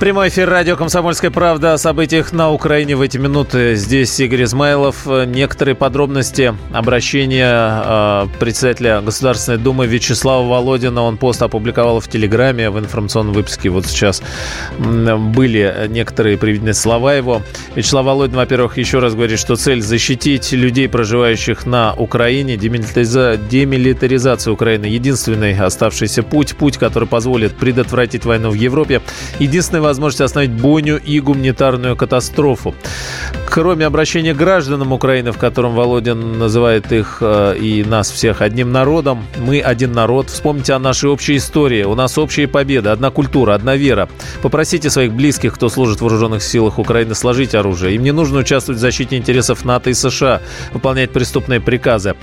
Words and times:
Прямой 0.00 0.30
эфир 0.30 0.48
радио 0.48 0.76
«Комсомольская 0.76 1.30
правда» 1.30 1.74
о 1.74 1.78
событиях 1.78 2.32
на 2.32 2.50
Украине 2.50 2.96
в 2.96 3.02
эти 3.02 3.18
минуты. 3.18 3.74
Здесь 3.74 4.18
Игорь 4.18 4.44
Измайлов. 4.44 5.06
Некоторые 5.26 5.74
подробности 5.74 6.54
обращения 6.72 7.82
э, 7.84 8.26
председателя 8.38 9.02
Государственной 9.02 9.58
Думы 9.58 9.86
Вячеслава 9.86 10.48
Володина. 10.48 11.02
Он 11.02 11.18
пост 11.18 11.42
опубликовал 11.42 12.00
в 12.00 12.08
Телеграме, 12.08 12.70
в 12.70 12.78
информационном 12.78 13.34
выпуске. 13.34 13.68
Вот 13.68 13.84
сейчас 13.84 14.22
были 14.78 15.86
некоторые 15.90 16.38
приведены 16.38 16.72
слова 16.72 17.12
его. 17.12 17.42
Вячеслав 17.74 18.06
Володин, 18.06 18.36
во-первых, 18.36 18.78
еще 18.78 19.00
раз 19.00 19.14
говорит, 19.14 19.38
что 19.38 19.56
цель 19.56 19.82
защитить 19.82 20.50
людей, 20.52 20.88
проживающих 20.88 21.66
на 21.66 21.92
Украине, 21.92 22.56
демилитариза... 22.56 23.36
демилитаризация 23.36 24.50
Украины– 24.50 24.84
единственный 24.86 25.54
оставшийся 25.54 26.22
путь, 26.22 26.56
путь, 26.56 26.78
который 26.78 27.06
позволит 27.06 27.54
предотвратить 27.54 28.24
войну 28.24 28.48
в 28.48 28.54
Европе. 28.54 29.02
Единственный 29.38 29.89
возможность 29.90 30.20
остановить 30.20 30.52
бойню 30.52 30.98
и 30.98 31.18
гуманитарную 31.18 31.96
катастрофу. 31.96 32.74
Кроме 33.50 33.86
обращения 33.86 34.34
гражданам 34.34 34.92
Украины, 34.92 35.32
в 35.32 35.36
котором 35.36 35.74
Володин 35.74 36.38
называет 36.38 36.92
их 36.92 37.18
э, 37.20 37.56
и 37.60 37.82
нас 37.82 38.08
всех 38.12 38.40
одним 38.40 38.70
народом, 38.70 39.24
мы 39.38 39.60
один 39.60 39.90
народ. 39.92 40.30
Вспомните 40.30 40.74
о 40.74 40.78
нашей 40.78 41.10
общей 41.10 41.36
истории. 41.36 41.82
У 41.82 41.96
нас 41.96 42.16
общая 42.18 42.46
победа, 42.46 42.92
одна 42.92 43.10
культура, 43.10 43.54
одна 43.54 43.74
вера. 43.74 44.08
Попросите 44.42 44.90
своих 44.90 45.12
близких, 45.12 45.54
кто 45.54 45.68
служит 45.68 45.98
в 45.98 46.02
вооруженных 46.02 46.44
силах 46.44 46.78
Украины, 46.78 47.16
сложить 47.16 47.56
оружие. 47.56 47.96
Им 47.96 48.04
не 48.04 48.12
нужно 48.12 48.38
участвовать 48.38 48.78
в 48.78 48.80
защите 48.80 49.16
интересов 49.16 49.64
НАТО 49.64 49.90
и 49.90 49.94
США, 49.94 50.40
выполнять 50.72 51.10
преступные 51.10 51.60
приказы. 51.60 52.14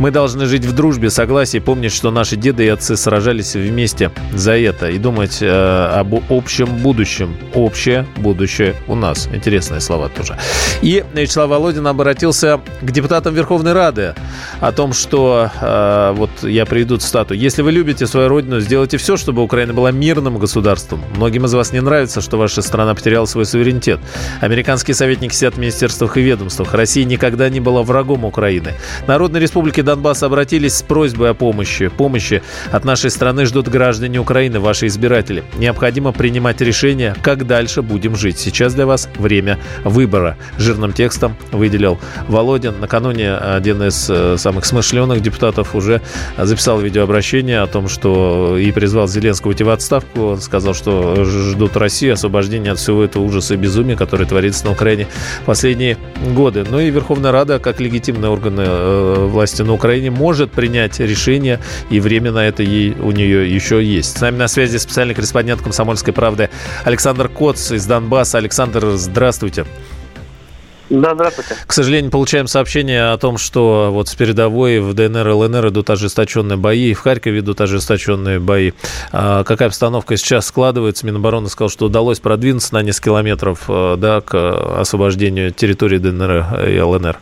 Мы 0.00 0.10
должны 0.10 0.46
жить 0.46 0.64
в 0.64 0.74
дружбе, 0.74 1.10
согласии, 1.10 1.58
помнить, 1.58 1.92
что 1.92 2.10
наши 2.10 2.34
деды 2.34 2.64
и 2.64 2.68
отцы 2.68 2.96
сражались 2.96 3.54
вместе 3.54 4.10
за 4.34 4.58
это 4.58 4.90
и 4.90 4.98
думать 4.98 5.38
э, 5.40 5.90
об 5.94 6.14
общем 6.28 6.66
будущем 6.78 7.11
будущем. 7.12 7.36
Общее 7.54 8.06
будущее 8.16 8.74
у 8.88 8.94
нас. 8.94 9.28
Интересные 9.32 9.80
слова 9.80 10.08
тоже. 10.08 10.36
И 10.82 11.04
Вячеслав 11.14 11.50
Володин 11.50 11.86
обратился 11.86 12.60
к 12.80 12.90
депутатам 12.90 13.34
Верховной 13.34 13.72
Рады 13.72 14.14
о 14.60 14.72
том, 14.72 14.92
что, 14.92 15.50
э, 15.60 16.12
вот 16.16 16.30
я 16.42 16.64
приведу 16.66 16.96
цитату, 16.96 17.34
«Если 17.34 17.62
вы 17.62 17.72
любите 17.72 18.06
свою 18.06 18.28
родину, 18.28 18.60
сделайте 18.60 18.96
все, 18.96 19.16
чтобы 19.16 19.42
Украина 19.42 19.72
была 19.72 19.90
мирным 19.90 20.38
государством. 20.38 21.00
Многим 21.16 21.44
из 21.44 21.54
вас 21.54 21.72
не 21.72 21.80
нравится, 21.80 22.20
что 22.20 22.38
ваша 22.38 22.62
страна 22.62 22.94
потеряла 22.94 23.26
свой 23.26 23.44
суверенитет. 23.44 24.00
Американские 24.40 24.94
советники 24.94 25.34
сидят 25.34 25.54
в 25.54 25.58
министерствах 25.58 26.16
и 26.16 26.22
ведомствах. 26.22 26.74
Россия 26.74 27.04
никогда 27.04 27.48
не 27.50 27.60
была 27.60 27.82
врагом 27.82 28.24
Украины. 28.24 28.74
Народные 29.06 29.40
республики 29.40 29.82
Донбасс 29.82 30.22
обратились 30.22 30.76
с 30.76 30.82
просьбой 30.82 31.30
о 31.30 31.34
помощи. 31.34 31.88
Помощи 31.88 32.42
от 32.70 32.84
нашей 32.84 33.10
страны 33.10 33.46
ждут 33.46 33.68
граждане 33.68 34.18
Украины, 34.20 34.60
ваши 34.60 34.86
избиратели. 34.86 35.44
Необходимо 35.58 36.12
принимать 36.12 36.60
решения 36.60 37.01
решение, 37.02 37.22
как 37.22 37.46
дальше 37.46 37.82
будем 37.82 38.16
жить. 38.16 38.38
Сейчас 38.38 38.74
для 38.74 38.86
вас 38.86 39.08
время 39.16 39.58
выбора. 39.84 40.36
Жирным 40.58 40.92
текстом 40.92 41.36
выделил 41.50 41.98
Володин. 42.28 42.74
Накануне 42.80 43.34
один 43.34 43.82
из 43.82 44.08
э, 44.08 44.36
самых 44.38 44.64
смышленых 44.64 45.20
депутатов 45.20 45.74
уже 45.74 46.00
записал 46.38 46.80
видеообращение 46.80 47.60
о 47.60 47.66
том, 47.66 47.88
что 47.88 48.56
и 48.58 48.70
призвал 48.72 49.08
Зеленского 49.08 49.50
уйти 49.50 49.64
в 49.64 49.70
отставку. 49.70 50.38
Сказал, 50.40 50.74
что 50.74 51.24
ждут 51.24 51.76
Россию, 51.76 52.14
освобождения 52.14 52.72
от 52.72 52.78
всего 52.78 53.04
этого 53.04 53.22
ужаса 53.22 53.54
и 53.54 53.56
безумия, 53.56 53.96
который 53.96 54.26
творится 54.26 54.66
на 54.66 54.72
Украине 54.72 55.06
последние 55.46 55.96
годы. 56.34 56.64
Ну 56.68 56.80
и 56.80 56.90
Верховная 56.90 57.32
Рада, 57.32 57.58
как 57.58 57.80
легитимные 57.80 58.30
органы 58.30 58.64
э, 58.66 59.26
власти 59.28 59.62
на 59.62 59.72
Украине, 59.72 60.10
может 60.10 60.52
принять 60.52 61.00
решение, 61.00 61.58
и 61.90 62.00
время 62.00 62.32
на 62.32 62.46
это 62.46 62.62
ей, 62.62 62.94
у 63.00 63.10
нее 63.10 63.52
еще 63.52 63.82
есть. 63.82 64.18
С 64.18 64.20
нами 64.20 64.36
на 64.36 64.48
связи 64.48 64.78
специальный 64.78 65.14
корреспондент 65.14 65.62
«Комсомольской 65.62 66.12
правды» 66.12 66.50
Александр 66.92 67.30
Коц 67.30 67.70
из 67.70 67.86
Донбасса. 67.86 68.36
Александр, 68.36 68.84
здравствуйте. 68.96 69.64
Да, 70.90 71.14
здравствуйте. 71.14 71.54
К 71.66 71.72
сожалению, 71.72 72.10
получаем 72.10 72.46
сообщение 72.46 73.12
о 73.12 73.16
том, 73.16 73.38
что 73.38 73.88
вот 73.90 74.08
с 74.08 74.14
передовой 74.14 74.78
в 74.78 74.92
ДНР 74.92 75.26
и 75.26 75.32
ЛНР 75.32 75.68
идут 75.68 75.88
ожесточенные 75.88 76.58
бои, 76.58 76.92
в 76.92 77.00
Харькове 77.00 77.38
идут 77.38 77.62
ожесточенные 77.62 78.40
бои. 78.40 78.72
А 79.10 79.42
какая 79.42 79.68
обстановка 79.68 80.18
сейчас 80.18 80.48
складывается? 80.48 81.06
Минобороны 81.06 81.48
сказал, 81.48 81.70
что 81.70 81.86
удалось 81.86 82.20
продвинуться 82.20 82.74
на 82.74 82.82
несколько 82.82 83.06
километров 83.06 83.64
э, 83.68 83.96
да, 83.96 84.20
к 84.20 84.80
освобождению 84.80 85.50
территории 85.50 85.96
ДНР 85.96 86.68
и 86.68 86.78
ЛНР. 86.78 87.18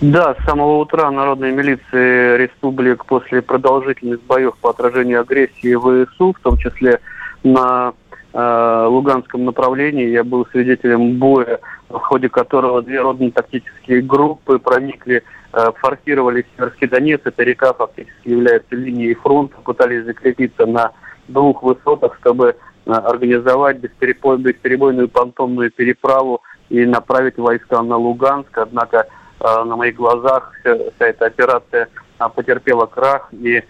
Да, 0.00 0.34
с 0.34 0.44
самого 0.44 0.78
утра 0.78 1.08
народные 1.12 1.52
милиции 1.52 2.36
республик 2.36 3.04
после 3.04 3.42
продолжительных 3.42 4.20
боев 4.22 4.54
по 4.60 4.70
отражению 4.70 5.20
агрессии 5.20 5.76
ВСУ, 5.76 6.34
в 6.36 6.42
том 6.42 6.58
числе 6.58 6.98
на 7.44 7.92
Э, 8.38 8.86
Луганском 8.86 9.46
направлении. 9.46 10.10
Я 10.10 10.22
был 10.22 10.46
свидетелем 10.52 11.16
боя, 11.18 11.58
в 11.88 11.98
ходе 12.00 12.28
которого 12.28 12.82
две 12.82 13.00
родно-тактические 13.00 14.02
группы 14.02 14.58
проникли, 14.58 15.22
э, 15.54 15.70
форсировали 15.76 16.44
Северский 16.54 16.86
Донец. 16.86 17.22
Эта 17.24 17.42
река 17.44 17.72
фактически 17.72 18.28
является 18.28 18.76
линией 18.76 19.14
фронта. 19.14 19.56
Пытались 19.64 20.04
закрепиться 20.04 20.66
на 20.66 20.92
двух 21.28 21.62
высотах, 21.62 22.14
чтобы 22.20 22.56
э, 22.84 22.90
организовать 22.90 23.78
бесперебойную 23.78 25.08
понтонную 25.08 25.70
переправу 25.70 26.42
и 26.68 26.84
направить 26.84 27.38
войска 27.38 27.82
на 27.82 27.96
Луганск. 27.96 28.58
Однако 28.58 29.06
на 29.40 29.76
моих 29.76 29.96
глазах 29.96 30.52
вся, 30.60 30.74
вся 30.74 31.06
эта 31.06 31.26
операция 31.26 31.88
потерпела 32.34 32.86
крах, 32.86 33.28
и 33.32 33.62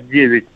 9 0.00 0.46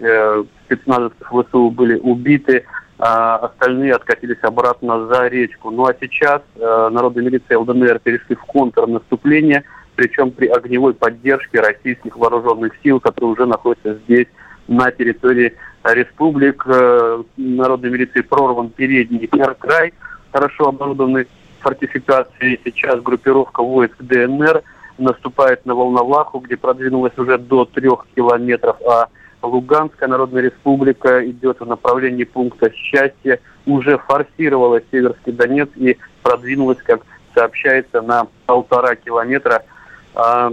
спецназовцев 0.65 1.29
ВСУ 1.29 1.71
были 1.71 1.99
убиты, 1.99 2.65
а 3.05 3.35
остальные 3.39 3.95
откатились 3.95 4.39
обратно 4.43 5.09
за 5.09 5.27
речку. 5.27 5.73
Ну 5.73 5.87
а 5.87 5.95
сейчас 6.01 6.41
э, 6.55 6.89
народная 6.93 7.25
милиция 7.25 7.59
ЛДНР 7.59 7.99
перешли 7.99 8.37
в 8.37 8.45
контрнаступление, 8.45 9.65
причем 9.97 10.31
при 10.31 10.47
огневой 10.47 10.95
поддержке 10.95 11.59
российских 11.59 12.17
вооруженных 12.17 12.75
сил, 12.81 13.01
которые 13.01 13.33
уже 13.33 13.47
находятся 13.47 13.95
здесь, 14.05 14.29
на 14.69 14.93
территории 14.93 15.53
республик. 15.83 16.62
Э, 16.65 17.25
народной 17.37 17.91
милиции 17.91 18.21
прорван 18.21 18.71
передний 18.71 19.27
край, 19.27 19.95
хорошо 20.31 20.69
оборудованный 20.69 21.27
фортификацией. 21.59 22.61
Сейчас 22.65 23.03
группировка 23.03 23.65
войск 23.65 23.97
ДНР 23.99 24.62
наступает 24.99 25.67
на 25.67 25.75
Волноваху, 25.75 26.39
где 26.39 26.57
продвинулась 26.57 27.19
уже 27.19 27.37
до 27.37 27.65
трех 27.65 28.07
километров, 28.15 28.77
а 28.87 29.09
Луганская 29.43 30.09
Народная 30.09 30.43
Республика 30.43 31.25
идет 31.29 31.61
в 31.61 31.67
направлении 31.67 32.25
пункта 32.25 32.73
счастья, 32.73 33.41
уже 33.67 33.99
форсировала 33.99 34.81
Северский 34.91 35.33
Донец 35.33 35.69
и 35.77 35.97
продвинулась, 36.23 36.79
как 36.85 37.03
сообщается, 37.35 38.03
на 38.03 38.27
полтора 38.47 38.95
километра. 38.95 39.65
А, 40.15 40.53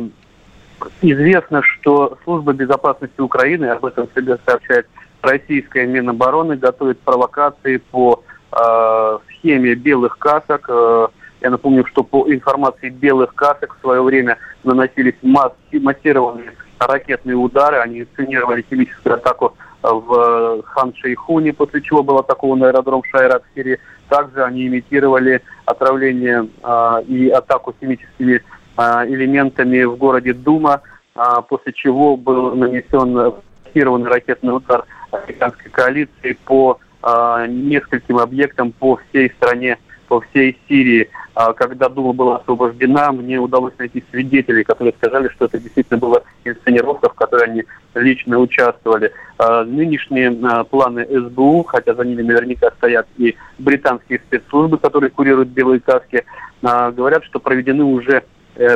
известно, 1.01 1.61
что 1.63 2.17
Служба 2.23 2.53
безопасности 2.53 3.19
Украины, 3.19 3.65
об 3.65 3.85
этом 3.85 4.07
себе 4.15 4.37
сообщает 4.45 4.87
российская 5.21 5.85
Минобороны, 5.85 6.55
готовит 6.55 6.99
провокации 6.99 7.77
по 7.77 8.23
э, 8.51 9.17
схеме 9.27 9.75
белых 9.75 10.17
касок. 10.17 10.65
Э, 10.69 11.07
я 11.41 11.49
напомню, 11.49 11.85
что 11.85 12.03
по 12.03 12.31
информации 12.31 12.89
белых 12.89 13.35
касок 13.35 13.75
в 13.75 13.81
свое 13.81 14.01
время 14.01 14.37
наносились 14.63 15.15
масс- 15.21 15.53
массированные 15.71 16.53
ракетные 16.87 17.35
удары, 17.35 17.77
они 17.77 18.01
инсценировали 18.01 18.65
химическую 18.69 19.15
атаку 19.15 19.55
в 19.81 20.61
Хан-Шейхуне, 20.63 21.53
после 21.53 21.81
чего 21.81 22.03
был 22.03 22.17
атакован 22.17 22.63
аэродром 22.63 23.03
Шайрат 23.11 23.43
в 23.43 23.55
Сирии. 23.55 23.79
Также 24.09 24.43
они 24.43 24.67
имитировали 24.67 25.41
отравление 25.65 26.47
э, 26.63 27.03
и 27.07 27.29
атаку 27.29 27.75
химическими 27.79 28.41
э, 28.77 28.81
элементами 29.07 29.83
в 29.83 29.95
городе 29.95 30.33
Дума, 30.33 30.81
э, 31.15 31.21
после 31.47 31.73
чего 31.73 32.17
был 32.17 32.55
нанесен 32.55 33.33
массированный 33.69 34.09
ракетный 34.09 34.55
удар 34.55 34.85
американской 35.11 35.71
коалиции 35.71 36.37
по 36.45 36.79
э, 37.01 37.45
нескольким 37.47 38.17
объектам 38.17 38.71
по 38.71 38.97
всей 39.09 39.29
стране, 39.31 39.77
по 40.09 40.19
всей 40.21 40.57
Сирии. 40.67 41.07
А, 41.35 41.53
когда 41.53 41.87
Дума 41.87 42.11
была 42.13 42.37
освобождена, 42.37 43.11
мне 43.11 43.37
удалось 43.37 43.73
найти 43.77 44.03
свидетелей, 44.09 44.63
которые 44.63 44.93
сказали, 44.97 45.29
что 45.29 45.45
это 45.45 45.59
действительно 45.59 45.99
была 45.99 46.23
инсценировка, 46.43 47.09
в 47.09 47.13
которой 47.13 47.45
они 47.45 47.63
лично 47.93 48.39
участвовали. 48.39 49.13
А, 49.37 49.63
нынешние 49.63 50.35
а, 50.43 50.63
планы 50.63 51.05
СБУ, 51.05 51.63
хотя 51.63 51.93
за 51.93 52.03
ними 52.03 52.23
наверняка 52.23 52.71
стоят 52.71 53.07
и 53.17 53.37
британские 53.59 54.19
спецслужбы, 54.19 54.79
которые 54.79 55.11
курируют 55.11 55.49
белые 55.49 55.79
каски, 55.79 56.25
говорят, 56.61 57.23
что 57.23 57.39
проведены 57.39 57.85
уже 57.85 58.23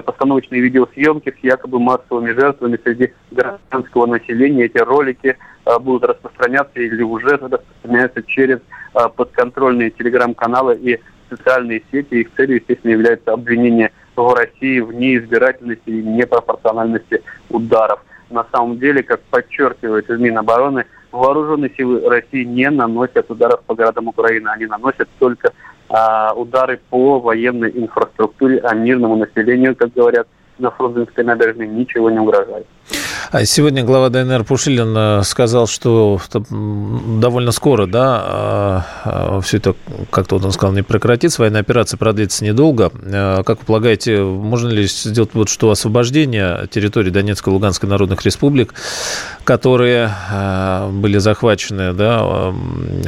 постановочные 0.06 0.62
видеосъемки 0.62 1.36
с 1.38 1.44
якобы 1.44 1.80
массовыми 1.80 2.32
жертвами 2.32 2.80
среди 2.82 3.12
гражданского 3.32 4.06
населения. 4.06 4.66
Эти 4.66 4.78
ролики 4.78 5.36
будут 5.82 6.06
распространяться 6.06 6.80
или 6.80 7.04
уже 7.04 7.36
распространяются 7.36 8.24
через 8.24 8.60
подконтрольные 8.94 9.90
телеграм-каналы 9.90 10.76
и 10.76 11.02
социальные 11.38 11.84
сети. 11.92 12.16
Их 12.16 12.28
целью, 12.36 12.58
естественно, 12.58 12.92
является 12.92 13.34
обвинение 13.34 13.92
в 14.16 14.34
России 14.34 14.80
в 14.80 14.94
неизбирательности 14.94 15.90
и 15.90 16.04
непропорциональности 16.04 17.22
ударов. 17.50 18.00
На 18.30 18.46
самом 18.52 18.80
деле, 18.80 19.04
как 19.04 19.22
подчеркивает 19.22 20.10
Минобороны, 20.10 20.86
вооруженные 21.12 21.72
силы 21.76 22.08
России 22.10 22.44
не 22.44 22.70
наносят 22.70 23.30
ударов 23.30 23.62
по 23.66 23.76
городам 23.76 24.08
Украины. 24.08 24.48
Они 24.50 24.66
наносят 24.66 25.08
только 25.20 25.52
а, 25.90 26.34
удары 26.34 26.80
по 26.90 27.20
военной 27.20 27.72
инфраструктуре, 27.72 28.60
а 28.60 28.74
мирному 28.74 29.16
населению, 29.16 29.76
как 29.76 29.94
говорят 29.94 30.28
на 30.58 30.72
Фрунзенской 30.72 31.24
набережной, 31.24 31.68
ничего 31.68 32.10
не 32.10 32.20
угрожает. 32.20 32.66
А 33.32 33.46
сегодня 33.46 33.84
глава 33.84 34.10
ДНР 34.10 34.44
Пушилин 34.44 34.94
э, 34.96 35.24
сказал, 35.24 35.68
что 35.68 36.20
довольно 36.50 37.52
скоро, 37.52 37.86
да, 37.86 38.22
а, 38.24 38.86
а, 39.06 39.42
все 39.42 39.58
это, 39.58 39.76
как-то 40.10 40.36
вот 40.36 40.46
он 40.46 40.52
сказал, 40.52 40.74
не 40.74 40.84
прекратится, 40.84 41.42
военная 41.42 41.62
операция 41.62 41.98
продлится 41.98 42.44
недолго. 42.44 42.92
Э, 43.04 43.44
как 43.46 43.60
вы 43.60 43.66
полагаете, 43.66 44.22
можно 44.22 44.70
ли 44.70 44.86
сделать 44.88 45.32
вот 45.34 45.50
что 45.50 45.72
освобождение 45.72 46.68
территории 46.70 47.10
Донецкой 47.10 47.52
и 47.52 47.54
Луганской 47.54 47.90
народных 47.90 48.24
республик, 48.26 48.74
которые 49.44 50.12
э, 50.32 50.90
были 50.92 51.18
захвачены, 51.18 51.94
да, 51.94 52.54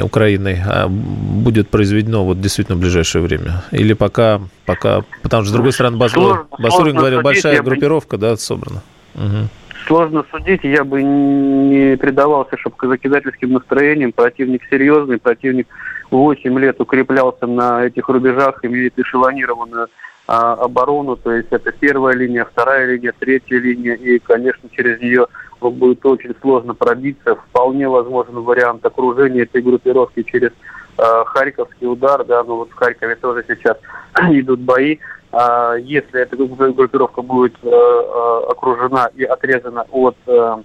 Украиной, 0.02 0.62
будет 0.88 1.70
произведено 1.70 2.26
вот 2.26 2.42
действительно 2.42 2.78
в 2.78 2.82
ближайшее 2.82 3.22
время? 3.22 3.64
Или 3.72 3.94
пока, 3.94 4.42
пока, 4.66 5.04
потому 5.22 5.44
что, 5.44 5.52
с 5.52 5.54
другой 5.54 5.74
стороны, 5.74 5.98
Басурин, 5.98 6.46
Басурин 6.58 6.96
говорил, 6.96 7.22
большая 7.22 7.62
группировка, 7.62 8.18
да, 8.18 8.38
собрана. 8.38 8.82
Угу 9.16 9.50
сложно 9.88 10.26
судить. 10.32 10.64
Я 10.64 10.84
бы 10.84 11.02
не 11.04 11.98
предавался 11.98 12.58
шапкозакидательским 12.58 13.54
настроениям. 13.54 14.12
Противник 14.12 14.62
серьезный, 14.70 15.18
противник 15.18 15.68
8 16.12 16.60
лет 16.60 16.80
укреплялся 16.80 17.48
на 17.48 17.86
этих 17.86 18.08
рубежах, 18.10 18.64
имеет 18.64 18.98
эшелонированную 18.98 19.88
а, 20.28 20.54
оборону, 20.54 21.16
то 21.18 21.32
есть 21.32 21.50
это 21.52 21.72
первая 21.72 22.16
линия, 22.16 22.46
вторая 22.46 22.88
линия, 22.88 23.14
третья 23.18 23.60
линия, 23.60 23.94
и, 23.94 24.18
конечно, 24.20 24.70
через 24.72 25.00
нее 25.00 25.28
будет 25.62 26.06
очень 26.06 26.34
сложно 26.42 26.74
пробиться. 26.74 27.36
Вполне 27.36 27.88
возможен 27.88 28.36
вариант 28.42 28.86
окружения 28.86 29.44
этой 29.44 29.62
группировки 29.62 30.24
через 30.24 30.52
э, 30.98 31.24
Харьковский 31.26 31.88
удар, 31.88 32.24
да, 32.26 32.44
ну 32.44 32.58
вот 32.58 32.72
в 32.72 32.76
Харькове 32.76 33.16
тоже 33.16 33.46
сейчас 33.48 33.78
идут 34.32 34.60
бои. 34.60 34.98
А, 35.38 35.76
если 35.76 36.22
эта 36.22 36.38
группировка 36.38 37.22
будет 37.22 37.56
э, 37.62 37.68
э, 37.70 38.42
окружена 38.52 39.10
и 39.16 39.26
отрезана 39.26 39.86
от 39.92 40.16
э, 40.28 40.56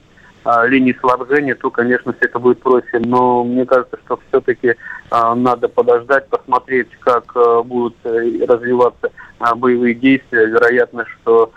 а, 0.44 0.66
линии 0.66 0.96
снабжения, 1.00 1.56
то, 1.56 1.70
конечно, 1.70 2.12
все 2.12 2.26
это 2.26 2.38
будет 2.38 2.60
проще. 2.60 3.00
Но 3.00 3.42
мне 3.42 3.66
кажется, 3.66 3.98
что 4.04 4.20
все-таки 4.28 4.76
а, 5.10 5.34
надо 5.34 5.66
подождать, 5.66 6.28
посмотреть, 6.28 6.86
как 7.00 7.34
будут 7.66 7.96
развиваться 8.04 9.10
боевые 9.56 9.94
действия. 9.94 10.46
Вероятно, 10.46 11.04
что 11.04 11.50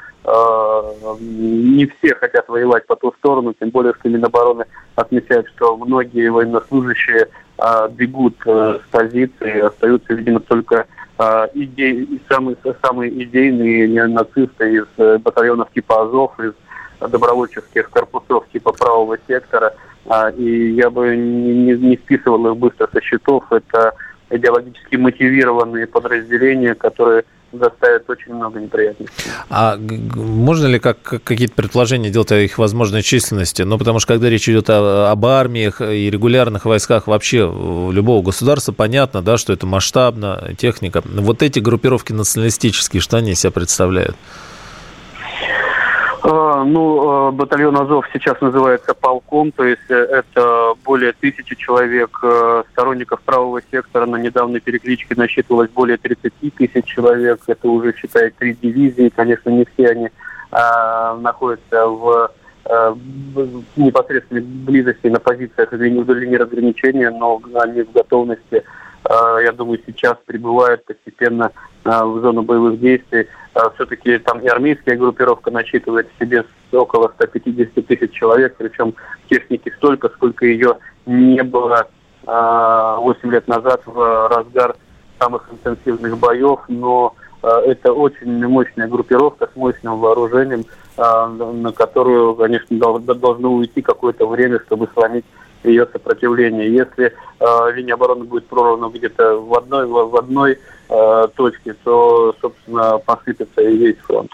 не 1.19 1.85
все 1.85 2.15
хотят 2.15 2.47
воевать 2.47 2.87
по 2.87 2.95
ту 2.95 3.13
сторону, 3.19 3.53
тем 3.53 3.69
более, 3.69 3.93
что 3.93 4.09
Минобороны 4.09 4.65
отмечает, 4.95 5.47
что 5.49 5.75
многие 5.75 6.29
военнослужащие 6.29 7.27
бегут 7.91 8.35
с 8.45 8.81
позиции, 8.89 9.59
остаются, 9.59 10.13
видимо, 10.13 10.39
только 10.39 10.87
а, 11.17 11.47
идей, 11.53 12.21
самые, 12.29 12.57
самые 12.81 13.23
идейные 13.23 14.07
нацисты 14.07 14.77
из 14.77 14.85
э, 14.97 15.17
батальонов 15.19 15.71
типа 15.71 16.03
Азов, 16.03 16.39
из 16.39 16.53
добровольческих 16.99 17.89
корпусов 17.89 18.45
типа 18.51 18.71
правого 18.71 19.17
сектора. 19.27 19.73
А, 20.05 20.29
и 20.29 20.71
я 20.71 20.89
бы 20.89 21.15
не, 21.15 21.73
не 21.73 21.97
списывал 21.97 22.47
их 22.47 22.57
быстро 22.57 22.89
со 22.91 23.01
счетов. 23.01 23.43
Это 23.51 23.93
идеологически 24.29 24.95
мотивированные 24.95 25.87
подразделения, 25.87 26.73
которые 26.73 27.25
заставит 27.53 28.09
очень 28.09 28.33
много 28.33 28.59
неприятностей. 28.59 29.15
А 29.49 29.77
можно 29.77 30.67
ли 30.67 30.79
как, 30.79 30.97
какие-то 31.01 31.53
предположения 31.53 32.09
делать 32.09 32.31
о 32.31 32.39
их 32.39 32.57
возможной 32.57 33.01
численности? 33.01 33.61
Ну, 33.61 33.77
потому 33.77 33.99
что 33.99 34.13
когда 34.13 34.29
речь 34.29 34.49
идет 34.49 34.69
о, 34.69 35.11
об 35.11 35.25
армиях 35.25 35.81
и 35.81 36.09
регулярных 36.09 36.65
войсках 36.65 37.07
вообще 37.07 37.39
любого 37.39 38.23
государства, 38.23 38.71
понятно, 38.71 39.21
да, 39.21 39.37
что 39.37 39.53
это 39.53 39.65
масштабно, 39.65 40.51
техника. 40.57 41.01
Вот 41.05 41.41
эти 41.43 41.59
группировки 41.59 42.11
националистические, 42.13 43.01
что 43.01 43.17
они 43.17 43.31
из 43.31 43.39
себя 43.39 43.51
представляют? 43.51 44.15
А, 46.25 46.63
ну, 46.63 47.09
а, 47.09 47.31
батальон 47.31 47.75
Азов 47.75 48.05
сейчас 48.13 48.39
называется 48.39 48.93
полком, 48.93 49.51
то 49.51 49.65
есть 49.65 49.89
э, 49.89 49.93
это 49.93 50.73
более 50.85 51.11
тысячи 51.11 51.53
человек 51.55 52.17
э, 52.23 52.63
сторонников 52.71 53.21
правого 53.23 53.61
сектора. 53.69 54.05
На 54.05 54.15
недавней 54.15 54.61
перекличке 54.61 55.15
насчитывалось 55.17 55.69
более 55.71 55.97
30 55.97 56.31
тысяч 56.55 56.85
человек. 56.85 57.41
Это 57.45 57.67
уже, 57.67 57.93
считай, 57.97 58.29
три 58.29 58.53
дивизии. 58.53 59.11
Конечно, 59.13 59.49
не 59.49 59.65
все 59.65 59.89
они 59.89 60.09
а, 60.51 61.17
находятся 61.17 61.87
в, 61.87 62.31
а, 62.65 62.97
непосредственной 63.75 64.43
близости 64.43 65.07
на 65.07 65.19
позициях 65.19 65.73
линии, 65.73 66.09
линии 66.09 66.37
разграничения, 66.37 67.09
но 67.09 67.41
они 67.55 67.81
в 67.81 67.91
готовности 67.91 68.63
а, 69.03 69.39
я 69.39 69.51
думаю, 69.51 69.81
сейчас 69.85 70.15
прибывают 70.25 70.85
постепенно 70.85 71.51
в 71.83 72.21
зону 72.21 72.43
боевых 72.43 72.79
действий. 72.79 73.27
А, 73.53 73.69
Все-таки 73.71 74.17
там 74.17 74.39
и 74.39 74.47
армейская 74.47 74.97
группировка 74.97 75.51
насчитывает 75.51 76.07
в 76.09 76.19
себе 76.19 76.43
около 76.71 77.11
150 77.15 77.85
тысяч 77.85 78.11
человек, 78.11 78.55
причем 78.57 78.95
техники 79.29 79.71
столько, 79.77 80.09
сколько 80.09 80.45
ее 80.45 80.77
не 81.05 81.43
было 81.43 81.87
8 82.25 83.31
лет 83.31 83.47
назад 83.47 83.81
в 83.85 84.27
разгар 84.29 84.75
самых 85.19 85.47
интенсивных 85.51 86.17
боев, 86.17 86.61
но 86.67 87.13
это 87.41 87.91
очень 87.91 88.47
мощная 88.47 88.87
группировка 88.87 89.49
с 89.53 89.55
мощным 89.55 89.99
вооружением, 89.99 90.63
на 90.97 91.71
которую, 91.73 92.35
конечно, 92.35 92.77
должно 92.77 93.53
уйти 93.53 93.81
какое-то 93.81 94.25
время, 94.25 94.61
чтобы 94.61 94.87
сломить 94.93 95.25
ее 95.63 95.85
сопротивление. 95.91 96.73
Если 96.73 97.13
линия 97.75 97.95
обороны 97.95 98.23
будет 98.23 98.47
прорвана 98.47 98.89
где-то 98.89 99.35
в 99.35 99.53
одной, 99.55 99.85
в 99.85 100.15
одной 100.15 100.57
э, 100.89 101.27
точке, 101.35 101.75
то, 101.83 102.35
собственно, 102.41 102.97
посыпется 102.99 103.61
и 103.61 103.77
весь 103.77 103.97
фронт. 103.97 104.31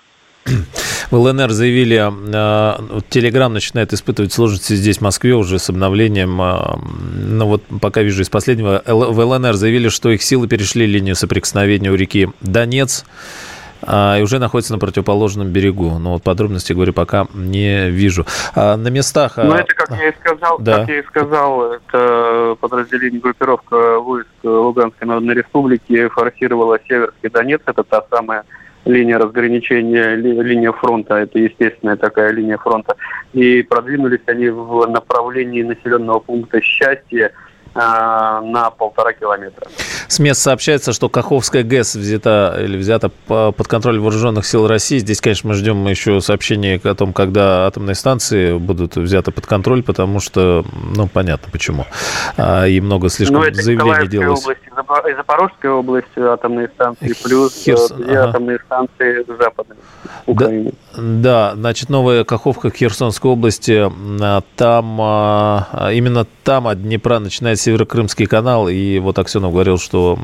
В 1.11 1.15
ЛНР 1.15 1.51
заявили, 1.51 2.07
э, 2.07 2.99
Телеграм 3.09 3.51
начинает 3.53 3.93
испытывать 3.93 4.31
сложности 4.33 4.73
здесь, 4.73 4.97
в 4.97 5.01
Москве, 5.01 5.35
уже 5.35 5.59
с 5.59 5.69
обновлением. 5.69 6.37
Ну 6.37 7.45
вот 7.45 7.63
пока 7.81 8.01
вижу 8.01 8.21
из 8.21 8.29
последнего, 8.29 8.81
в 8.85 9.19
ЛНР 9.19 9.53
заявили, 9.53 9.89
что 9.89 10.09
их 10.09 10.21
силы 10.21 10.47
перешли 10.47 10.85
линию 10.85 11.15
соприкосновения 11.15 11.91
у 11.91 11.95
реки 11.95 12.29
Донец 12.41 13.05
и 13.81 14.21
уже 14.21 14.39
находится 14.39 14.73
на 14.73 14.79
противоположном 14.79 15.47
берегу. 15.49 15.97
Но 15.99 16.13
вот 16.13 16.23
подробности, 16.23 16.73
говорю, 16.73 16.93
пока 16.93 17.27
не 17.33 17.89
вижу. 17.89 18.25
А 18.55 18.75
на 18.77 18.89
местах... 18.89 19.37
А, 19.37 19.43
ну, 19.43 19.53
это, 19.53 19.73
как 19.73 19.91
я 19.97 20.09
и 20.09 20.13
сказал, 20.19 20.59
да. 20.59 20.79
как 20.79 20.89
я 20.89 20.99
и 20.99 21.03
сказал, 21.03 21.73
это 21.73 22.57
подразделение 22.59 23.21
группировка 23.21 23.99
войск 23.99 24.27
Луганской 24.43 25.07
Народной 25.07 25.35
Республики 25.35 26.07
форсировала 26.09 26.79
Северский 26.87 27.29
Донец. 27.29 27.61
Это 27.65 27.83
та 27.83 28.03
самая 28.11 28.43
линия 28.85 29.17
разграничения, 29.17 30.15
ли, 30.15 30.31
линия 30.41 30.71
фронта, 30.71 31.15
это 31.15 31.39
естественная 31.39 31.95
такая 31.95 32.31
линия 32.31 32.57
фронта. 32.57 32.95
И 33.33 33.61
продвинулись 33.63 34.21
они 34.25 34.49
в 34.49 34.85
направлении 34.87 35.63
населенного 35.63 36.19
пункта 36.19 36.61
Счастье, 36.61 37.27
а, 37.27 37.48
на 37.75 38.71
полтора 38.77 39.13
километра. 39.13 39.67
С 40.07 40.19
мест 40.19 40.41
сообщается, 40.41 40.91
что 40.91 41.07
Каховская 41.07 41.63
ГЭС 41.63 41.95
взята 41.95 42.57
или 42.59 42.77
взята 42.77 43.09
под 43.09 43.67
контроль 43.67 43.99
вооруженных 43.99 44.45
сил 44.45 44.67
России. 44.67 44.97
Здесь, 44.97 45.21
конечно, 45.21 45.49
мы 45.49 45.55
ждем 45.55 45.85
еще 45.87 46.19
сообщения 46.19 46.81
о 46.83 46.95
том, 46.95 47.13
когда 47.13 47.67
атомные 47.67 47.95
станции 47.95 48.57
будут 48.57 48.95
взяты 48.95 49.31
под 49.31 49.45
контроль, 49.45 49.83
потому 49.83 50.19
что, 50.19 50.65
ну, 50.95 51.07
понятно 51.07 51.49
почему. 51.51 51.85
А, 52.37 52.65
и 52.65 52.81
много 52.81 53.09
слишком 53.09 53.41
ну, 53.41 53.53
заявлений 53.53 54.07
делалось. 54.07 54.43
область, 54.43 54.61
и 54.65 55.15
Запорожская 55.15 55.71
область 55.71 56.17
атомные 56.17 56.69
станции, 56.69 57.13
плюс 57.23 57.55
Херсон, 57.63 58.01
две 58.01 58.17
ага. 58.17 58.29
атомные 58.29 58.59
станции 58.65 59.25
западной 59.39 59.77
Украины. 60.25 60.73
Да, 60.88 60.88
Да, 61.01 61.53
значит, 61.55 61.89
Новая 61.89 62.23
Каховка 62.23 62.69
в 62.69 62.75
Херсонской 62.75 63.31
области. 63.31 63.89
А, 64.21 64.41
там, 64.55 64.97
а, 65.01 65.89
именно 65.93 66.25
там 66.43 66.67
от 66.67 66.81
Днепра 66.81 67.19
начинает 67.19 67.59
Северокрымский 67.59 68.25
канал. 68.25 68.67
И 68.67 68.99
вот 68.99 69.19
Аксенов 69.19 69.51
говорил, 69.51 69.77
что 69.77 70.17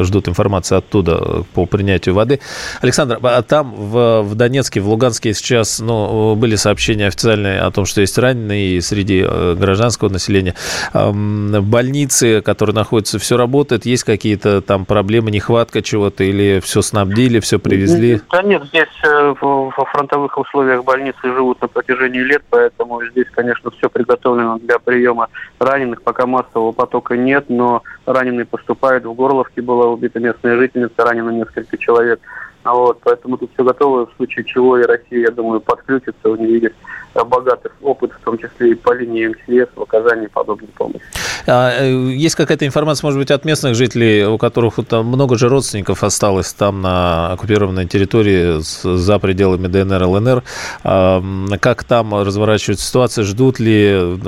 ждут 0.00 0.28
информации 0.28 0.76
оттуда 0.76 1.44
по 1.54 1.66
принятию 1.66 2.14
воды. 2.14 2.40
Александр, 2.80 3.18
а 3.22 3.42
там 3.42 3.74
в, 3.74 4.22
в 4.22 4.34
Донецке, 4.34 4.80
в 4.80 4.88
Луганске 4.88 5.34
сейчас 5.34 5.80
ну, 5.80 6.34
были 6.34 6.56
сообщения 6.56 7.06
официальные 7.06 7.60
о 7.60 7.70
том, 7.70 7.86
что 7.86 8.00
есть 8.00 8.18
раненые 8.18 8.80
среди 8.82 9.24
э, 9.26 9.54
гражданского 9.58 10.08
населения. 10.08 10.54
В 10.92 11.62
больнице, 11.62 12.40
которые 12.40 12.74
находятся, 12.74 13.18
все 13.18 13.36
работает? 13.36 13.86
Есть 13.86 14.04
какие-то 14.04 14.60
там 14.60 14.84
проблемы, 14.84 15.30
нехватка 15.30 15.82
чего-то? 15.82 16.24
Или 16.24 16.60
все 16.60 16.82
снабдили, 16.82 17.40
все 17.40 17.58
привезли? 17.58 18.20
Да 18.30 18.42
нет, 18.42 18.64
здесь 18.68 18.88
э, 19.04 19.34
во 19.40 19.70
фронтовых 20.00 20.38
условиях 20.38 20.82
больницы 20.84 21.18
живут 21.22 21.60
на 21.60 21.68
протяжении 21.68 22.20
лет, 22.20 22.42
поэтому 22.48 23.04
здесь, 23.04 23.26
конечно, 23.30 23.70
все 23.70 23.90
приготовлено 23.90 24.58
для 24.58 24.78
приема 24.78 25.28
раненых. 25.58 26.00
Пока 26.00 26.26
массового 26.26 26.72
потока 26.72 27.16
нет, 27.18 27.46
но 27.48 27.82
раненые 28.06 28.46
поступают. 28.46 29.04
В 29.04 29.12
Горловке 29.12 29.60
была 29.60 29.88
убита 29.88 30.18
местная 30.18 30.56
жительница, 30.56 31.04
ранено 31.04 31.30
несколько 31.30 31.76
человек. 31.76 32.20
Вот, 32.64 33.00
поэтому 33.02 33.38
тут 33.38 33.50
все 33.54 33.64
готово, 33.64 34.06
в 34.06 34.12
случае 34.16 34.44
чего 34.44 34.78
и 34.78 34.82
Россия, 34.82 35.20
я 35.20 35.30
думаю, 35.30 35.60
подключится, 35.60 36.28
у 36.28 36.36
нее 36.36 36.58
есть 36.60 36.74
богатый 37.14 37.72
опыт, 37.80 38.12
в 38.12 38.24
том 38.24 38.38
числе 38.38 38.72
и 38.72 38.74
по 38.74 38.92
линии 38.92 39.28
МЧС 39.28 39.70
в 39.74 39.82
оказании 39.82 40.26
подобной 40.26 40.68
помощи. 40.68 41.00
А, 41.46 41.72
э, 41.80 41.90
есть 42.12 42.34
какая-то 42.34 42.66
информация, 42.66 43.06
может 43.06 43.18
быть, 43.18 43.30
от 43.30 43.44
местных 43.44 43.74
жителей, 43.74 44.24
у 44.26 44.38
которых 44.38 44.74
там 44.86 45.06
много 45.06 45.36
же 45.36 45.48
родственников 45.48 46.04
осталось 46.04 46.52
там 46.52 46.82
на 46.82 47.32
оккупированной 47.32 47.86
территории 47.86 48.60
за 48.60 49.18
пределами 49.18 49.66
ДНР, 49.66 50.02
ЛНР. 50.04 50.42
А, 50.84 51.22
как 51.60 51.84
там 51.84 52.14
разворачивается 52.14 52.86
ситуация? 52.86 53.24
Ждут 53.24 53.58
ли, 53.58 54.18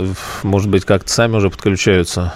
может 0.42 0.70
быть, 0.70 0.84
как-то 0.84 1.10
сами 1.10 1.36
уже 1.36 1.50
подключаются? 1.50 2.32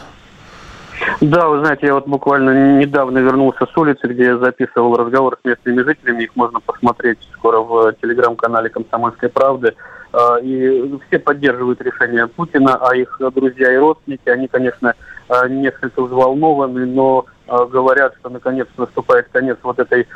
Да, 1.21 1.49
вы 1.49 1.61
знаете, 1.61 1.87
я 1.87 1.95
вот 1.95 2.07
буквально 2.07 2.79
недавно 2.79 3.19
вернулся 3.19 3.67
с 3.67 3.77
улицы, 3.77 4.07
где 4.07 4.25
я 4.25 4.39
записывал 4.39 4.97
разговор 4.97 5.39
с 5.41 5.45
местными 5.45 5.83
жителями. 5.83 6.25
Их 6.25 6.37
можно 6.37 6.61
посмотреть 6.61 7.19
скоро 7.33 7.61
в 7.61 7.95
телеграм-канале 8.01 8.69
«Комсомольской 8.69 9.29
правды». 9.29 9.75
А, 10.13 10.39
и 10.41 10.99
все 11.09 11.19
поддерживают 11.19 11.81
решение 11.83 12.27
Путина, 12.27 12.77
а 12.81 12.97
их 12.97 13.21
друзья 13.35 13.73
и 13.73 13.77
родственники, 13.77 14.29
они, 14.29 14.49
конечно, 14.49 14.95
а, 15.29 15.49
несколько 15.49 16.03
взволнованы, 16.03 16.87
но 16.87 17.27
говорят, 17.47 18.15
что 18.21 18.29
наконец 18.31 18.67
наступает 18.77 19.29
конец 19.33 19.59
вот 19.63 19.79
этой 19.79 20.07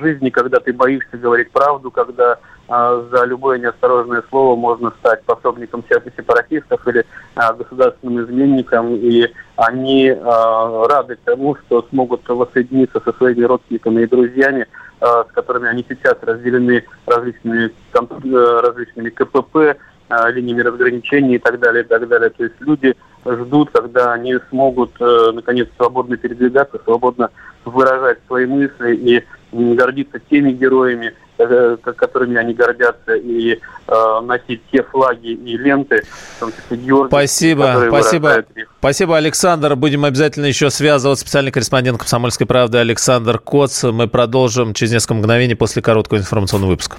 жизни, 0.00 0.30
когда 0.30 0.60
ты 0.60 0.72
боишься 0.72 1.16
говорить 1.16 1.50
правду, 1.50 1.90
когда 1.90 2.38
за 2.68 3.24
любое 3.26 3.58
неосторожное 3.58 4.22
слово 4.30 4.56
можно 4.56 4.92
стать 4.98 5.22
пособником 5.24 5.84
сепаратистов 5.88 6.86
или 6.88 7.04
государственным 7.34 8.24
изменником, 8.24 8.94
и 8.94 9.30
они 9.56 10.10
рады 10.10 11.18
тому, 11.24 11.56
что 11.56 11.86
смогут 11.90 12.28
воссоединиться 12.28 13.00
со 13.04 13.12
своими 13.12 13.44
родственниками 13.44 14.02
и 14.02 14.06
друзьями, 14.06 14.66
с 15.00 15.32
которыми 15.32 15.68
они 15.68 15.84
сейчас 15.88 16.16
разделены 16.22 16.84
различными, 17.06 17.70
э, 17.92 18.60
различными 18.62 19.10
КПП, 19.10 19.56
э, 19.56 19.76
линиями 20.08 20.62
разграничений 20.62 21.36
и 21.36 21.38
так 21.38 21.58
далее, 21.58 21.84
и 21.84 21.86
так 21.86 22.06
далее. 22.08 22.30
То 22.30 22.44
есть 22.44 22.60
люди 22.60 22.94
ждут, 23.24 23.70
когда 23.72 24.12
они 24.12 24.36
смогут, 24.50 24.92
э, 25.00 25.30
наконец, 25.32 25.68
свободно 25.76 26.16
передвигаться, 26.16 26.80
свободно 26.84 27.30
выражать 27.64 28.18
свои 28.26 28.46
мысли 28.46 28.94
и 28.94 29.24
гордиться 29.52 30.18
теми 30.18 30.52
героями, 30.52 31.14
Э, 31.36 31.76
которыми 31.82 32.36
они 32.36 32.54
гордятся, 32.54 33.14
и 33.14 33.58
э, 33.88 34.20
носить 34.22 34.62
те 34.70 34.84
флаги 34.84 35.32
и 35.32 35.56
ленты, 35.56 36.04
в 36.36 36.40
том 36.40 36.52
числе 36.52 36.76
Георгий, 36.76 37.08
Спасибо, 37.08 37.86
спасибо. 37.88 38.44
Спасибо, 38.78 39.16
Александр. 39.16 39.74
Будем 39.74 40.04
обязательно 40.04 40.46
еще 40.46 40.70
связываться. 40.70 41.22
Специальный 41.22 41.50
корреспондент 41.50 41.98
«Комсомольской 41.98 42.46
правды» 42.46 42.78
Александр 42.78 43.40
Коц. 43.40 43.82
Мы 43.82 44.06
продолжим 44.06 44.74
через 44.74 44.92
несколько 44.92 45.14
мгновений 45.14 45.56
после 45.56 45.82
короткого 45.82 46.18
информационного 46.18 46.70
выпуска. 46.70 46.98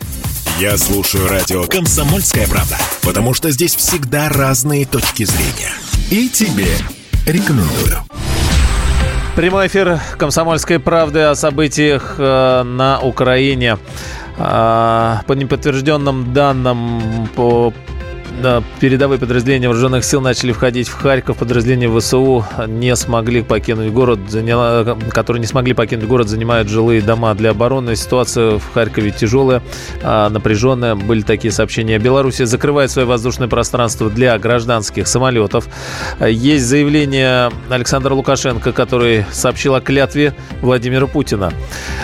Я 0.60 0.78
слушаю 0.78 1.28
радио 1.28 1.64
«Комсомольская 1.64 2.48
правда», 2.48 2.78
потому 3.02 3.34
что 3.34 3.52
здесь 3.52 3.76
всегда 3.76 4.30
разные 4.30 4.86
точки 4.86 5.26
зрения. 5.26 5.74
И 6.10 6.30
тебе 6.30 6.70
рекомендую. 7.26 7.98
Прямой 9.36 9.68
эфир 9.68 10.00
«Комсомольской 10.18 10.80
правды» 10.80 11.20
о 11.24 11.36
событиях 11.36 12.16
э, 12.18 12.64
на 12.64 13.02
Украине. 13.02 13.78
А, 14.38 15.24
по 15.28 15.34
неподтвержденным 15.34 16.34
данным, 16.34 17.28
по 17.36 17.74
передовые 18.80 19.20
подразделения 19.20 19.68
вооруженных 19.68 20.04
сил 20.06 20.22
начали 20.22 20.52
входить 20.52 20.88
в 20.88 20.94
Харьков. 20.94 21.38
Подразделения 21.38 21.90
ВСУ 21.90 22.46
не 22.68 22.96
смогли 22.96 23.42
покинуть 23.42 23.92
город, 23.92 24.20
которые 25.10 25.42
не 25.42 25.48
смогли 25.48 25.74
покинуть 25.74 26.06
город, 26.06 26.30
занимают 26.30 26.70
жилые 26.70 27.02
дома 27.02 27.34
для 27.34 27.52
обороны. 27.52 27.96
Ситуация 27.96 28.60
в 28.60 28.74
Харькове 28.74 29.12
тяжелая, 29.12 29.62
а, 30.04 30.30
напряженная. 30.30 30.96
Были 30.96 31.22
такие 31.22 31.52
сообщения. 31.52 31.98
Беларусь 31.98 32.38
закрывает 32.38 32.92
свое 32.92 33.08
воздушное 33.08 33.48
пространство 33.48 34.10
для 34.10 34.38
гражданских 34.38 35.08
самолетов. 35.08 35.68
Есть 36.20 36.66
заявление 36.66 37.52
Александра 37.70 38.14
Лукашенко, 38.14 38.72
который 38.72 39.26
сообщил 39.32 39.76
о 39.76 39.82
клятве 39.82 40.34
Владимира 40.62 41.08
Путина. 41.08 41.52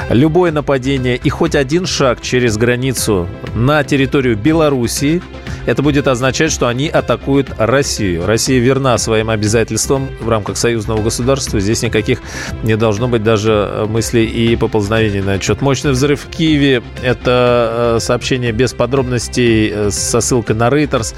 Любое 0.09 0.51
нападение 0.51 1.17
и 1.17 1.29
хоть 1.29 1.55
один 1.55 1.85
шаг 1.85 2.21
через 2.21 2.57
границу 2.57 3.27
на 3.53 3.83
территорию 3.83 4.37
Белоруссии– 4.37 5.21
это 5.65 5.83
будет 5.83 6.07
означать, 6.07 6.30
что 6.33 6.67
они 6.67 6.87
атакуют 6.87 7.49
Россию. 7.57 8.25
Россия 8.25 8.59
верна 8.59 8.97
своим 8.97 9.29
обязательствам 9.29 10.09
в 10.19 10.29
рамках 10.29 10.57
союзного 10.57 11.01
государства. 11.01 11.59
Здесь 11.59 11.81
никаких 11.81 12.19
не 12.63 12.77
должно 12.77 13.07
быть 13.07 13.23
даже 13.23 13.85
мыслей 13.87 14.25
и 14.25 14.55
поползновений 14.55 15.21
на 15.21 15.33
отчет. 15.33 15.61
Мощный 15.61 15.91
взрыв 15.91 16.21
в 16.21 16.29
Киеве. 16.29 16.81
Это 17.01 17.97
э, 17.97 17.99
сообщение 17.99 18.51
без 18.51 18.73
подробностей 18.73 19.69
э, 19.69 19.91
со 19.91 20.21
ссылкой 20.21 20.55
на 20.55 20.69
Рейтерс. 20.69 21.15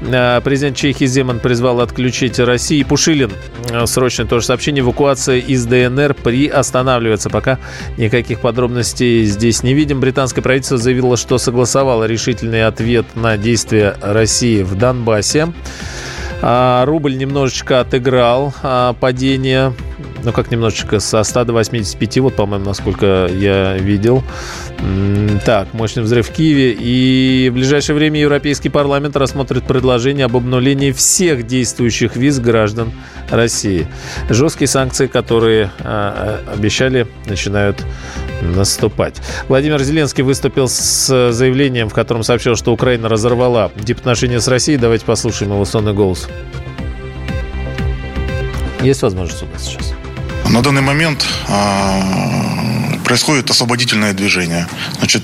Э, 0.00 0.40
президент 0.42 0.76
Чехии 0.76 1.04
Земан 1.06 1.40
призвал 1.40 1.80
отключить 1.80 2.38
Россию. 2.38 2.86
Пушилин. 2.86 3.30
Срочное 3.86 4.26
тоже 4.26 4.46
сообщение. 4.46 4.82
Эвакуация 4.82 5.38
из 5.38 5.66
ДНР 5.66 6.14
приостанавливается. 6.14 7.30
Пока 7.30 7.58
никаких 7.96 8.40
подробностей 8.40 9.24
здесь 9.24 9.62
не 9.62 9.74
видим. 9.74 10.00
Британское 10.00 10.42
правительство 10.42 10.78
заявило, 10.78 11.16
что 11.16 11.38
согласовало 11.38 12.04
решительный 12.04 12.66
ответ 12.66 13.06
на 13.14 13.36
действия 13.36 13.96
России 14.00 14.53
в 14.62 14.76
Донбассе. 14.76 15.48
А, 16.46 16.84
рубль 16.84 17.16
немножечко 17.16 17.80
отыграл 17.80 18.52
а, 18.62 18.92
падение, 18.92 19.72
ну 20.24 20.32
как 20.32 20.50
немножечко, 20.50 21.00
со 21.00 21.22
100 21.22 21.44
до 21.46 21.52
85, 21.54 22.18
вот, 22.18 22.34
по-моему, 22.34 22.66
насколько 22.66 23.30
я 23.32 23.78
видел. 23.78 24.22
Так, 25.46 25.72
мощный 25.72 26.02
взрыв 26.02 26.28
в 26.28 26.32
Киеве. 26.32 26.76
И 26.78 27.48
в 27.50 27.54
ближайшее 27.54 27.96
время 27.96 28.20
Европейский 28.20 28.68
парламент 28.68 29.16
рассмотрит 29.16 29.64
предложение 29.64 30.26
об 30.26 30.36
обнулении 30.36 30.92
всех 30.92 31.46
действующих 31.46 32.16
виз 32.16 32.38
граждан 32.40 32.92
России. 33.30 33.86
Жесткие 34.28 34.68
санкции, 34.68 35.06
которые 35.06 35.70
а, 35.80 36.42
обещали, 36.52 37.06
начинают 37.26 37.82
наступать. 38.42 39.16
Владимир 39.48 39.82
Зеленский 39.82 40.22
выступил 40.22 40.68
с 40.68 41.32
заявлением, 41.32 41.88
в 41.88 41.94
котором 41.94 42.22
сообщил, 42.22 42.56
что 42.56 42.72
Украина 42.72 43.08
разорвала 43.08 43.70
дипотношения 43.76 44.40
с 44.40 44.48
Россией. 44.48 44.78
Давайте 44.78 45.04
послушаем 45.04 45.52
его 45.52 45.64
сонный 45.64 45.92
голос. 45.92 46.28
Есть 48.82 49.02
возможность 49.02 49.42
у 49.42 49.46
нас 49.46 49.64
сейчас? 49.64 49.94
На 50.50 50.62
данный 50.62 50.82
момент 50.82 51.24
э, 51.48 52.98
происходит 53.04 53.48
освободительное 53.50 54.12
движение. 54.12 54.66
Значит, 54.98 55.22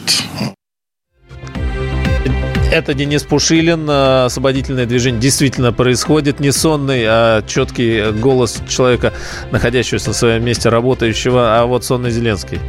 это 2.71 2.95
Денис 2.95 3.23
Пушилин. 3.23 3.89
Э, 3.89 4.25
освободительное 4.27 4.87
движение 4.87 5.21
действительно 5.21 5.73
происходит. 5.73 6.41
Не 6.41 6.53
сонный, 6.53 7.03
а 7.07 7.43
четкий 7.47 8.13
голос 8.13 8.63
человека, 8.69 9.13
находящегося 9.51 10.09
на 10.09 10.15
своем 10.15 10.45
месте, 10.45 10.69
работающего. 10.69 11.61
А 11.61 11.67
вот 11.67 11.85
сонный 11.85 12.11
Зеленский. 12.11 12.61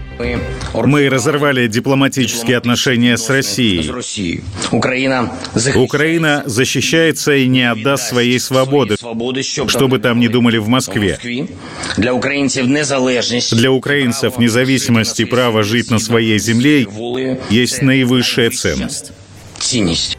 Мы 0.73 1.09
разорвали 1.09 1.67
дипломатические 1.67 2.57
отношения 2.57 3.17
с 3.17 3.29
Россией. 3.29 4.41
Украина, 4.71 5.31
Украина 5.75 6.43
защищается 6.45 7.35
и 7.35 7.47
не 7.47 7.69
отдаст 7.69 8.09
своей 8.09 8.39
свободы, 8.39 8.95
что 8.97 9.87
бы 9.87 9.99
там 9.99 10.19
ни 10.19 10.27
думали 10.27 10.57
в 10.57 10.67
Москве. 10.67 11.19
Для 11.97 12.13
украинцев 12.13 12.67
незалежность, 12.67 13.55
для 13.55 13.71
украинцев 13.71 14.37
независимость 14.37 15.19
и 15.19 15.25
право 15.25 15.63
жить 15.63 15.91
на 15.91 15.99
своей 15.99 16.39
земле 16.39 16.87
есть 17.49 17.81
наивысшая 17.81 18.49
ценность 18.51 19.11
ценность. 19.63 20.17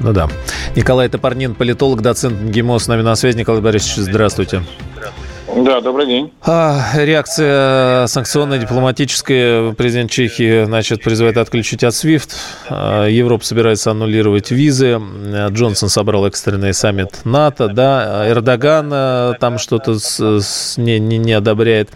Ну 0.00 0.12
да. 0.12 0.28
Николай 0.76 1.08
Топорнин, 1.08 1.54
политолог, 1.54 2.02
доцент 2.02 2.40
МГИМО, 2.40 2.78
с 2.78 2.88
нами 2.88 3.02
на 3.02 3.14
связи. 3.14 3.38
Николай 3.38 3.62
Борисович, 3.62 3.96
здравствуйте. 3.96 4.62
Да, 5.56 5.80
добрый 5.80 6.06
день. 6.06 6.32
А, 6.42 6.82
реакция 6.94 8.06
санкционная, 8.06 8.58
дипломатическая. 8.58 9.72
Президент 9.72 10.10
Чехии, 10.10 10.64
значит, 10.64 11.02
призывает 11.02 11.36
отключить 11.36 11.84
от 11.84 11.94
SWIFT. 11.94 12.30
А, 12.68 13.06
Европа 13.06 13.44
собирается 13.44 13.92
аннулировать 13.92 14.50
визы. 14.50 15.00
Джонсон 15.50 15.88
собрал 15.90 16.26
экстренный 16.26 16.74
саммит 16.74 17.24
НАТО, 17.24 17.68
да. 17.68 18.28
Эрдоган 18.28 18.90
а, 18.92 19.34
там 19.38 19.58
что-то 19.58 19.98
с, 19.98 20.20
с, 20.20 20.76
не, 20.76 20.98
не, 20.98 21.18
не 21.18 21.32
одобряет. 21.32 21.90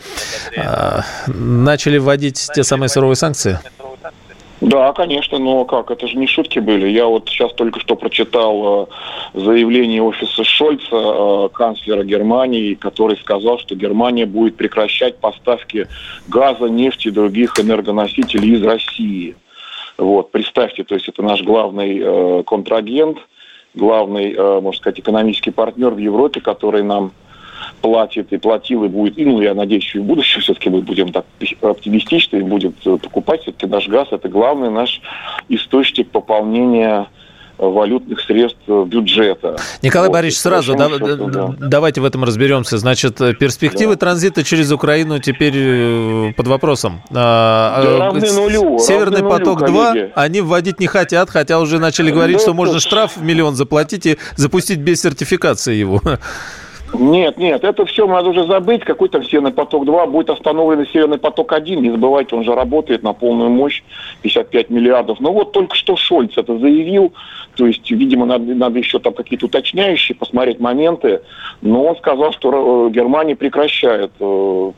А, 0.56 1.02
начали 1.26 1.98
вводить 1.98 2.48
те 2.54 2.62
самые 2.62 2.88
суровые 2.88 3.16
санкции? 3.16 3.58
Да, 4.60 4.92
конечно, 4.92 5.38
но 5.38 5.64
как, 5.64 5.90
это 5.90 6.08
же 6.08 6.16
не 6.16 6.26
шутки 6.26 6.58
были. 6.58 6.88
Я 6.88 7.06
вот 7.06 7.28
сейчас 7.28 7.52
только 7.54 7.78
что 7.78 7.94
прочитал 7.94 8.88
э, 9.34 9.38
заявление 9.40 10.02
офиса 10.02 10.42
Шольца, 10.42 10.88
э, 10.92 11.48
канцлера 11.52 12.02
Германии, 12.02 12.74
который 12.74 13.16
сказал, 13.18 13.58
что 13.60 13.76
Германия 13.76 14.26
будет 14.26 14.56
прекращать 14.56 15.18
поставки 15.18 15.86
газа, 16.26 16.66
нефти 16.66 17.08
и 17.08 17.12
других 17.12 17.58
энергоносителей 17.60 18.54
из 18.54 18.62
России. 18.64 19.36
Вот, 19.96 20.32
представьте, 20.32 20.82
то 20.82 20.94
есть 20.94 21.08
это 21.08 21.22
наш 21.22 21.42
главный 21.42 22.00
э, 22.00 22.42
контрагент, 22.44 23.18
главный, 23.74 24.32
э, 24.32 24.60
можно 24.60 24.78
сказать, 24.78 24.98
экономический 24.98 25.52
партнер 25.52 25.90
в 25.90 25.98
Европе, 25.98 26.40
который 26.40 26.82
нам 26.82 27.12
платит 27.80 28.32
и 28.32 28.38
платил, 28.38 28.84
и 28.84 28.88
будет, 28.88 29.18
и, 29.18 29.24
ну, 29.24 29.40
я 29.40 29.54
надеюсь, 29.54 29.90
и 29.94 29.98
в 29.98 30.04
будущем 30.04 30.40
все-таки 30.40 30.70
мы 30.70 30.82
будем 30.82 31.12
так 31.12 31.24
оптимистичны 31.60 32.38
и 32.38 32.42
будет 32.42 32.74
э, 32.84 32.96
покупать 32.96 33.42
все-таки 33.42 33.66
наш 33.66 33.88
газ. 33.88 34.08
Это 34.10 34.28
главный 34.28 34.70
наш 34.70 35.00
источник 35.48 36.10
пополнения 36.10 37.06
э, 37.58 37.66
валютных 37.66 38.20
средств 38.20 38.58
э, 38.66 38.84
бюджета. 38.84 39.56
Николай 39.82 40.08
вот, 40.08 40.14
Борисович, 40.14 40.40
сразу 40.40 40.74
да, 40.74 40.88
счету, 40.88 41.30
да. 41.30 41.54
давайте 41.58 42.00
в 42.00 42.04
этом 42.04 42.24
разберемся. 42.24 42.78
Значит, 42.78 43.16
перспективы 43.38 43.94
да. 43.94 44.00
транзита 44.00 44.42
через 44.42 44.72
Украину 44.72 45.20
теперь 45.20 46.32
под 46.34 46.46
вопросом. 46.48 47.02
А, 47.10 47.82
да, 47.82 47.98
равны 47.98 48.32
нулю. 48.32 48.78
Северный 48.78 49.20
равны 49.20 49.38
поток-2 49.38 50.12
они 50.14 50.40
вводить 50.40 50.80
не 50.80 50.88
хотят, 50.88 51.30
хотя 51.30 51.60
уже 51.60 51.78
начали 51.78 52.10
говорить, 52.10 52.38
да, 52.38 52.42
что 52.42 52.54
можно 52.54 52.80
штраф 52.80 53.16
в 53.16 53.22
миллион 53.22 53.54
заплатить 53.54 54.06
и 54.06 54.18
запустить 54.36 54.78
без 54.78 55.00
сертификации 55.00 55.76
его. 55.76 56.02
Нет, 56.94 57.36
нет, 57.36 57.64
это 57.64 57.84
все 57.84 58.06
надо 58.06 58.30
уже 58.30 58.46
забыть. 58.46 58.84
Какой 58.84 59.08
там 59.08 59.22
Северный 59.22 59.52
поток-2 59.52 60.06
будет 60.08 60.30
остановлен 60.30 60.86
Северный 60.86 61.18
поток-1. 61.18 61.76
Не 61.76 61.90
забывайте, 61.90 62.34
он 62.34 62.44
же 62.44 62.54
работает 62.54 63.02
на 63.02 63.12
полную 63.12 63.50
мощь, 63.50 63.82
55 64.22 64.70
миллиардов. 64.70 65.20
Ну 65.20 65.32
вот 65.32 65.52
только 65.52 65.76
что 65.76 65.96
Шольц 65.96 66.32
это 66.36 66.58
заявил. 66.58 67.12
То 67.56 67.66
есть, 67.66 67.90
видимо, 67.90 68.24
надо, 68.24 68.54
надо 68.54 68.78
еще 68.78 69.00
там 69.00 69.12
какие-то 69.12 69.46
уточняющие, 69.46 70.16
посмотреть 70.16 70.60
моменты. 70.60 71.22
Но 71.60 71.84
он 71.84 71.96
сказал, 71.96 72.32
что 72.32 72.88
э, 72.88 72.90
Германия 72.92 73.36
прекращает 73.36 74.12
э, 74.20 74.72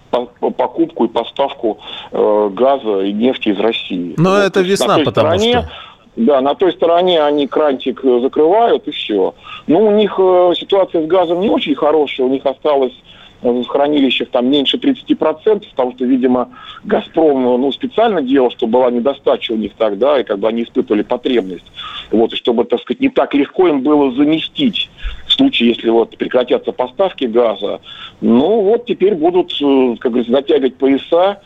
покупку 0.56 1.04
и 1.04 1.08
поставку 1.08 1.78
э, 2.10 2.50
газа 2.52 3.00
и 3.02 3.12
нефти 3.12 3.50
из 3.50 3.58
России. 3.58 4.14
Но 4.16 4.30
вот, 4.30 4.38
это 4.38 4.60
весна, 4.62 4.98
потому 5.04 5.38
стороне, 5.38 5.52
что... 5.52 5.70
Да, 6.16 6.40
на 6.40 6.54
той 6.54 6.72
стороне 6.72 7.22
они 7.22 7.46
крантик 7.46 8.02
закрывают 8.02 8.88
и 8.88 8.90
все. 8.90 9.34
Но 9.70 9.86
у 9.86 9.92
них 9.92 10.16
э, 10.18 10.52
ситуация 10.56 11.04
с 11.04 11.06
газом 11.06 11.38
не 11.38 11.48
очень 11.48 11.76
хорошая, 11.76 12.26
у 12.26 12.30
них 12.30 12.44
осталось 12.44 12.92
э, 13.40 13.48
в 13.48 13.64
хранилищах 13.68 14.28
там 14.30 14.50
меньше 14.50 14.78
30%, 14.78 15.64
потому 15.70 15.92
что, 15.92 16.04
видимо, 16.04 16.48
«Газпром» 16.82 17.44
ну, 17.44 17.70
специально 17.70 18.20
делал, 18.20 18.50
чтобы 18.50 18.72
была 18.72 18.90
недостача 18.90 19.52
у 19.52 19.56
них 19.56 19.74
тогда, 19.78 20.18
и 20.18 20.24
как 20.24 20.40
бы 20.40 20.48
они 20.48 20.64
испытывали 20.64 21.02
потребность. 21.02 21.66
Вот, 22.10 22.32
и 22.32 22.36
чтобы, 22.36 22.64
так 22.64 22.80
сказать, 22.80 22.98
не 22.98 23.10
так 23.10 23.32
легко 23.32 23.68
им 23.68 23.82
было 23.82 24.10
заместить 24.10 24.90
в 25.28 25.32
случае, 25.34 25.68
если 25.68 25.88
вот 25.88 26.16
прекратятся 26.16 26.72
поставки 26.72 27.26
газа. 27.26 27.80
Ну, 28.20 28.62
вот 28.62 28.86
теперь 28.86 29.14
будут, 29.14 29.52
как 30.00 30.10
говорится, 30.10 30.32
затягивать 30.32 30.78
пояса, 30.78 31.40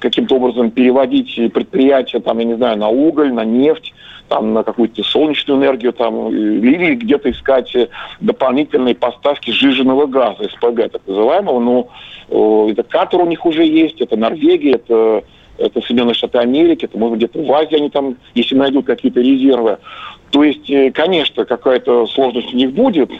каким-то 0.00 0.34
образом 0.34 0.72
переводить 0.72 1.52
предприятия, 1.52 2.18
там, 2.18 2.40
я 2.40 2.44
не 2.44 2.56
знаю, 2.56 2.76
на 2.76 2.88
уголь, 2.88 3.32
на 3.32 3.44
нефть, 3.44 3.94
там, 4.28 4.52
на 4.52 4.62
какую-то 4.62 5.02
солнечную 5.02 5.60
энергию, 5.60 5.92
там, 5.92 6.28
или 6.28 6.94
где-то 6.94 7.30
искать 7.30 7.74
дополнительные 8.20 8.94
поставки 8.94 9.50
сжиженного 9.50 10.06
газа, 10.06 10.48
СПГ 10.48 10.92
так 10.92 11.02
называемого. 11.06 11.60
Ну, 11.60 11.88
э, 12.28 12.72
это 12.72 12.82
Катар 12.82 13.20
у 13.20 13.26
них 13.26 13.44
уже 13.44 13.64
есть, 13.64 14.00
это 14.00 14.16
Норвегия, 14.16 14.72
это 14.72 15.24
это 15.58 15.80
Соединенные 15.80 16.14
Штаты 16.14 16.38
Америки, 16.38 16.84
это, 16.84 16.96
может 16.96 17.18
быть, 17.18 17.30
где-то 17.30 17.44
в 17.44 17.52
Азии 17.52 17.74
они 17.74 17.90
там, 17.90 18.16
если 18.34 18.54
найдут 18.54 18.86
какие-то 18.86 19.20
резервы. 19.20 19.78
То 20.30 20.44
есть, 20.44 20.70
э, 20.70 20.92
конечно, 20.92 21.44
какая-то 21.44 22.06
сложность 22.06 22.52
у 22.54 22.56
них 22.56 22.72
будет, 22.72 23.10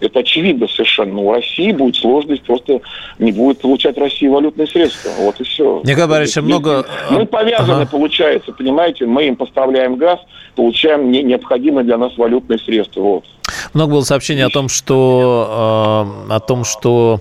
это 0.00 0.20
очевидно 0.20 0.68
совершенно. 0.68 1.14
Но 1.14 1.22
у 1.22 1.32
России 1.32 1.72
будет 1.72 1.96
сложность, 1.96 2.42
просто 2.42 2.80
не 3.18 3.32
будет 3.32 3.60
получать 3.60 3.96
Россия 3.98 4.30
валютные 4.30 4.66
средства. 4.66 5.10
Вот 5.18 5.40
и 5.40 5.44
все. 5.44 5.80
Николай 5.84 6.08
Борисович, 6.08 6.46
много... 6.46 6.86
Мы 7.10 7.26
повязаны, 7.26 7.82
ага. 7.82 7.90
получается, 7.90 8.52
понимаете, 8.52 9.06
мы 9.06 9.26
им 9.26 9.36
поставляем 9.36 9.96
газ, 9.96 10.20
получаем 10.54 11.10
необходимые 11.10 11.84
для 11.84 11.98
нас 11.98 12.16
валютные 12.16 12.58
средства. 12.58 13.00
Вот. 13.00 13.24
Много 13.74 13.92
было 13.92 14.02
сообщений 14.02 14.44
о 14.44 14.50
том, 14.50 14.68
что, 14.68 16.26
э, 16.28 16.34
о 16.34 16.40
том, 16.40 16.64
что 16.64 17.20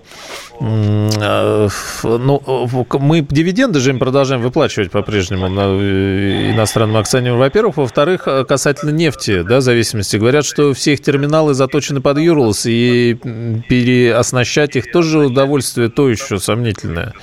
э, 0.59 1.67
ну, 2.03 2.67
мы 2.99 3.21
дивиденды 3.21 3.79
же 3.79 3.91
им 3.91 3.99
продолжаем 3.99 4.41
выплачивать 4.41 4.91
по-прежнему 4.91 5.47
э, 5.47 6.51
иностранным 6.51 6.97
акционерам, 6.97 7.39
во-первых. 7.39 7.77
Во-вторых, 7.77 8.27
касательно 8.47 8.91
нефти, 8.91 9.41
да, 9.41 9.61
зависимости. 9.61 10.17
Говорят, 10.17 10.45
что 10.45 10.73
все 10.73 10.93
их 10.93 11.01
терминалы 11.01 11.53
заточены 11.53 12.01
под 12.01 12.17
Юрлс, 12.19 12.65
и 12.65 13.15
переоснащать 13.69 14.75
их 14.75 14.91
тоже 14.91 15.19
удовольствие 15.19 15.89
то 15.89 16.09
еще 16.09 16.39
сомнительное. 16.39 17.13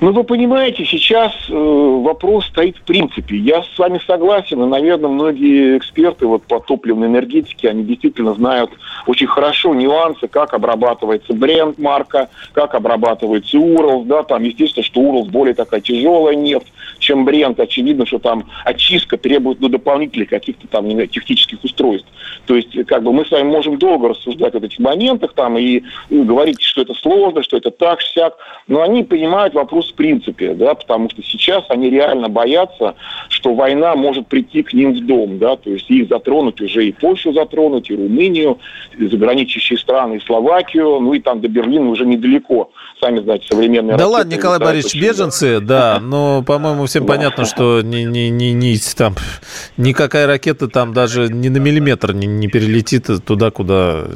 Ну, 0.00 0.12
вы 0.12 0.24
понимаете, 0.24 0.86
сейчас 0.86 1.32
э, 1.50 1.52
вопрос 1.52 2.46
стоит 2.46 2.78
в 2.78 2.82
принципе. 2.82 3.36
Я 3.36 3.62
с 3.62 3.78
вами 3.78 4.00
согласен, 4.06 4.62
и, 4.62 4.66
наверное, 4.66 5.10
многие 5.10 5.76
эксперты 5.76 6.26
вот, 6.26 6.42
по 6.44 6.58
топливной 6.58 7.08
энергетике, 7.08 7.68
они 7.68 7.84
действительно 7.84 8.32
знают 8.32 8.70
очень 9.06 9.26
хорошо 9.26 9.74
нюансы, 9.74 10.26
как 10.26 10.54
обрабатывается 10.54 11.34
бренд 11.34 11.78
марка, 11.78 12.30
как 12.52 12.74
обрабатывается 12.74 13.58
Уралс, 13.58 14.06
да, 14.06 14.22
там, 14.22 14.42
естественно, 14.42 14.84
что 14.84 15.00
Уралс 15.00 15.28
более 15.28 15.54
такая 15.54 15.82
тяжелая 15.82 16.34
нефть, 16.34 16.72
чем 17.10 17.24
бренд. 17.24 17.58
Очевидно, 17.58 18.06
что 18.06 18.18
там 18.18 18.44
очистка 18.64 19.16
требует 19.16 19.60
ну, 19.60 19.68
дополнительных 19.68 20.28
каких-то 20.28 20.66
там 20.68 20.88
технических 21.08 21.62
устройств. 21.64 22.08
То 22.46 22.54
есть, 22.54 22.86
как 22.86 23.02
бы 23.02 23.12
мы 23.12 23.24
с 23.24 23.30
вами 23.30 23.48
можем 23.48 23.78
долго 23.78 24.08
рассуждать 24.08 24.54
о 24.54 24.58
этих 24.58 24.78
моментах 24.78 25.32
там 25.34 25.58
и, 25.58 25.82
и 26.08 26.22
говорить, 26.22 26.62
что 26.62 26.82
это 26.82 26.94
сложно, 26.94 27.42
что 27.42 27.56
это 27.56 27.70
так, 27.70 28.00
сяк, 28.02 28.34
но 28.68 28.82
они 28.82 29.02
понимают 29.02 29.54
вопрос 29.54 29.90
в 29.90 29.94
принципе, 29.94 30.54
да, 30.54 30.74
потому 30.74 31.10
что 31.10 31.22
сейчас 31.22 31.64
они 31.68 31.90
реально 31.90 32.28
боятся, 32.28 32.94
что 33.28 33.54
война 33.54 33.96
может 33.96 34.28
прийти 34.28 34.62
к 34.62 34.72
ним 34.72 34.94
в 34.94 35.06
дом, 35.06 35.38
да, 35.38 35.56
то 35.56 35.70
есть 35.70 35.90
их 35.90 36.08
затронуть 36.08 36.60
уже 36.60 36.86
и 36.86 36.92
Польшу 36.92 37.32
затронуть, 37.32 37.90
и 37.90 37.96
Румынию, 37.96 38.58
и 38.96 39.06
заграничащие 39.06 39.78
страны, 39.78 40.16
и 40.16 40.20
Словакию, 40.20 41.00
ну 41.00 41.14
и 41.14 41.20
там 41.20 41.40
до 41.40 41.48
Берлина 41.48 41.88
уже 41.90 42.06
недалеко, 42.06 42.70
сами 43.00 43.20
знаете, 43.20 43.46
современные 43.48 43.96
Да 43.96 44.06
ладно, 44.06 44.34
Николай 44.34 44.58
Борисович, 44.58 45.02
беженцы, 45.02 45.60
да, 45.60 45.98
но, 46.00 46.42
по-моему, 46.42 46.86
всем 47.00 47.06
понятно, 47.06 47.44
что 47.44 47.82
ни, 47.82 48.04
ни, 48.04 48.28
ни, 48.28 48.52
ни, 48.52 48.78
там, 48.96 49.14
никакая 49.76 50.26
ракета 50.26 50.68
там 50.68 50.92
даже 50.92 51.28
ни 51.28 51.48
на 51.48 51.58
миллиметр 51.58 52.12
не, 52.12 52.26
не 52.26 52.48
перелетит 52.48 53.08
туда, 53.24 53.50
куда 53.50 54.06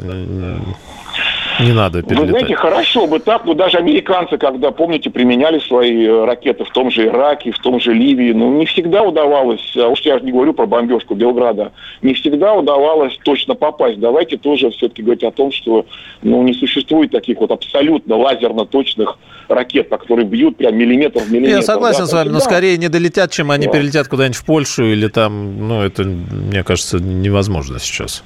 не 1.60 1.72
надо 1.72 2.02
перелетать. 2.02 2.24
Вы 2.24 2.30
знаете, 2.30 2.56
хорошо 2.56 3.06
бы 3.06 3.18
так, 3.18 3.44
но 3.44 3.54
даже 3.54 3.78
американцы, 3.78 4.38
когда, 4.38 4.70
помните, 4.70 5.10
применяли 5.10 5.58
свои 5.60 6.06
э, 6.06 6.24
ракеты 6.24 6.64
в 6.64 6.70
том 6.70 6.90
же 6.90 7.06
Ираке, 7.06 7.52
в 7.52 7.58
том 7.58 7.80
же 7.80 7.92
Ливии, 7.92 8.32
ну, 8.32 8.56
не 8.56 8.66
всегда 8.66 9.02
удавалось, 9.02 9.72
а 9.76 9.88
уж 9.88 10.00
я 10.00 10.18
же 10.18 10.24
не 10.24 10.32
говорю 10.32 10.52
про 10.54 10.66
бомбежку 10.66 11.14
Белграда, 11.14 11.72
не 12.02 12.14
всегда 12.14 12.54
удавалось 12.54 13.18
точно 13.24 13.54
попасть. 13.54 14.00
Давайте 14.00 14.36
тоже 14.36 14.70
все-таки 14.70 15.02
говорить 15.02 15.24
о 15.24 15.30
том, 15.30 15.52
что 15.52 15.86
ну, 16.22 16.42
не 16.42 16.54
существует 16.54 17.10
таких 17.10 17.38
вот 17.38 17.50
абсолютно 17.50 18.16
лазерно 18.16 18.66
точных 18.66 19.18
ракет, 19.48 19.88
которые 19.88 20.26
бьют 20.26 20.56
прям 20.56 20.76
миллиметр 20.76 21.20
в 21.20 21.30
миллиметр. 21.30 21.56
Я 21.56 21.62
согласен 21.62 22.00
да, 22.00 22.06
с 22.06 22.12
вами, 22.12 22.28
но 22.28 22.38
да. 22.38 22.44
скорее 22.44 22.76
не 22.78 22.88
долетят, 22.88 23.30
чем 23.30 23.50
они 23.50 23.66
да. 23.66 23.72
перелетят 23.72 24.08
куда-нибудь 24.08 24.36
в 24.36 24.44
Польшу 24.44 24.84
или 24.84 25.08
там, 25.08 25.68
ну, 25.68 25.82
это, 25.82 26.04
мне 26.04 26.62
кажется, 26.64 26.98
невозможно 26.98 27.78
сейчас. 27.78 28.22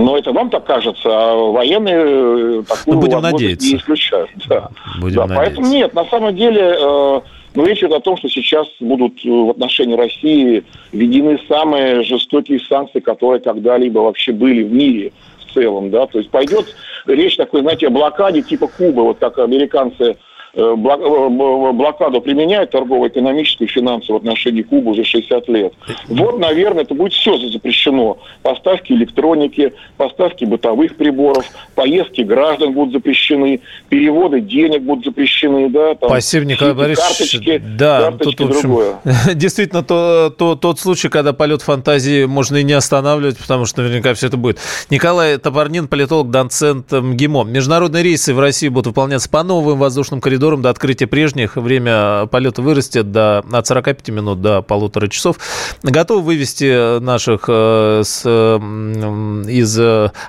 Но 0.00 0.16
это 0.16 0.32
вам 0.32 0.50
так 0.50 0.64
кажется, 0.64 1.08
а 1.08 1.34
военные 1.34 2.60
э, 2.60 2.62
такую 2.68 2.94
ну, 2.96 3.00
будем 3.00 3.20
надеяться. 3.20 3.66
не 3.66 3.76
исключают. 3.76 4.30
Да. 4.48 4.70
Будем 5.00 5.16
да, 5.16 5.26
надеяться. 5.26 5.36
Поэтому 5.36 5.66
нет, 5.66 5.94
на 5.94 6.04
самом 6.06 6.36
деле, 6.36 6.76
э, 6.78 7.20
ну, 7.54 7.64
речь 7.64 7.78
идет 7.78 7.92
о 7.92 8.00
том, 8.00 8.16
что 8.16 8.28
сейчас 8.28 8.66
будут 8.80 9.24
э, 9.24 9.28
в 9.28 9.50
отношении 9.50 9.96
России 9.96 10.64
введены 10.92 11.38
самые 11.48 12.02
жестокие 12.02 12.60
санкции, 12.60 13.00
которые 13.00 13.40
когда-либо 13.40 14.00
вообще 14.00 14.32
были 14.32 14.62
в 14.62 14.72
мире 14.72 15.12
в 15.38 15.54
целом, 15.54 15.90
да, 15.90 16.06
то 16.06 16.18
есть 16.18 16.30
пойдет 16.30 16.74
речь 17.06 17.36
такой, 17.36 17.62
знаете, 17.62 17.86
о 17.86 17.90
блокаде 17.90 18.42
типа 18.42 18.68
Кубы, 18.68 19.02
вот 19.02 19.18
как 19.18 19.38
американцы 19.38 20.16
блокаду 20.56 22.22
применяют 22.22 22.70
торгово-экономическую, 22.70 23.68
финансовую 23.68 24.20
в 24.20 24.22
отношении 24.22 24.62
Кубы 24.62 24.92
уже 24.92 25.04
60 25.04 25.48
лет. 25.48 25.74
Вот, 26.08 26.38
наверное, 26.38 26.84
это 26.84 26.94
будет 26.94 27.12
все 27.12 27.36
запрещено. 27.36 28.16
Поставки 28.42 28.92
электроники, 28.92 29.74
поставки 29.98 30.46
бытовых 30.46 30.96
приборов, 30.96 31.44
поездки 31.74 32.22
граждан 32.22 32.72
будут 32.72 32.94
запрещены, 32.94 33.60
переводы 33.90 34.40
денег 34.40 34.82
будут 34.82 35.04
запрещены, 35.04 35.68
да, 35.68 35.94
там, 35.94 36.08
Спасибо, 36.08 36.46
Николай 36.46 36.74
Борисович. 36.74 37.06
Карточки, 37.06 37.62
да, 37.76 38.00
карточки, 38.00 38.36
тут, 38.36 38.46
в 38.46 38.50
общем, 38.50 38.62
другое. 38.62 38.94
действительно, 39.34 39.82
то, 39.82 40.34
то, 40.36 40.54
тот 40.54 40.80
случай, 40.80 41.10
когда 41.10 41.34
полет 41.34 41.60
фантазии 41.60 42.24
можно 42.24 42.56
и 42.56 42.62
не 42.62 42.72
останавливать, 42.72 43.36
потому 43.36 43.66
что 43.66 43.82
наверняка 43.82 44.14
все 44.14 44.28
это 44.28 44.38
будет. 44.38 44.58
Николай 44.88 45.36
Топорнин, 45.36 45.86
политолог, 45.86 46.30
доцент 46.30 46.92
МГИМО. 46.92 47.44
Международные 47.44 48.02
рейсы 48.02 48.32
в 48.32 48.40
России 48.40 48.68
будут 48.68 48.86
выполняться 48.86 49.28
по 49.28 49.42
новым 49.42 49.78
воздушным 49.78 50.22
коридорам 50.22 50.45
до 50.54 50.70
открытия 50.70 51.06
прежних. 51.06 51.56
Время 51.56 52.26
полета 52.26 52.62
вырастет 52.62 53.10
до, 53.10 53.44
от 53.50 53.66
45 53.66 54.08
минут 54.10 54.40
до 54.40 54.62
полутора 54.62 55.08
часов. 55.08 55.36
Готовы 55.82 56.22
вывести 56.22 57.00
наших 57.00 57.44
э, 57.48 58.02
с, 58.04 58.24
из 58.24 59.78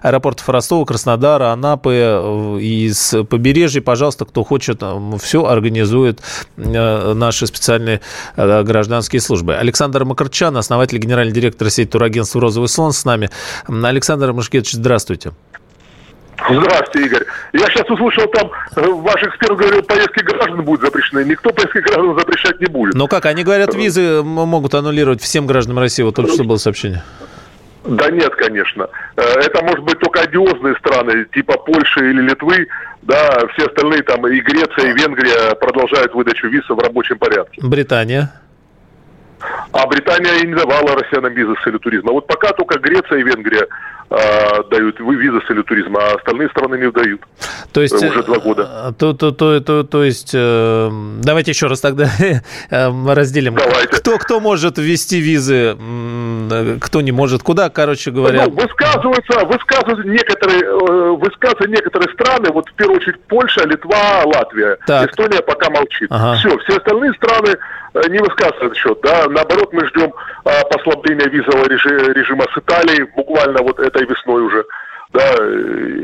аэропортов 0.02 0.50
Ростова, 0.50 0.86
Краснодара, 0.86 1.52
Анапы, 1.52 1.94
э, 1.94 2.60
из 2.60 3.14
побережья. 3.30 3.82
Пожалуйста, 3.82 4.26
кто 4.26 4.44
хочет, 4.44 4.82
все 5.22 5.46
организует 5.46 6.22
э, 6.58 7.14
наши 7.14 7.48
специальные 7.48 8.02
гражданские 8.36 9.22
службы. 9.22 9.56
Александр 9.56 10.06
Макарчан, 10.06 10.58
основатель, 10.58 10.98
генеральный 10.98 11.34
директор 11.34 11.70
сети 11.70 11.90
турагентства 11.90 12.42
«Розовый 12.42 12.70
слон» 12.70 12.94
с 12.94 13.06
нами. 13.06 13.30
Александр 13.68 14.34
Машкетович, 14.34 14.74
здравствуйте. 14.74 15.34
Здравствуйте, 16.38 17.08
Игорь. 17.08 17.26
Я 17.54 17.66
сейчас 17.68 17.90
услышал, 17.90 18.28
там 18.28 18.52
э, 18.76 18.82
ваш 18.82 19.22
эксперт 19.24 19.58
говорил, 19.58 19.82
поездки 19.82 20.24
граждан 20.24 20.64
будут 20.64 20.82
запрещены. 20.82 21.26
Никто 21.26 21.50
поездки 21.50 21.80
граждан 21.80 22.18
запрещать 22.18 22.60
не 22.60 22.68
будет. 22.68 22.94
Но 22.94 23.08
как? 23.08 23.26
Они 23.26 23.44
говорят, 23.44 23.74
визы 23.74 24.22
могут 24.24 24.74
аннулировать 24.76 25.22
всем 25.22 25.48
гражданам 25.48 25.80
России. 25.80 26.04
Вот 26.04 26.16
только 26.16 26.32
что 26.32 26.44
было 26.44 26.58
сообщение. 26.58 27.04
Да 27.88 28.12
нет, 28.12 28.36
конечно. 28.36 28.90
Э, 29.16 29.22
это 29.22 29.64
может 29.64 29.84
быть 29.84 29.98
только 30.00 30.22
одиозные 30.22 30.76
страны, 30.76 31.26
типа 31.34 31.58
Польши 31.58 32.12
или 32.12 32.22
Литвы. 32.22 32.68
Да, 33.02 33.48
все 33.54 33.66
остальные 33.68 34.04
там 34.04 34.28
и 34.28 34.40
Греция, 34.42 34.92
и 34.92 34.94
Венгрия 34.94 35.56
продолжают 35.56 36.14
выдачу 36.14 36.48
визы 36.48 36.74
в 36.74 36.80
рабочем 36.80 37.18
порядке. 37.18 37.62
Британия? 37.64 38.32
А 39.72 39.88
Британия 39.88 40.44
и 40.44 40.48
не 40.48 40.56
давала 40.56 40.96
россиянам 40.96 41.34
визы 41.34 41.56
с 41.60 41.64
целью 41.64 41.80
туризма. 41.80 42.12
Вот 42.12 42.28
пока 42.28 42.52
только 42.54 42.80
Греция 42.80 43.20
и 43.20 43.24
Венгрия 43.24 43.62
э, 43.62 43.68
дают 44.10 45.00
визы 45.00 45.42
с 45.42 45.48
целью 45.48 45.64
туризма, 45.64 46.00
а 46.02 46.16
остальные 46.16 46.50
страны 46.50 46.78
не 46.78 46.92
дают. 46.92 47.22
То 47.74 47.82
есть 47.82 47.94
уже 47.94 48.24
два 48.24 48.40
года. 48.40 48.88
Э, 48.90 48.94
то, 48.98 49.14
то, 49.14 49.32
то, 49.32 49.60
то, 49.60 49.84
то 49.84 50.04
есть 50.04 50.32
э, 50.34 50.90
давайте 51.22 51.52
еще 51.52 51.68
раз 51.68 51.82
тогда 51.82 52.10
э, 52.70 53.14
разделим. 53.14 53.56
Давайте. 53.56 53.88
Кто 53.88 54.18
кто 54.18 54.40
может 54.40 54.78
ввести 54.78 55.20
визы, 55.20 55.76
кто 56.82 57.02
не 57.02 57.12
может, 57.12 57.44
куда, 57.44 57.70
короче 57.70 58.12
говоря. 58.12 58.46
Ну, 58.46 58.52
высказываются, 58.52 59.46
высказывают 59.46 60.06
некоторые, 60.06 60.62
э, 60.62 61.16
высказывают 61.18 61.72
некоторые 61.72 62.14
страны, 62.14 62.50
вот 62.52 62.70
в 62.70 62.74
первую 62.74 62.98
очередь 62.98 63.20
Польша, 63.28 63.66
Литва, 63.66 64.24
Латвия, 64.26 64.78
так. 64.86 65.10
Эстония 65.10 65.42
пока 65.42 65.70
молчит. 65.70 66.08
Ага. 66.10 66.36
Все, 66.38 66.58
все 66.60 66.78
остальные 66.78 67.14
страны 67.14 67.58
Э, 67.94 68.02
не 68.10 68.20
высказывает 68.20 68.76
счет. 68.76 69.00
Да? 69.02 69.28
Наоборот, 69.28 69.74
мы 69.74 69.86
ждем 69.88 70.14
а, 70.44 70.64
послабления 70.66 71.28
визового 71.30 71.68
режима 71.68 72.46
с 72.54 72.58
Италией 72.58 73.08
буквально 73.16 73.62
вот 73.62 73.80
этой 73.80 74.06
весной 74.06 74.44
уже. 74.44 74.66
Да, 75.14 75.36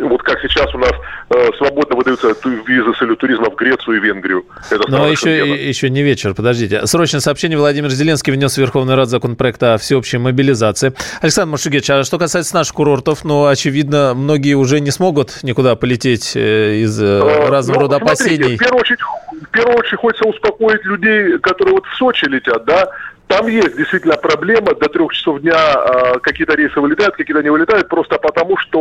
вот 0.07 0.23
как 0.23 0.39
сейчас 0.41 0.73
у 0.73 0.77
нас 0.77 0.91
э, 1.29 1.49
свободно 1.57 1.97
выдаются 1.97 2.29
визы 2.65 2.93
с 2.93 3.15
туризма 3.17 3.49
в 3.49 3.55
Грецию 3.55 3.97
и 3.97 3.99
Венгрию. 3.99 4.45
Это 4.71 4.89
Но 4.89 5.07
еще, 5.07 5.67
еще 5.67 5.89
не 5.89 6.03
вечер, 6.03 6.33
подождите. 6.33 6.85
Срочное 6.87 7.19
сообщение. 7.19 7.57
Владимир 7.57 7.89
Зеленский 7.89 8.31
внес 8.31 8.55
в 8.55 8.57
Верховный 8.59 8.95
Рад 8.95 9.09
законопроект 9.09 9.61
о 9.61 9.77
всеобщей 9.77 10.19
мобилизации. 10.19 10.93
Александр 11.21 11.51
Машугевич, 11.51 11.89
а 11.89 12.03
что 12.05 12.17
касается 12.17 12.55
наших 12.55 12.75
курортов, 12.75 13.25
ну, 13.25 13.45
очевидно, 13.45 14.13
многие 14.15 14.53
уже 14.53 14.79
не 14.79 14.91
смогут 14.91 15.43
никуда 15.43 15.75
полететь 15.75 16.35
э, 16.35 16.77
из 16.77 17.01
э, 17.01 17.49
разного 17.49 17.79
ну, 17.79 17.81
рода 17.87 17.97
смотрите, 17.97 18.23
опасений. 18.23 18.55
В 18.55 18.59
первую, 18.59 18.81
очередь, 18.81 18.99
в 19.01 19.49
первую 19.49 19.77
очередь 19.79 19.99
хочется 19.99 20.29
успокоить 20.29 20.83
людей, 20.85 21.39
которые 21.39 21.73
вот 21.73 21.85
в 21.85 21.97
Сочи 21.97 22.25
летят, 22.25 22.63
да, 22.65 22.89
там 23.27 23.47
есть 23.47 23.75
действительно 23.77 24.15
проблема, 24.15 24.75
до 24.75 24.89
трех 24.89 25.11
часов 25.13 25.41
дня 25.41 25.55
э, 25.55 26.19
какие-то 26.19 26.55
рейсы 26.55 26.79
вылетают, 26.79 27.15
какие-то 27.15 27.41
не 27.41 27.49
вылетают, 27.49 27.89
просто 27.89 28.17
потому 28.17 28.57
что, 28.57 28.79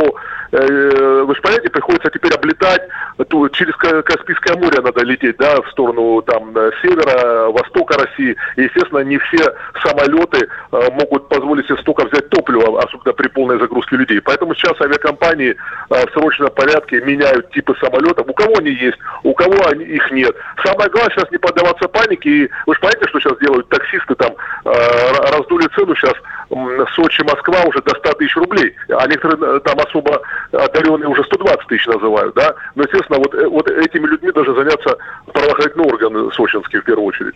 э, 0.53 1.23
вы 1.27 1.35
же 1.35 1.41
понимаете, 1.41 1.71
приходится 1.71 2.11
теперь 2.11 2.33
облетать, 2.35 2.83
то, 3.29 3.49
через 3.49 3.75
Каспийское 3.77 4.57
море 4.57 4.81
надо 4.81 5.05
лететь, 5.05 5.37
да, 5.39 5.61
в 5.63 5.69
сторону 5.71 6.23
там 6.23 6.53
севера, 6.83 7.49
востока 7.51 7.99
России. 7.99 8.37
И, 8.57 8.63
естественно, 8.63 9.01
не 9.01 9.19
все 9.19 9.55
самолеты 9.83 10.49
э, 10.73 10.91
могут 10.93 11.29
позволить 11.29 11.67
себе 11.67 11.79
столько 11.79 12.07
взять 12.07 12.29
топлива, 12.31 12.83
особенно 12.83 13.13
при 13.13 13.29
полной 13.29 13.59
загрузке 13.59 13.97
людей. 13.97 14.21
Поэтому 14.21 14.55
сейчас 14.55 14.81
авиакомпании 14.81 15.51
э, 15.51 16.07
в 16.07 16.13
срочном 16.13 16.51
порядке 16.51 17.01
меняют 17.01 17.51
типы 17.53 17.75
самолетов. 17.81 18.27
У 18.29 18.35
кого 18.35 18.59
они 18.59 18.71
есть, 18.71 18.99
у 19.23 19.35
кого 19.35 19.57
они, 19.69 19.85
их 19.85 20.11
нет. 20.11 20.35
Самое 20.65 20.91
главное 20.91 21.15
сейчас 21.15 21.31
не 21.31 21.39
поддаваться 21.39 21.89
панике. 21.89 22.31
И 22.31 22.51
вы 22.67 22.75
же 22.75 22.81
понимаете, 22.81 23.09
что 23.09 23.21
сейчас 23.21 23.39
делают 23.39 23.69
таксисты 23.69 24.15
там 24.15 24.32
Э, 24.65 25.31
раздули 25.33 25.69
цену 25.75 25.95
сейчас 25.97 26.15
Сочи, 26.95 27.23
Москва 27.23 27.63
уже 27.67 27.81
до 27.83 27.95
100 27.95 28.13
тысяч 28.15 28.37
рублей, 28.37 28.75
а 28.91 29.07
некоторые 29.07 29.57
э, 29.57 29.61
там 29.61 29.79
особо 29.79 30.21
одаренные 30.53 31.09
уже 31.09 31.25
120 31.25 31.67
тысяч 31.67 31.87
называют, 31.87 32.35
да, 32.35 32.55
но, 32.75 32.83
естественно, 32.83 33.19
вот, 33.19 33.35
э, 33.35 33.47
вот 33.49 33.71
этими 33.71 34.07
людьми 34.07 34.31
должны 34.33 34.55
заняться 34.55 34.97
правоохранительные 35.33 35.89
органы 35.89 36.31
сочинские 36.33 36.83
в 36.83 36.85
первую 36.85 37.07
очередь. 37.07 37.35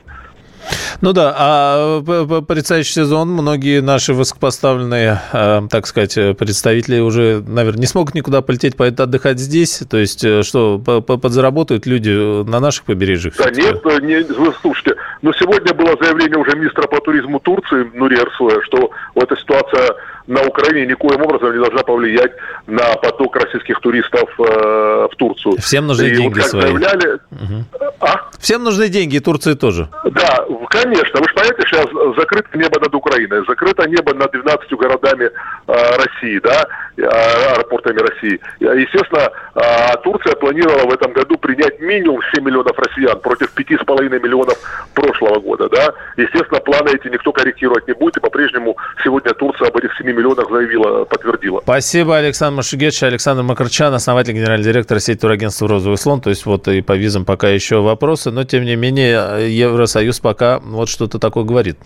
Ну 1.00 1.12
да, 1.12 1.34
а 1.36 2.02
предстоящий 2.46 2.92
сезон 2.92 3.30
многие 3.30 3.80
наши 3.80 4.14
высокопоставленные, 4.14 5.20
э, 5.32 5.62
так 5.70 5.86
сказать, 5.86 6.14
представители 6.38 7.00
уже, 7.00 7.42
наверное, 7.46 7.80
не 7.80 7.86
смогут 7.86 8.14
никуда 8.14 8.42
полететь, 8.42 8.76
поэтому 8.76 9.04
отдыхать 9.04 9.38
здесь. 9.38 9.82
То 9.88 9.98
есть 9.98 10.24
э, 10.24 10.42
что, 10.42 10.78
подзаработают 10.78 11.86
люди 11.86 12.10
на 12.48 12.60
наших 12.60 12.84
побережьях? 12.84 13.34
Да 13.36 13.50
нет, 13.50 13.84
не, 14.02 14.22
вы 14.22 14.52
слушайте, 14.60 14.96
но 15.22 15.32
сегодня 15.32 15.74
было 15.74 15.96
заявление 16.00 16.38
уже 16.38 16.56
министра 16.56 16.86
по 16.86 17.00
туризму 17.00 17.40
Турции 17.40 17.90
Нури 17.94 18.16
Эрсуя, 18.16 18.60
что 18.62 18.90
эта 19.14 19.36
ситуация 19.36 19.94
на 20.26 20.42
Украине 20.42 20.86
никоим 20.86 21.22
образом 21.22 21.52
не 21.52 21.58
должна 21.58 21.82
повлиять 21.82 22.32
на 22.66 22.94
поток 22.96 23.36
российских 23.36 23.80
туристов 23.80 24.28
э, 24.38 25.08
в 25.10 25.16
Турцию. 25.16 25.56
Всем 25.58 25.86
нужны 25.86 26.06
и 26.06 26.16
деньги 26.16 26.40
вот, 26.40 26.48
свои. 26.48 26.62
Заявляли... 26.62 27.18
Угу. 27.30 27.64
А? 28.00 28.30
Всем 28.38 28.64
нужны 28.64 28.88
деньги, 28.88 29.16
и 29.16 29.20
Турции 29.20 29.54
тоже. 29.54 29.88
Да, 30.04 30.44
конечно. 30.68 31.20
Вы 31.20 31.28
же 31.28 31.34
понимаете, 31.34 31.62
сейчас 31.66 31.86
закрыто 32.16 32.56
небо 32.56 32.80
над 32.80 32.94
Украиной, 32.94 33.44
закрыто 33.48 33.88
небо 33.88 34.14
над 34.14 34.30
12 34.32 34.72
городами 34.72 35.24
э, 35.24 35.72
России, 35.72 36.38
да, 36.38 36.66
э, 36.96 37.02
аэропортами 37.02 37.98
России. 37.98 38.40
Естественно, 38.60 39.30
э, 39.54 39.96
Турция 40.04 40.34
планировала 40.36 40.88
в 40.88 40.94
этом 40.94 41.12
году 41.12 41.36
принять 41.38 41.80
минимум 41.80 42.20
7 42.34 42.44
миллионов 42.44 42.78
россиян 42.78 43.18
против 43.20 43.52
5,5 43.54 44.20
миллионов 44.20 44.56
прошлого 44.94 45.40
года, 45.40 45.68
да. 45.68 45.92
Естественно, 46.16 46.60
планы 46.60 46.90
эти 46.90 47.08
никто 47.08 47.32
корректировать 47.32 47.86
не 47.88 47.94
будет, 47.94 48.16
и 48.16 48.20
по-прежнему 48.20 48.76
сегодня 49.02 49.32
Турция 49.34 49.68
об 49.68 49.76
этих 49.76 49.96
7 49.96 50.06
миллионах 50.06 50.50
заявила, 50.50 51.04
подтвердила. 51.04 51.60
Спасибо, 51.62 52.16
Александр 52.16 52.58
Машугетович. 52.58 53.02
Александр 53.02 53.42
Макарчан, 53.42 53.92
основатель, 53.94 54.32
генеральный 54.32 54.64
директор 54.64 55.00
сети 55.00 55.20
турагентства 55.20 55.68
«Розовый 55.68 55.98
слон». 55.98 56.20
То 56.20 56.30
есть 56.30 56.46
вот 56.46 56.68
и 56.68 56.82
по 56.82 56.96
визам 56.96 57.24
пока 57.24 57.48
еще 57.48 57.80
вопросы, 57.80 58.30
но 58.30 58.44
тем 58.44 58.64
не 58.64 58.76
менее 58.76 59.50
Евросоюз 59.50 60.20
пока 60.20 60.35
вот 60.62 60.88
что-то 60.88 61.18
такое 61.18 61.44
говорит. 61.44 61.78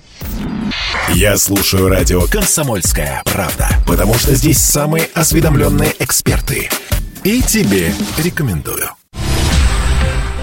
Я 1.15 1.37
слушаю 1.37 1.89
радио 1.89 2.23
«Комсомольская 2.23 3.23
правда», 3.25 3.69
потому 3.87 4.15
что 4.15 4.35
здесь 4.35 4.59
самые 4.59 5.09
осведомленные 5.15 5.95
эксперты. 5.99 6.69
И 7.25 7.43
тебе 7.43 7.93
рекомендую. 8.19 8.91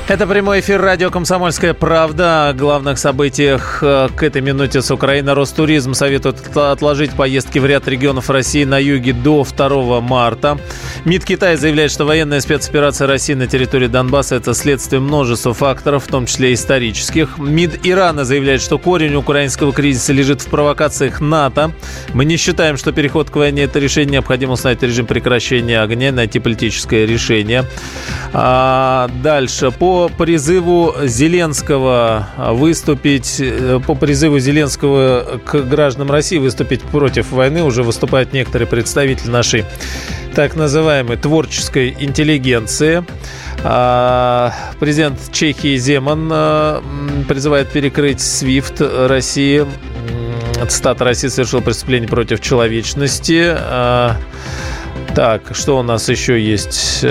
Это 0.10 0.26
прямой 0.26 0.62
эфир 0.62 0.82
радио 0.82 1.10
«Комсомольская 1.10 1.74
правда». 1.74 2.48
О 2.48 2.54
главных 2.54 2.98
событиях 2.98 3.80
э, 3.82 4.08
к 4.16 4.24
этой 4.24 4.42
минуте 4.42 4.82
с 4.82 4.90
Украины. 4.90 5.34
Ростуризм 5.34 5.94
советует 5.94 6.56
отложить 6.56 7.12
поездки 7.12 7.60
в 7.60 7.66
ряд 7.66 7.90
регионов 7.90 8.30
России 8.30 8.64
на 8.64 8.80
юге 8.80 9.12
до 9.12 9.44
2 9.44 10.00
марта. 10.00 10.60
МИД 11.04 11.26
Китая 11.26 11.58
заявляет, 11.58 11.92
что 11.92 12.06
военная 12.06 12.40
спецоперация 12.40 13.06
России 13.06 13.34
на 13.34 13.48
территории 13.48 13.88
Донбасса– 13.88 14.36
это 14.38 14.54
следствие 14.54 15.02
множества 15.02 15.54
факторов, 15.54 16.06
в 16.06 16.08
том 16.08 16.26
числе 16.26 16.54
исторических. 16.54 17.38
МИД 17.38 17.86
Ирана 17.86 18.24
заявляет, 18.24 18.62
что 18.62 18.78
корень 18.78 19.16
украинского 19.16 19.74
кризиса 19.74 20.14
лежит 20.14 20.40
в 20.40 20.48
провокациях 20.48 21.20
НАТО. 21.20 21.74
Мы 22.14 22.24
не 22.24 22.38
считаем, 22.38 22.78
что 22.78 22.94
переход 22.94 23.30
к 23.30 23.36
войне– 23.36 23.64
это 23.64 23.80
решение. 23.80 24.14
Необходимо 24.14 24.54
установить 24.54 24.84
режим 24.84 25.06
прекращения 25.06 25.82
огня, 25.82 26.14
найти 26.14 26.40
политическое 26.40 27.06
решение. 27.06 27.66
А 28.32 29.10
дальше. 29.22 29.70
По 29.72 29.97
призыву 30.18 30.94
Зеленского 31.04 32.28
выступить, 32.38 33.38
э, 33.40 33.80
по 33.86 33.96
призыву 33.96 34.40
Зеленского 34.40 35.40
к 35.44 35.62
гражданам 35.62 36.12
России 36.12 36.38
выступить 36.38 36.82
против 36.82 37.32
войны 37.32 37.64
уже 37.64 37.84
выступают 37.84 38.34
некоторые 38.34 38.68
представители 38.68 39.30
нашей 39.30 39.66
так 40.38 40.56
называемой 40.56 41.18
творческой 41.18 41.96
интеллигенции. 42.00 43.04
А, 43.64 44.54
президент 44.80 45.20
Чехии 45.32 45.76
Земан 45.78 46.30
а, 46.32 46.84
призывает 47.28 47.70
перекрыть 47.70 48.20
SWIFT 48.20 49.08
России. 49.08 49.66
Цитата 50.68 51.04
«Россия 51.04 51.32
совершила 51.32 51.62
преступление 51.62 52.08
против 52.08 52.40
человечности». 52.40 53.46
А, 53.48 54.16
так, 55.16 55.56
что 55.56 55.80
у 55.80 55.82
нас 55.82 56.08
еще 56.08 56.40
есть? 56.40 57.04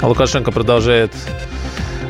Лукашенко 0.00 0.52
продолжает 0.52 1.10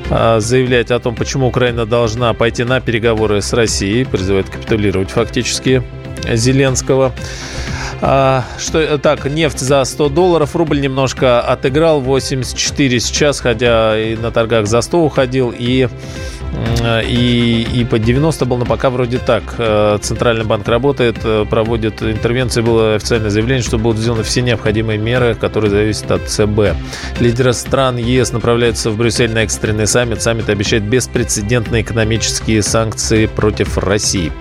заявлять 0.08 0.90
о 0.90 0.98
том, 0.98 1.14
почему 1.14 1.48
Украина 1.48 1.86
должна 1.86 2.32
пойти 2.34 2.64
на 2.64 2.80
переговоры 2.80 3.42
с 3.42 3.52
Россией, 3.52 4.04
призывает 4.04 4.48
капитулировать 4.48 5.10
фактически 5.10 5.82
Зеленского. 6.32 7.12
А, 8.00 8.44
что, 8.58 8.98
так, 8.98 9.24
нефть 9.26 9.60
за 9.60 9.82
100 9.84 10.08
долларов, 10.10 10.54
рубль 10.54 10.80
немножко 10.80 11.40
отыграл, 11.40 12.00
84 12.00 13.00
сейчас, 13.00 13.40
хотя 13.40 13.98
и 13.98 14.16
на 14.16 14.30
торгах 14.30 14.66
за 14.66 14.80
100 14.80 15.04
уходил, 15.04 15.54
и 15.56 15.88
и, 17.06 17.66
и 17.74 17.84
по 17.84 17.98
90 17.98 18.44
был, 18.44 18.58
но 18.58 18.64
пока 18.64 18.90
вроде 18.90 19.18
так. 19.18 19.42
Э, 19.58 19.98
Центральный 20.00 20.44
банк 20.44 20.66
работает, 20.68 21.16
э, 21.24 21.44
проводит 21.48 22.02
интервенции. 22.02 22.60
Было 22.60 22.94
официальное 22.94 23.30
заявление, 23.30 23.62
что 23.62 23.78
будут 23.78 24.00
сделаны 24.00 24.22
все 24.22 24.42
необходимые 24.42 24.98
меры, 24.98 25.34
которые 25.34 25.70
зависят 25.70 26.10
от 26.10 26.28
ЦБ. 26.28 26.76
Лидеры 27.20 27.52
стран 27.52 27.96
ЕС 27.96 28.32
направляются 28.32 28.90
в 28.90 28.96
Брюссель 28.96 29.32
на 29.32 29.40
экстренный 29.40 29.86
саммит. 29.86 30.22
Саммит 30.22 30.48
обещает 30.48 30.84
беспрецедентные 30.84 31.82
экономические 31.82 32.62
санкции 32.62 33.26
против 33.26 33.78
России. 33.78 34.32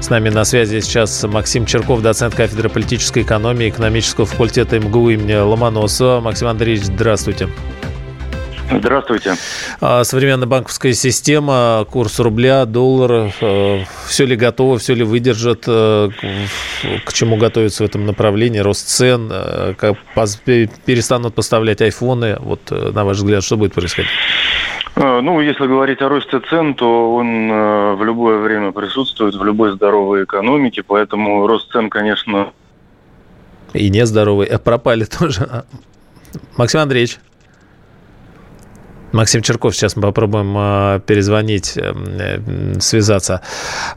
С 0.00 0.10
нами 0.10 0.28
на 0.28 0.44
связи 0.44 0.80
сейчас 0.80 1.22
Максим 1.24 1.66
Черков, 1.66 2.02
доцент 2.02 2.34
кафедры 2.34 2.68
политической 2.68 3.22
экономии 3.22 3.68
экономического 3.68 4.26
факультета 4.26 4.78
МГУ 4.78 5.10
имени 5.10 5.34
Ломоносова. 5.34 6.20
Максим 6.20 6.48
Андреевич, 6.48 6.84
здравствуйте. 6.84 7.22
Здравствуйте. 7.22 7.81
А, 9.80 10.04
современная 10.04 10.46
банковская 10.46 10.92
система, 10.92 11.86
курс 11.90 12.18
рубля, 12.20 12.64
доллара, 12.64 13.32
э, 13.40 13.84
все 14.06 14.26
ли 14.26 14.36
готово, 14.36 14.78
все 14.78 14.94
ли 14.94 15.04
выдержат, 15.04 15.64
э, 15.66 16.10
к 17.04 17.12
чему 17.12 17.36
готовится 17.36 17.84
в 17.84 17.86
этом 17.86 18.06
направлении, 18.06 18.58
рост 18.58 18.88
цен, 18.88 19.28
э, 19.30 19.74
как 19.76 19.96
перестанут 20.14 21.34
поставлять 21.34 21.80
айфоны, 21.82 22.36
вот 22.40 22.70
на 22.70 23.04
ваш 23.04 23.18
взгляд, 23.18 23.42
что 23.42 23.56
будет 23.56 23.74
происходить? 23.74 24.10
Ну, 24.94 25.40
если 25.40 25.66
говорить 25.66 26.02
о 26.02 26.08
росте 26.08 26.40
цен, 26.50 26.74
то 26.74 27.14
он 27.14 27.48
в 27.48 28.04
любое 28.04 28.38
время 28.38 28.72
присутствует 28.72 29.34
в 29.34 29.42
любой 29.42 29.72
здоровой 29.72 30.24
экономике, 30.24 30.82
поэтому 30.82 31.46
рост 31.46 31.72
цен, 31.72 31.88
конечно... 31.88 32.52
И 33.72 33.88
нездоровый, 33.88 34.46
а 34.48 34.58
пропали 34.58 35.04
тоже. 35.04 35.64
Максим 36.56 36.80
Андреевич. 36.80 37.18
Максим 39.12 39.42
Черков, 39.42 39.76
сейчас 39.76 39.94
мы 39.96 40.02
попробуем 40.02 40.54
э, 40.56 41.00
перезвонить, 41.06 41.74
э, 41.76 42.78
связаться. 42.80 43.42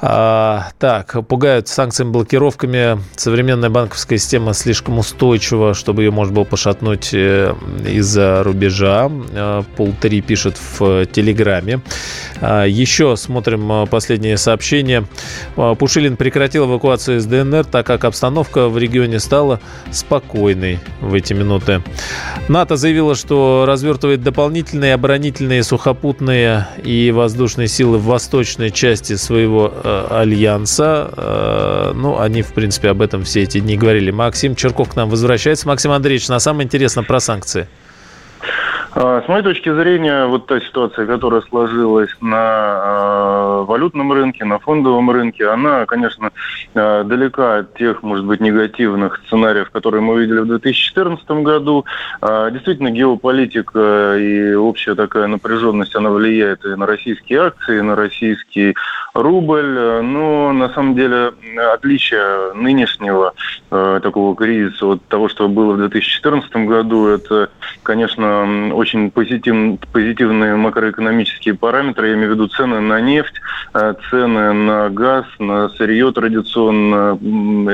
А, 0.01 0.67
так, 0.77 1.15
пугают 1.27 1.69
санкциями, 1.69 2.11
блокировками. 2.11 2.99
Современная 3.15 3.69
банковская 3.69 4.17
система 4.17 4.53
слишком 4.53 4.99
устойчива, 4.99 5.73
чтобы 5.73 6.03
ее 6.03 6.11
можно 6.11 6.33
было 6.33 6.43
пошатнуть 6.43 7.13
э, 7.13 7.53
из-за 7.87 8.43
рубежа. 8.43 9.09
Пол 9.77 9.93
3 9.99 10.21
пишет 10.21 10.57
в 10.79 11.05
Телеграме. 11.05 11.81
А, 12.41 12.65
еще 12.65 13.15
смотрим 13.15 13.87
последнее 13.87 14.37
сообщение. 14.37 15.05
Пушилин 15.55 16.17
прекратил 16.17 16.65
эвакуацию 16.65 17.17
из 17.17 17.25
ДНР, 17.25 17.65
так 17.65 17.87
как 17.87 18.03
обстановка 18.03 18.67
в 18.67 18.77
регионе 18.77 19.19
стала 19.19 19.61
спокойной 19.91 20.79
в 20.99 21.13
эти 21.13 21.33
минуты. 21.33 21.81
НАТО 22.49 22.75
заявило, 22.75 23.15
что 23.15 23.63
развертывает 23.65 24.21
дополнительные 24.21 24.93
оборонительные 25.05 25.61
сухопутные 25.61 26.65
и 26.83 27.11
воздушные 27.11 27.67
силы 27.67 27.99
в 27.99 28.05
восточной 28.05 28.71
части 28.71 29.15
своего 29.17 29.71
э, 29.71 30.07
альянса. 30.09 31.11
Э, 31.15 31.91
ну, 31.93 32.19
они, 32.19 32.41
в 32.41 32.53
принципе, 32.53 32.89
об 32.89 33.03
этом 33.03 33.23
все 33.23 33.43
эти 33.43 33.59
дни 33.59 33.77
говорили. 33.77 34.09
Максим 34.09 34.55
Черков 34.55 34.89
к 34.89 34.95
нам 34.95 35.11
возвращается. 35.11 35.67
Максим 35.67 35.91
Андреевич, 35.91 36.27
на 36.27 36.39
самое 36.39 36.65
интересное 36.65 37.03
про 37.03 37.19
санкции. 37.19 37.67
А, 38.97 39.21
с 39.21 39.27
моей 39.27 39.43
точки 39.43 39.73
зрения, 39.73 40.25
вот 40.25 40.47
та 40.47 40.61
ситуация, 40.61 41.05
которая 41.05 41.41
сложилась 41.41 42.09
на 42.21 42.79
э, 42.81 43.65
валютном 43.67 44.13
рынке, 44.13 44.45
на 44.45 44.57
фондовом 44.57 45.11
рынке, 45.11 45.49
она, 45.49 45.85
конечно, 45.85 46.31
э, 46.73 47.03
далека 47.03 47.57
от 47.57 47.73
тех, 47.73 48.03
может 48.03 48.23
быть, 48.23 48.39
негативных 48.39 49.19
сценариев, 49.25 49.69
которые 49.71 49.99
мы 49.99 50.21
видели 50.21 50.39
в 50.39 50.47
2014 50.47 51.29
году. 51.43 51.83
Э, 52.21 52.49
действительно, 52.53 52.89
геополитика 52.89 54.15
и 54.17 54.53
общая 54.53 54.95
такая 54.95 55.27
напряженность, 55.27 55.93
она 55.93 56.09
влияет 56.09 56.63
и 56.63 56.69
на 56.69 56.85
российские 56.85 57.47
акции, 57.47 57.79
и 57.79 57.81
на 57.81 57.97
российский 57.97 58.75
рубль. 59.13 59.99
Но, 60.03 60.53
на 60.53 60.69
самом 60.69 60.95
деле, 60.95 61.33
отличие 61.73 62.53
нынешнего 62.53 63.33
э, 63.71 63.99
такого 64.01 64.37
кризиса 64.37 64.85
от 64.85 65.05
того, 65.07 65.27
что 65.27 65.49
было 65.49 65.73
в 65.73 65.77
2014 65.79 66.49
году, 66.65 67.07
это, 67.07 67.49
конечно, 67.83 68.73
очень 68.73 68.84
позитив, 69.11 69.79
позитивные 69.91 70.55
макроэкономические 70.55 71.55
параметры, 71.55 72.09
я 72.09 72.13
имею 72.15 72.31
в 72.31 72.33
виду 72.33 72.47
цены 72.47 72.79
на 72.79 73.01
нефть, 73.01 73.35
э, 73.73 73.93
цены 74.09 74.53
на 74.53 74.89
газ, 74.89 75.25
на 75.39 75.69
сырье 75.69 76.11
традиционно 76.11 77.17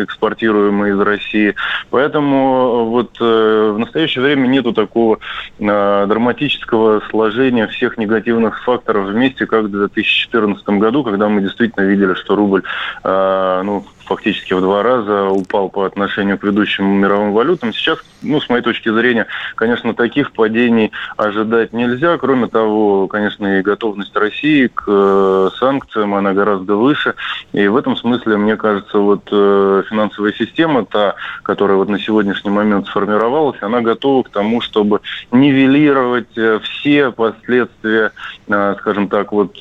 экспортируемое 0.03 0.93
из 0.93 0.99
России. 0.99 1.55
Поэтому 1.89 2.37
э, 2.37 2.89
вот 2.89 3.17
э, 3.19 3.71
в 3.75 3.79
настоящее 3.79 4.23
время 4.23 4.47
нету 4.47 4.73
такого 4.73 5.19
драматического 5.59 7.01
сложения 7.09 7.67
всех 7.67 7.97
негативных 7.97 8.63
факторов 8.63 9.07
вместе, 9.07 9.45
как 9.45 9.65
в 9.65 9.69
2014 9.69 10.67
году, 10.69 11.03
когда 11.03 11.29
мы 11.29 11.41
действительно 11.41 11.85
видели, 11.85 12.13
что 12.15 12.35
рубль 12.35 12.63
ну, 13.03 13.85
фактически 14.05 14.53
в 14.53 14.61
два 14.61 14.83
раза 14.83 15.29
упал 15.29 15.69
по 15.69 15.85
отношению 15.85 16.37
к 16.37 16.43
ведущим 16.43 16.85
мировым 16.85 17.33
валютам. 17.33 17.73
Сейчас, 17.73 17.99
ну, 18.21 18.39
с 18.39 18.49
моей 18.49 18.63
точки 18.63 18.89
зрения, 18.89 19.27
конечно, 19.55 19.93
таких 19.93 20.31
падений 20.31 20.91
ожидать 21.17 21.73
нельзя. 21.73 22.17
Кроме 22.17 22.47
того, 22.47 23.07
конечно, 23.07 23.59
и 23.59 23.61
готовность 23.61 24.15
России 24.15 24.67
к 24.67 24.83
э, 24.87 25.49
санкциям, 25.57 26.13
она 26.15 26.33
гораздо 26.33 26.75
выше. 26.75 27.15
И 27.53 27.67
в 27.67 27.75
этом 27.75 27.95
смысле, 27.95 28.37
мне 28.37 28.57
кажется, 28.57 28.97
вот 28.97 29.27
э, 29.31 29.83
финансовая 29.89 30.33
система, 30.33 30.85
та, 30.85 31.15
которая 31.43 31.77
вот 31.77 31.89
на 31.89 31.99
сегодняшний 31.99 32.51
момент 32.51 32.87
сформировалась, 32.87 33.61
она 33.61 33.81
готова 33.81 34.23
к 34.23 34.29
тому, 34.29 34.61
чтобы 34.61 35.01
нивелировать 35.31 36.37
э, 36.37 36.59
все 36.63 37.11
последствия, 37.11 38.11
скажем 38.79 39.07
так, 39.07 39.31
вот 39.31 39.55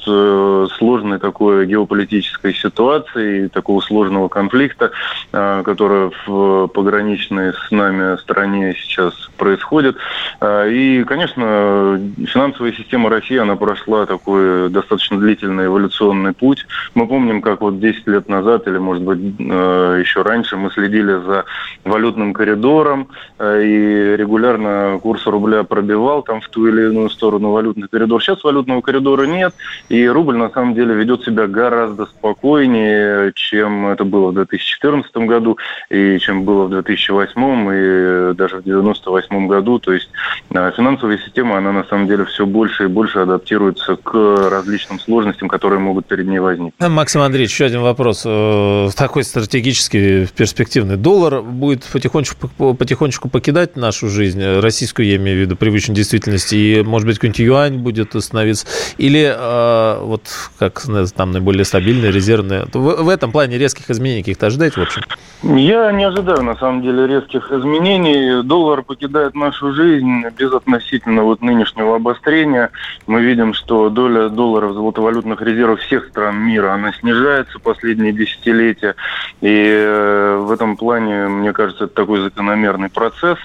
сложной 0.79 1.18
такой 1.18 1.66
геополитической 1.66 2.55
ситуации, 2.55 3.48
такого 3.48 3.81
сложного 3.81 4.29
конфликта, 4.31 4.93
а, 5.33 5.62
которая 5.62 6.11
в 6.27 6.69
пограничной 6.69 7.53
с 7.53 7.71
нами 7.71 8.16
стране 8.19 8.75
сейчас 8.75 9.14
происходит. 9.37 9.97
А, 10.40 10.66
и, 10.66 11.05
конечно, 11.05 12.01
финансовая 12.27 12.73
система 12.73 13.11
России, 13.11 13.37
она 13.37 13.57
прошла 13.57 14.07
такой 14.07 14.71
достаточно 14.71 15.19
длительный 15.19 15.66
эволюционный 15.66 16.33
путь. 16.33 16.66
Мы 16.95 17.07
помним, 17.07 17.43
как 17.43 17.61
вот 17.61 17.81
10 17.81 18.07
лет 18.07 18.29
назад, 18.29 18.66
или, 18.66 18.79
может 18.79 19.03
быть, 19.03 19.19
а, 19.40 19.99
еще 19.99 20.23
раньше, 20.23 20.57
мы 20.57 20.71
следили 20.71 21.12
за 21.25 21.45
валютным 21.85 22.33
коридором, 22.33 23.09
и 23.40 24.14
регулярно 24.16 24.99
курс 25.03 25.27
рубля 25.27 25.64
пробивал 25.64 26.23
там 26.23 26.40
в 26.40 26.49
ту 26.49 26.66
или 26.69 26.83
иную 26.83 27.11
сторону 27.11 27.51
валютный 27.51 27.88
коридор. 27.88 28.23
Сейчас 28.23 28.45
валютного 28.45 28.81
коридора 28.81 29.25
нет, 29.25 29.55
и 29.88 30.07
рубль 30.07 30.37
на 30.37 30.51
самом 30.51 30.75
деле 30.75 30.95
ведет 30.95 31.25
себя 31.25 31.47
гораздо 31.47 32.07
спокойнее, 32.07 33.33
чем 33.35 33.88
это 33.88 34.05
было 34.05 34.19
в 34.28 34.35
2014 34.35 35.16
году, 35.16 35.59
и 35.88 36.18
чем 36.18 36.44
было 36.44 36.66
в 36.66 36.70
2008 36.70 37.33
и 37.33 38.35
даже 38.35 38.56
в 38.56 38.61
1998 38.61 39.46
году. 39.46 39.78
То 39.78 39.92
есть 39.92 40.09
а, 40.54 40.70
финансовая 40.70 41.18
система, 41.18 41.59
она 41.59 41.72
на 41.72 41.85
самом 41.85 42.06
деле 42.06 42.24
все 42.24 42.46
больше 42.46 42.85
и 42.85 42.87
больше 42.87 43.20
адаптируется 43.20 43.96
к 43.96 44.14
различным 44.50 45.00
сложностям, 45.00 45.48
которые 45.48 45.80
могут 45.80 46.06
перед 46.06 46.26
ней 46.26 46.38
возникнуть. 46.38 46.74
Максим 46.78 47.22
Андреевич, 47.22 47.52
еще 47.52 47.64
один 47.66 47.83
вопрос. 47.83 48.22
Э, 48.26 48.88
такой 48.96 49.24
стратегический, 49.24 50.26
перспективный. 50.26 50.96
Доллар 50.96 51.42
будет 51.42 51.85
потихонечку, 51.85 52.48
потихонечку 52.74 53.28
покидать 53.28 53.76
нашу 53.76 54.09
жизнь, 54.09 54.42
российскую, 54.61 55.06
я 55.06 55.16
имею 55.16 55.38
в 55.38 55.40
виду, 55.40 55.56
привычную 55.56 55.96
действительность, 55.96 56.52
и, 56.52 56.83
может 56.83 57.06
быть, 57.06 57.16
какой-нибудь 57.16 57.38
юань 57.38 57.78
будет 57.78 58.14
становиться? 58.22 58.66
Или 58.98 59.35
э, 59.37 60.00
вот 60.02 60.22
как 60.59 60.83
там 61.16 61.33
наиболее 61.33 61.64
стабильный, 61.64 62.11
резервный? 62.11 62.64
В, 62.72 63.02
в 63.04 63.09
этом 63.09 63.33
плане 63.33 63.59
резких 63.59 63.90
изменений 63.90 64.10
изменений 64.11 64.23
каких-то 64.23 64.46
ожидаете, 64.46 64.81
в 64.81 64.83
общем? 64.83 65.03
Я 65.42 65.90
не 65.92 66.05
ожидаю, 66.05 66.42
на 66.42 66.55
самом 66.57 66.83
деле, 66.83 67.07
резких 67.07 67.51
изменений. 67.51 68.42
Доллар 68.42 68.83
покидает 68.83 69.35
нашу 69.35 69.73
жизнь 69.73 70.23
без 70.37 70.53
относительно 70.53 71.23
вот 71.23 71.40
нынешнего 71.40 71.96
обострения. 71.96 72.70
Мы 73.07 73.23
видим, 73.23 73.55
что 73.55 73.88
доля 73.88 74.29
долларов 74.29 74.73
в 74.73 74.75
золотовалютных 74.75 75.40
резервах 75.40 75.81
всех 75.81 76.09
стран 76.09 76.37
мира, 76.37 76.75
она 76.75 76.92
снижается 76.92 77.59
последние 77.59 78.12
десятилетия. 78.12 78.96
И 79.40 79.49
э, 79.49 80.37
в 80.37 80.51
этом 80.51 80.77
плане, 80.77 81.29
мне 81.29 81.53
кажется, 81.53 81.85
это 81.85 81.94
такой 81.94 82.20
закономерный 82.20 82.90
процесс. 82.90 83.38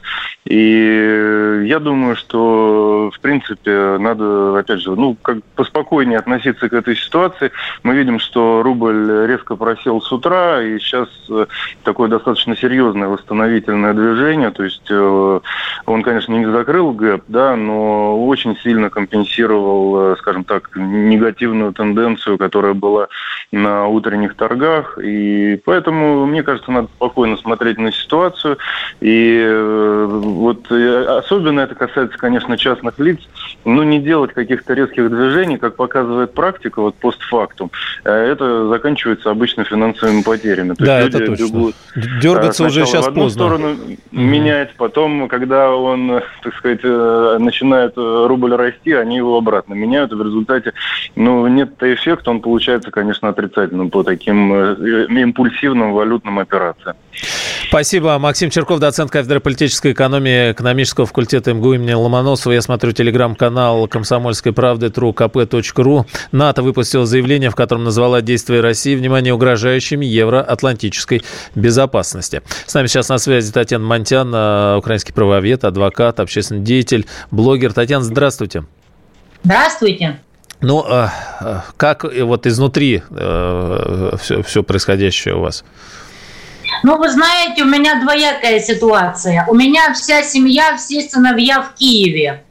И 0.45 1.63
я 1.65 1.79
думаю, 1.79 2.15
что 2.17 3.09
в 3.13 3.19
принципе, 3.19 3.97
надо, 3.99 4.57
опять 4.57 4.81
же, 4.81 4.95
ну, 4.95 5.15
как 5.21 5.37
поспокойнее 5.55 6.19
относиться 6.19 6.69
к 6.69 6.73
этой 6.73 6.95
ситуации. 6.95 7.51
Мы 7.83 7.95
видим, 7.95 8.19
что 8.19 8.61
рубль 8.63 9.25
резко 9.27 9.55
просел 9.55 10.01
с 10.01 10.11
утра, 10.11 10.54
и 10.61 10.79
сейчас 10.79 11.09
э, 11.29 11.45
такое 11.83 12.09
достаточно 12.09 12.55
серьезное 12.55 13.07
восстановительное 13.07 13.93
движение. 13.93 14.51
То 14.51 14.63
есть 14.63 14.87
э, 14.89 15.39
он, 15.85 16.03
конечно, 16.03 16.33
не 16.33 16.45
закрыл 16.45 16.91
гэп, 16.91 17.23
да, 17.27 17.55
но 17.55 18.25
очень 18.25 18.57
сильно 18.57 18.89
компенсировал, 18.89 20.13
э, 20.13 20.15
скажем 20.17 20.43
так, 20.43 20.69
негативную 20.75 21.73
тенденцию, 21.73 22.37
которая 22.37 22.73
была 22.73 23.07
на 23.51 23.87
утренних 23.87 24.35
торгах. 24.35 24.97
И 25.01 25.61
поэтому, 25.65 26.25
мне 26.25 26.43
кажется, 26.43 26.71
надо 26.71 26.87
спокойно 26.95 27.37
смотреть 27.37 27.77
на 27.77 27.91
ситуацию. 27.91 28.57
И 29.01 29.45
вот 29.55 30.71
особенно 30.71 31.61
это 31.61 31.75
касается, 31.75 32.17
конечно, 32.17 32.57
частных 32.57 32.99
лиц, 32.99 33.19
ну, 33.63 33.83
не 33.83 33.99
делать 33.99 34.33
каких-то 34.33 34.73
резких 34.73 35.09
движений, 35.09 35.57
как 35.57 35.75
показывает 35.75 36.33
практика, 36.33 36.81
вот 36.81 36.95
постфактум, 36.95 37.71
это 38.03 38.67
заканчивается 38.67 39.29
обычно 39.29 39.63
финансовыми 39.63 40.21
потерями. 40.21 40.44
То 40.45 40.85
да, 40.85 41.01
есть 41.01 41.15
это 41.15 41.25
точно. 41.25 41.45
Бегут, 41.45 41.75
Дергаться 42.21 42.63
э, 42.63 42.67
уже 42.67 42.85
сейчас 42.85 43.05
в 43.05 43.09
одну 43.09 43.23
поздно. 43.23 43.39
сторону 43.39 43.67
mm-hmm. 43.69 43.97
менять, 44.11 44.75
потом, 44.75 45.27
когда 45.27 45.71
он, 45.71 46.21
так 46.43 46.55
сказать, 46.55 46.79
э, 46.83 47.37
начинает 47.39 47.93
рубль 47.95 48.53
расти, 48.55 48.91
они 48.93 49.17
его 49.17 49.37
обратно 49.37 49.73
меняют, 49.73 50.11
и 50.11 50.15
в 50.15 50.21
результате, 50.21 50.73
ну, 51.15 51.47
нет-то 51.47 51.93
эффекта, 51.93 52.31
он 52.31 52.41
получается, 52.41 52.91
конечно, 52.91 53.29
отрицательным 53.29 53.89
по 53.89 54.03
таким 54.03 54.53
импульсивным 54.53 55.93
валютным 55.93 56.39
операциям. 56.39 56.95
Спасибо. 57.67 58.17
Максим 58.19 58.49
Черков, 58.49 58.79
доцент 58.79 59.11
кафедры 59.11 59.39
политической 59.39 59.93
экономии 59.93 60.51
экономического 60.51 61.05
факультета 61.05 61.53
МГУ 61.53 61.73
имени 61.73 61.93
Ломоносова. 61.93 62.53
Я 62.53 62.61
смотрю 62.61 62.91
телеграм-канал 62.91 63.87
«Комсомольской 63.87 64.53
правды» 64.53 64.87
trukp.ru. 64.87 66.05
НАТО 66.31 66.63
выпустило 66.63 67.05
заявление, 67.05 67.49
в 67.49 67.55
котором 67.55 67.83
назвала 67.83 68.21
действия 68.21 68.61
России, 68.61 68.95
внимание, 68.95 69.33
угрожающими 69.33 70.05
евроатлантической 70.35 71.23
безопасности. 71.55 72.41
С 72.65 72.73
нами 72.73 72.87
сейчас 72.87 73.09
на 73.09 73.17
связи 73.17 73.51
Татьяна 73.51 73.85
Монтян, 73.85 74.33
э, 74.33 74.77
украинский 74.77 75.13
правовед, 75.13 75.63
адвокат, 75.63 76.19
общественный 76.19 76.61
деятель, 76.61 77.05
блогер. 77.31 77.73
Татьяна, 77.73 78.03
здравствуйте. 78.03 78.65
Здравствуйте. 79.43 80.19
Ну, 80.61 80.85
э, 80.87 81.07
э, 81.41 81.61
как 81.77 82.03
вот 82.03 82.47
изнутри 82.47 83.03
все, 83.09 84.43
все 84.43 84.63
происходящее 84.63 85.35
у 85.35 85.41
вас? 85.41 85.63
Ну, 86.83 86.97
вы 86.97 87.09
знаете, 87.09 87.63
у 87.63 87.67
меня 87.67 88.01
двоякая 88.01 88.59
ситуация. 88.59 89.45
У 89.47 89.55
меня 89.55 89.93
вся 89.93 90.23
семья, 90.23 90.75
все 90.77 91.01
сыновья 91.01 91.61
в 91.61 91.75
Киеве. 91.75 92.43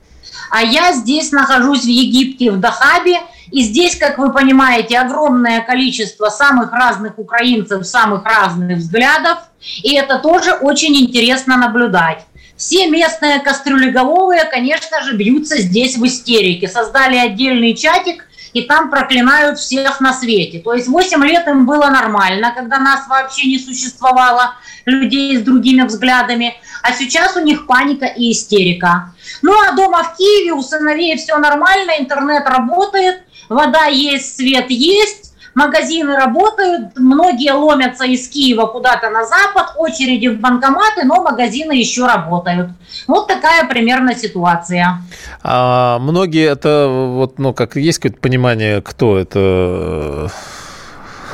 А 0.51 0.63
я 0.63 0.93
здесь 0.93 1.33
нахожусь 1.33 1.83
в 1.83 1.89
Египте, 1.89 2.51
в 2.51 2.59
Дахабе. 2.59 3.19
И 3.51 3.63
здесь, 3.63 3.97
как 3.97 4.19
вы 4.19 4.33
понимаете, 4.33 4.99
огромное 4.99 5.61
количество 5.61 6.29
самых 6.29 6.73
разных 6.73 7.19
украинцев, 7.19 7.87
самых 7.87 8.25
разных 8.25 8.79
взглядов. 8.79 9.39
И 9.83 9.95
это 9.95 10.19
тоже 10.19 10.53
очень 10.53 10.97
интересно 10.97 11.57
наблюдать. 11.57 12.25
Все 12.57 12.89
местные 12.89 13.41
кастрюлеголовые, 13.41 14.45
конечно 14.45 15.03
же, 15.03 15.17
бьются 15.17 15.59
здесь 15.59 15.97
в 15.97 16.07
истерике. 16.07 16.69
Создали 16.69 17.17
отдельный 17.17 17.75
чатик– 17.75 18.27
и 18.55 18.63
там 18.63 18.89
проклинают 18.89 19.59
всех 19.59 20.01
на 20.01 20.15
свете. 20.15 20.61
То 20.61 20.73
есть 20.73 20.89
8 20.89 21.23
лет 21.25 21.47
им 21.49 21.67
было 21.67 21.87
нормально, 21.87 22.53
когда 22.57 22.79
нас 22.79 23.07
вообще 23.09 23.49
не 23.49 23.59
существовало, 23.59 24.55
людей 24.87 25.37
с 25.37 25.43
другими 25.43 25.83
взглядами, 25.83 26.55
а 26.83 26.93
сейчас 26.93 27.37
у 27.37 27.41
них 27.41 27.67
паника 27.67 28.07
и 28.07 28.31
истерика. 28.31 29.13
Ну 29.43 29.53
а 29.53 29.73
дома 29.73 30.05
в 30.05 30.17
Киеве 30.17 30.53
у 30.53 30.63
сыновей 30.63 31.17
все 31.17 31.37
нормально, 31.39 31.93
интернет 31.99 32.47
работает, 32.47 33.23
вода 33.55 33.87
есть, 33.87 34.37
свет 34.37 34.71
есть, 34.71 35.35
магазины 35.55 36.17
работают, 36.17 36.97
многие 36.97 37.53
ломятся 37.53 38.05
из 38.05 38.29
Киева 38.29 38.67
куда-то 38.67 39.11
на 39.11 39.25
запад, 39.25 39.75
очереди 39.77 40.29
в 40.29 40.41
банкоматы, 40.41 41.05
но 41.05 41.23
магазины 41.23 41.73
еще 41.73 42.07
работают. 42.07 42.71
Вот 43.07 43.27
такая 43.29 43.67
примерно 43.69 44.15
ситуация. 44.15 44.99
А 45.43 45.99
многие 46.01 46.51
это 46.51 46.89
вот, 46.89 47.39
ну, 47.39 47.55
как 47.55 47.77
есть 47.77 47.99
какое-то 47.99 48.21
понимание, 48.21 48.83
кто 48.83 49.19
это 49.19 50.31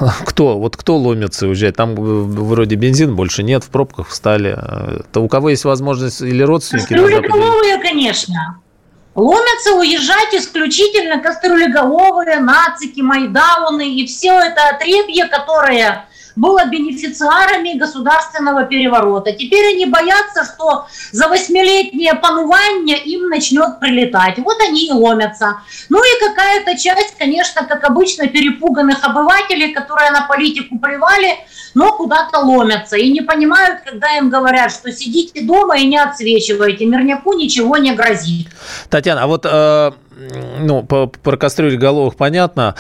кто, 0.25 0.59
вот 0.59 0.77
кто 0.77 0.97
ломится 0.97 1.47
уезжает? 1.47 1.77
Там 1.77 1.95
вроде 1.95 2.77
бензин 2.77 3.17
больше 3.17 3.43
нет, 3.43 3.65
в 3.65 3.69
пробках 3.69 4.09
встали. 4.09 4.59
То 5.13 5.23
у 5.23 5.29
кого 5.29 5.51
есть 5.51 5.65
возможность 5.65 6.23
или 6.23 6.43
родственники? 6.43 6.95
Ну, 6.95 7.07
конечно. 7.83 8.61
Ломятся 9.15 9.75
уезжать 9.75 10.33
исключительно 10.35 11.21
кастрюлеголовые, 11.21 12.39
нацики, 12.39 13.01
майдауны 13.01 13.97
и 13.97 14.07
все 14.07 14.39
это 14.39 14.69
отребье, 14.69 15.27
которое 15.27 16.07
было 16.41 16.65
бенефициарами 16.65 17.79
государственного 17.79 18.65
переворота. 18.65 19.33
Теперь 19.33 19.75
они 19.75 19.85
боятся, 19.85 20.45
что 20.45 20.87
за 21.13 21.29
восьмилетнее 21.29 22.15
панувание 22.15 22.99
им 22.99 23.29
начнет 23.29 23.79
прилетать. 23.79 24.39
Вот 24.39 24.57
они 24.67 24.89
и 24.89 24.93
ломятся. 24.93 25.59
Ну 25.91 25.99
и 25.99 26.29
какая-то 26.29 26.79
часть, 26.79 27.19
конечно, 27.19 27.65
как 27.65 27.85
обычно, 27.85 28.27
перепуганных 28.27 29.05
обывателей, 29.05 29.73
которые 29.73 30.11
на 30.13 30.23
политику 30.23 30.79
плевали, 30.79 31.37
но 31.75 31.93
куда-то 31.93 32.39
ломятся 32.39 32.97
и 32.97 33.11
не 33.13 33.21
понимают, 33.21 33.81
когда 33.85 34.17
им 34.17 34.31
говорят, 34.31 34.73
что 34.73 34.91
сидите 34.93 35.43
дома 35.43 35.77
и 35.77 35.87
не 35.87 35.99
отсвечивайте, 35.99 36.87
мирняку 36.87 37.35
ничего 37.35 37.77
не 37.77 37.93
грозит. 37.93 38.49
Татьяна, 38.89 39.25
а 39.25 39.27
вот 39.27 39.45
э, 39.45 39.93
ну, 40.59 40.83
по, 40.83 41.07
про 41.07 41.37
кастрюли 41.37 41.77
головых 41.77 42.17
понятно. 42.17 42.75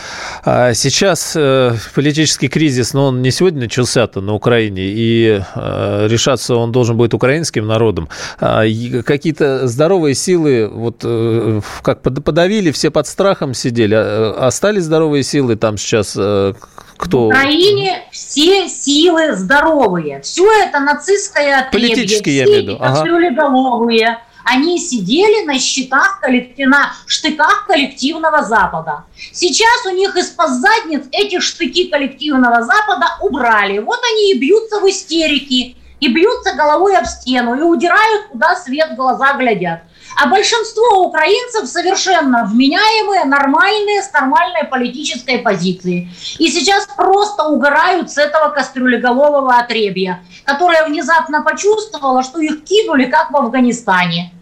А 0.44 0.74
сейчас 0.74 1.32
э, 1.34 1.74
политический 1.94 2.48
кризис, 2.48 2.92
но 2.92 3.06
он 3.06 3.22
не 3.22 3.30
сегодня 3.30 3.60
начался-то 3.60 4.20
на 4.20 4.34
Украине, 4.34 4.82
и 4.84 5.40
э, 5.54 6.06
решаться 6.08 6.56
он 6.56 6.72
должен 6.72 6.96
будет 6.96 7.14
украинским 7.14 7.66
народом. 7.66 8.08
А, 8.38 8.64
какие-то 9.04 9.66
здоровые 9.68 10.14
силы, 10.14 10.68
вот 10.68 11.00
э, 11.04 11.60
как 11.82 12.02
подавили, 12.02 12.70
все 12.70 12.90
под 12.90 13.06
страхом 13.06 13.54
сидели, 13.54 13.94
а, 13.94 14.46
остались 14.46 14.84
здоровые 14.84 15.22
силы 15.22 15.56
там 15.56 15.78
сейчас 15.78 16.14
э, 16.18 16.54
кто? 16.96 17.24
В 17.24 17.28
Украине 17.28 18.02
все 18.10 18.68
силы 18.68 19.34
здоровые. 19.34 20.20
Все 20.20 20.46
это 20.62 20.80
нацистское 20.80 21.60
отребье. 21.60 21.88
Политические, 21.88 22.36
я 22.36 22.44
имею 22.44 22.58
в 22.58 22.62
виду. 22.62 22.76
Ага 22.80 24.20
они 24.44 24.78
сидели 24.78 25.44
на 25.44 25.58
счетах, 25.58 26.20
на 26.58 26.92
штыках 27.06 27.66
коллективного 27.66 28.42
Запада. 28.42 29.04
Сейчас 29.32 29.86
у 29.86 29.90
них 29.90 30.16
из-под 30.16 30.50
задниц 30.50 31.04
эти 31.12 31.40
штыки 31.40 31.88
коллективного 31.88 32.62
Запада 32.62 33.16
убрали. 33.20 33.78
Вот 33.78 34.00
они 34.12 34.32
и 34.32 34.38
бьются 34.38 34.80
в 34.80 34.88
истерике, 34.88 35.76
и 36.00 36.08
бьются 36.08 36.54
головой 36.54 36.96
об 36.96 37.06
стену, 37.06 37.54
и 37.54 37.62
удирают, 37.62 38.28
куда 38.32 38.56
свет 38.56 38.96
глаза 38.96 39.34
глядят. 39.34 39.82
А 40.16 40.26
большинство 40.26 41.04
украинцев 41.04 41.68
совершенно 41.68 42.44
вменяемые, 42.44 43.24
нормальные, 43.24 44.02
с 44.02 44.12
нормальной 44.12 44.64
политической 44.64 45.38
позицией. 45.38 46.10
И 46.38 46.48
сейчас 46.48 46.86
просто 46.96 47.44
угорают 47.44 48.10
с 48.10 48.18
этого 48.18 48.50
кастрюлеголового 48.50 49.56
отребья, 49.56 50.22
которое 50.44 50.84
внезапно 50.84 51.42
почувствовало, 51.42 52.22
что 52.22 52.40
их 52.40 52.64
кинули, 52.64 53.06
как 53.06 53.30
в 53.30 53.36
Афганистане. 53.36 54.32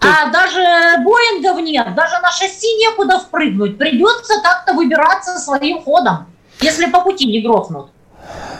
То... 0.00 0.08
А 0.08 0.30
даже 0.30 0.62
Боингов 1.04 1.58
нет, 1.60 1.94
даже 1.94 2.18
на 2.20 2.30
шасси 2.30 2.66
некуда 2.78 3.18
впрыгнуть. 3.18 3.78
Придется 3.78 4.40
как-то 4.42 4.74
выбираться 4.74 5.38
своим 5.38 5.82
ходом, 5.82 6.26
если 6.60 6.86
по 6.86 7.00
пути 7.00 7.26
не 7.26 7.40
грохнут. 7.40 7.90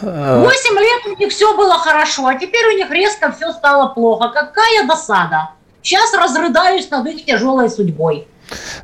А. 0.03 0.39
Восемь 0.39 0.77
лет 0.77 1.05
у 1.05 1.19
них 1.19 1.31
все 1.31 1.55
было 1.55 1.77
хорошо, 1.77 2.27
а 2.27 2.35
теперь 2.35 2.67
у 2.67 2.77
них 2.77 2.89
резко 2.89 3.31
все 3.31 3.51
стало 3.53 3.87
плохо. 3.89 4.29
Какая 4.29 4.85
досада. 4.87 5.51
Сейчас 5.85 6.11
разрыдаюсь 6.15 6.89
над 6.89 7.05
их 7.05 7.25
тяжелой 7.25 7.69
судьбой. 7.69 8.27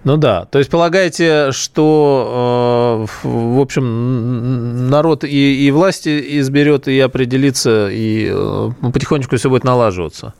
Ну 0.04 0.18
да, 0.18 0.46
то 0.46 0.60
есть 0.60 0.70
полагаете, 0.70 1.52
что, 1.52 3.08
э, 3.24 3.28
в 3.28 3.60
общем, 3.60 4.88
народ 4.90 5.24
и, 5.24 5.66
и 5.66 5.72
власти 5.72 6.40
изберет, 6.40 6.88
и 6.88 7.00
определится, 7.00 7.90
и 7.90 8.30
э, 8.32 8.70
потихонечку 8.94 9.36
все 9.36 9.50
будет 9.50 9.64
налаживаться? 9.64 10.34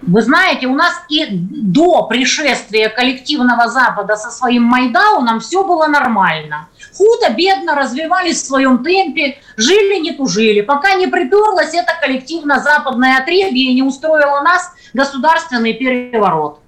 Вы 0.00 0.22
знаете, 0.22 0.66
у 0.66 0.74
нас 0.74 0.94
и 1.10 1.26
до 1.30 2.04
пришествия 2.04 2.88
коллективного 2.88 3.68
Запада 3.68 4.16
со 4.16 4.30
своим 4.30 4.62
Майдауном 4.62 5.40
все 5.40 5.64
было 5.64 5.86
нормально. 5.86 6.68
Худо-бедно 6.96 7.74
развивались 7.74 8.42
в 8.42 8.46
своем 8.46 8.84
темпе, 8.84 9.38
жили 9.56 10.00
не 10.00 10.12
тужили, 10.12 10.60
пока 10.60 10.94
не 10.94 11.08
приперлось 11.08 11.74
это 11.74 11.92
коллективно-западное 12.00 13.18
отребье 13.18 13.70
и 13.70 13.74
не 13.74 13.82
устроило 13.82 14.40
нас 14.42 14.72
государственный 14.92 15.74
переворот. 15.74 16.60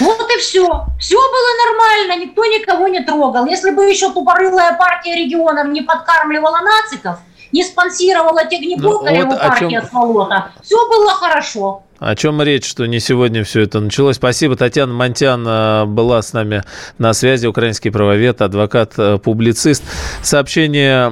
Вот 0.00 0.20
и 0.20 0.38
все. 0.38 0.86
Все 1.00 1.16
было 1.16 1.66
нормально, 1.66 2.24
никто 2.24 2.44
никого 2.44 2.88
не 2.88 3.00
трогал. 3.00 3.46
Если 3.46 3.70
бы 3.70 3.84
еще 3.86 4.12
тупорылая 4.12 4.76
партия 4.76 5.14
регионов 5.16 5.68
не 5.68 5.82
подкармливала 5.82 6.60
нациков, 6.60 7.18
не 7.52 7.62
спонсировала 7.62 8.44
Тегнебока, 8.44 9.10
ну, 9.10 9.16
вот 9.16 9.32
его 9.32 9.36
партия 9.36 9.70
чем... 9.70 9.86
Сволота, 9.86 10.52
все 10.62 10.76
было 10.88 11.10
хорошо. 11.10 11.84
О 12.04 12.14
чем 12.16 12.42
речь, 12.42 12.66
что 12.66 12.84
не 12.84 13.00
сегодня 13.00 13.44
все 13.44 13.62
это 13.62 13.80
началось? 13.80 14.16
Спасибо. 14.16 14.56
Татьяна 14.56 14.92
Монтян 14.92 15.42
э, 15.48 15.84
была 15.86 16.20
с 16.20 16.34
нами 16.34 16.62
на 16.98 17.14
связи, 17.14 17.46
украинский 17.46 17.90
правовед, 17.90 18.42
адвокат, 18.42 18.92
э, 18.98 19.16
публицист. 19.16 19.82
Сообщение 20.20 21.10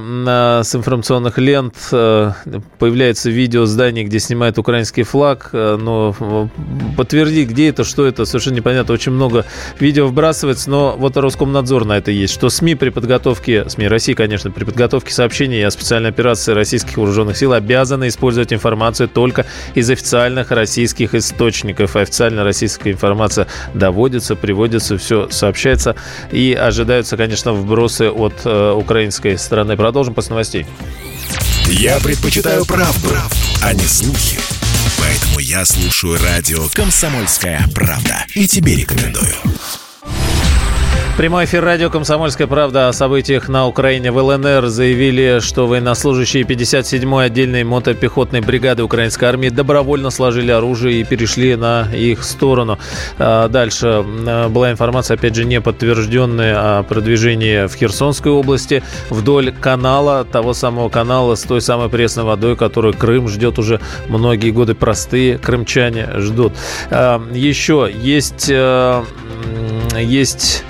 с 0.62 0.74
информационных 0.74 1.38
лент. 1.38 1.74
Появляется 1.90 3.30
видео 3.30 3.64
здания, 3.64 4.04
где 4.04 4.18
снимает 4.18 4.58
украинский 4.58 5.02
флаг. 5.02 5.50
Но 5.52 6.50
подтверди, 6.96 7.44
где 7.44 7.70
это, 7.70 7.84
что 7.84 8.06
это, 8.06 8.26
совершенно 8.26 8.56
непонятно. 8.56 8.92
Очень 8.92 9.12
много 9.12 9.46
видео 9.80 10.06
вбрасывается, 10.06 10.68
но 10.68 10.94
вот 10.98 11.16
Роскомнадзор 11.16 11.86
на 11.86 11.96
это 11.96 12.10
есть. 12.10 12.34
Что 12.34 12.50
СМИ 12.50 12.74
при 12.74 12.90
подготовке, 12.90 13.68
СМИ 13.68 13.88
России, 13.88 14.12
конечно, 14.12 14.50
при 14.50 14.64
подготовке 14.64 15.12
сообщений 15.12 15.66
о 15.66 15.70
специальной 15.70 16.10
операции 16.10 16.52
российских 16.52 16.98
вооруженных 16.98 17.38
сил 17.38 17.54
обязаны 17.54 18.08
использовать 18.08 18.52
информацию 18.52 19.08
только 19.08 19.46
из 19.74 19.88
официальных 19.88 20.50
российских 20.50 20.81
источников. 21.14 21.96
Официально 21.96 22.44
российская 22.44 22.92
информация 22.92 23.46
доводится, 23.74 24.36
приводится, 24.36 24.98
все 24.98 25.28
сообщается. 25.30 25.96
И 26.30 26.52
ожидаются, 26.52 27.16
конечно, 27.16 27.52
вбросы 27.52 28.10
от 28.10 28.34
э, 28.44 28.72
украинской 28.72 29.38
стороны. 29.38 29.76
Продолжим 29.76 30.14
после 30.14 30.30
новостей. 30.30 30.66
Я 31.66 31.98
предпочитаю 32.00 32.64
правду, 32.66 33.08
правду, 33.08 33.36
а 33.62 33.72
не 33.72 33.84
слухи. 33.84 34.38
Поэтому 34.98 35.38
я 35.38 35.64
слушаю 35.64 36.18
радио 36.22 36.68
«Комсомольская 36.74 37.64
правда». 37.74 38.24
И 38.34 38.46
тебе 38.46 38.76
рекомендую. 38.76 39.34
Прямой 41.14 41.44
эфир 41.44 41.62
радио 41.62 41.90
«Комсомольская 41.90 42.46
правда» 42.46 42.88
о 42.88 42.92
событиях 42.94 43.50
на 43.50 43.66
Украине. 43.66 44.10
В 44.10 44.16
ЛНР 44.16 44.68
заявили, 44.68 45.40
что 45.40 45.66
военнослужащие 45.66 46.42
57-й 46.42 47.26
отдельной 47.26 47.64
мотопехотной 47.64 48.40
бригады 48.40 48.82
украинской 48.82 49.26
армии 49.26 49.50
добровольно 49.50 50.08
сложили 50.08 50.50
оружие 50.50 51.02
и 51.02 51.04
перешли 51.04 51.54
на 51.54 51.86
их 51.92 52.24
сторону. 52.24 52.78
А 53.18 53.48
дальше 53.48 54.02
а, 54.02 54.48
была 54.48 54.72
информация, 54.72 55.16
опять 55.16 55.34
же, 55.34 55.44
не 55.44 55.60
подтвержденная 55.60 56.78
о 56.78 56.82
продвижении 56.82 57.66
в 57.66 57.74
Херсонской 57.74 58.32
области 58.32 58.82
вдоль 59.10 59.52
канала, 59.52 60.24
того 60.24 60.54
самого 60.54 60.88
канала 60.88 61.34
с 61.34 61.42
той 61.42 61.60
самой 61.60 61.90
пресной 61.90 62.24
водой, 62.24 62.56
которую 62.56 62.94
Крым 62.94 63.28
ждет 63.28 63.58
уже 63.58 63.80
многие 64.08 64.50
годы. 64.50 64.74
Простые 64.74 65.36
крымчане 65.36 66.08
ждут. 66.16 66.54
А, 66.90 67.22
еще 67.34 67.90
есть 67.94 68.50
есть 70.00 70.64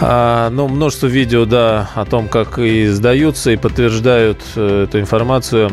а, 0.00 0.50
ну, 0.50 0.68
множество 0.68 1.06
видео, 1.06 1.44
да, 1.44 1.90
о 1.94 2.04
том, 2.04 2.28
как 2.28 2.58
и 2.58 2.86
сдаются, 2.86 3.50
и 3.50 3.56
подтверждают 3.56 4.40
э, 4.54 4.84
эту 4.84 5.00
информацию. 5.00 5.70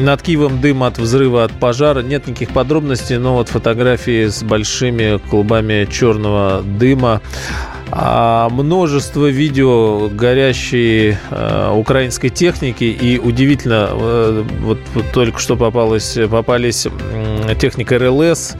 Над 0.00 0.22
Киевом 0.22 0.60
дым 0.60 0.82
от 0.82 0.98
взрыва, 0.98 1.44
от 1.44 1.52
пожара. 1.52 2.02
Нет 2.02 2.26
никаких 2.26 2.50
подробностей, 2.50 3.18
но 3.18 3.34
вот 3.34 3.48
фотографии 3.48 4.26
с 4.28 4.42
большими 4.42 5.18
клубами 5.18 5.88
черного 5.90 6.62
дыма. 6.62 7.20
А 7.90 8.48
множество 8.50 9.26
видео 9.26 10.08
горящей 10.08 11.16
э, 11.30 11.72
украинской 11.74 12.28
техники 12.28 12.84
и 12.84 13.18
удивительно 13.18 13.88
э, 13.90 14.44
вот, 14.60 14.78
вот 14.94 15.04
только 15.12 15.38
что 15.38 15.56
попалось 15.56 16.18
попались 16.30 16.86
э, 16.86 17.54
техника 17.58 17.98
РЛС 17.98 18.56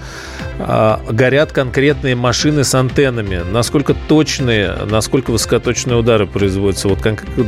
горят 0.58 1.52
конкретные 1.52 2.14
машины 2.14 2.64
с 2.64 2.74
антеннами. 2.74 3.42
Насколько 3.50 3.94
точные, 3.94 4.74
насколько 4.90 5.30
высокоточные 5.30 5.96
удары 5.96 6.26
производятся. 6.26 6.88
Вот 6.88 6.98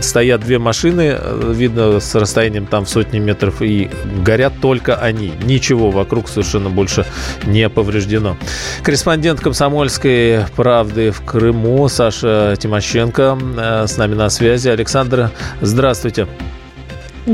стоят 0.04 0.42
две 0.42 0.58
машины, 0.58 1.16
э, 1.18 1.52
видно 1.54 2.00
с 2.00 2.14
расстоянием 2.14 2.66
там 2.66 2.84
в 2.84 2.88
сотни 2.90 3.18
метров, 3.18 3.62
и 3.62 3.90
горят 4.24 4.54
только 4.60 4.94
они. 4.94 5.32
Ничего 5.44 5.90
вокруг 5.90 6.28
совершенно 6.28 6.70
больше 6.70 7.04
не 7.46 7.68
повреждено. 7.68 8.36
Корреспондент 8.82 9.40
«Комсомольской 9.40 10.44
правды» 10.56 11.10
в 11.10 11.22
Крыму 11.22 11.88
Саша 11.88 12.56
Тимощенко 12.58 13.38
э, 13.56 13.86
с 13.86 13.96
нами 13.96 14.14
на 14.14 14.30
связи. 14.30 14.68
Александр, 14.68 15.30
здравствуйте. 15.60 16.26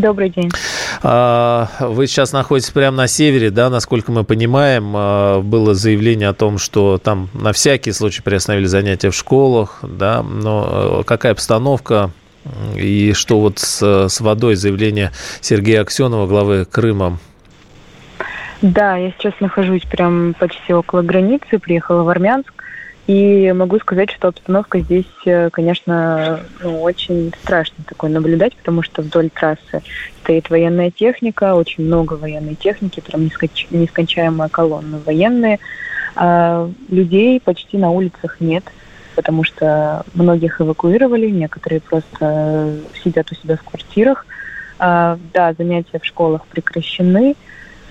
Добрый 0.00 0.28
день. 0.28 0.50
А, 1.02 1.68
вы 1.80 2.06
сейчас 2.06 2.32
находитесь 2.32 2.70
прямо 2.70 2.98
на 2.98 3.06
севере, 3.06 3.50
да, 3.50 3.70
насколько 3.70 4.12
мы 4.12 4.24
понимаем. 4.24 4.92
А, 4.94 5.40
было 5.40 5.74
заявление 5.74 6.28
о 6.28 6.34
том, 6.34 6.58
что 6.58 6.98
там 6.98 7.30
на 7.32 7.54
всякий 7.54 7.92
случай 7.92 8.20
приостановили 8.20 8.66
занятия 8.66 9.10
в 9.10 9.14
школах, 9.14 9.78
да, 9.82 10.22
но 10.22 11.00
э, 11.00 11.04
какая 11.06 11.32
обстановка 11.32 12.10
и 12.76 13.14
что 13.14 13.40
вот 13.40 13.58
с, 13.58 14.08
с 14.08 14.20
водой 14.20 14.56
заявление 14.56 15.12
Сергея 15.40 15.80
Аксенова, 15.80 16.26
главы 16.26 16.66
Крыма? 16.66 17.18
Да, 18.60 18.96
я 18.96 19.12
сейчас 19.12 19.32
нахожусь 19.40 19.82
прям 19.84 20.34
почти 20.38 20.74
около 20.74 21.00
границы, 21.00 21.58
приехала 21.58 22.02
в 22.02 22.08
Армянск. 22.10 22.52
И 23.06 23.52
могу 23.52 23.78
сказать, 23.78 24.10
что 24.10 24.28
обстановка 24.28 24.80
здесь, 24.80 25.06
э, 25.26 25.48
конечно, 25.50 26.40
ну, 26.60 26.82
очень 26.82 27.32
страшно 27.40 27.84
такое 27.86 28.10
наблюдать, 28.10 28.56
потому 28.56 28.82
что 28.82 29.02
вдоль 29.02 29.30
трассы 29.30 29.82
стоит 30.22 30.50
военная 30.50 30.90
техника, 30.90 31.54
очень 31.54 31.84
много 31.84 32.14
военной 32.14 32.56
техники, 32.56 33.00
прям 33.00 33.24
несконч... 33.24 33.68
нескончаемая 33.70 34.48
колонна 34.48 34.98
военные. 35.06 35.60
А 36.16 36.68
людей 36.88 37.38
почти 37.38 37.78
на 37.78 37.90
улицах 37.90 38.40
нет, 38.40 38.64
потому 39.14 39.44
что 39.44 40.04
многих 40.14 40.60
эвакуировали, 40.60 41.30
некоторые 41.30 41.80
просто 41.80 42.74
сидят 43.04 43.30
у 43.30 43.36
себя 43.36 43.56
в 43.56 43.62
квартирах. 43.62 44.26
А, 44.80 45.16
да, 45.32 45.52
занятия 45.52 46.00
в 46.00 46.04
школах 46.04 46.44
прекращены. 46.48 47.36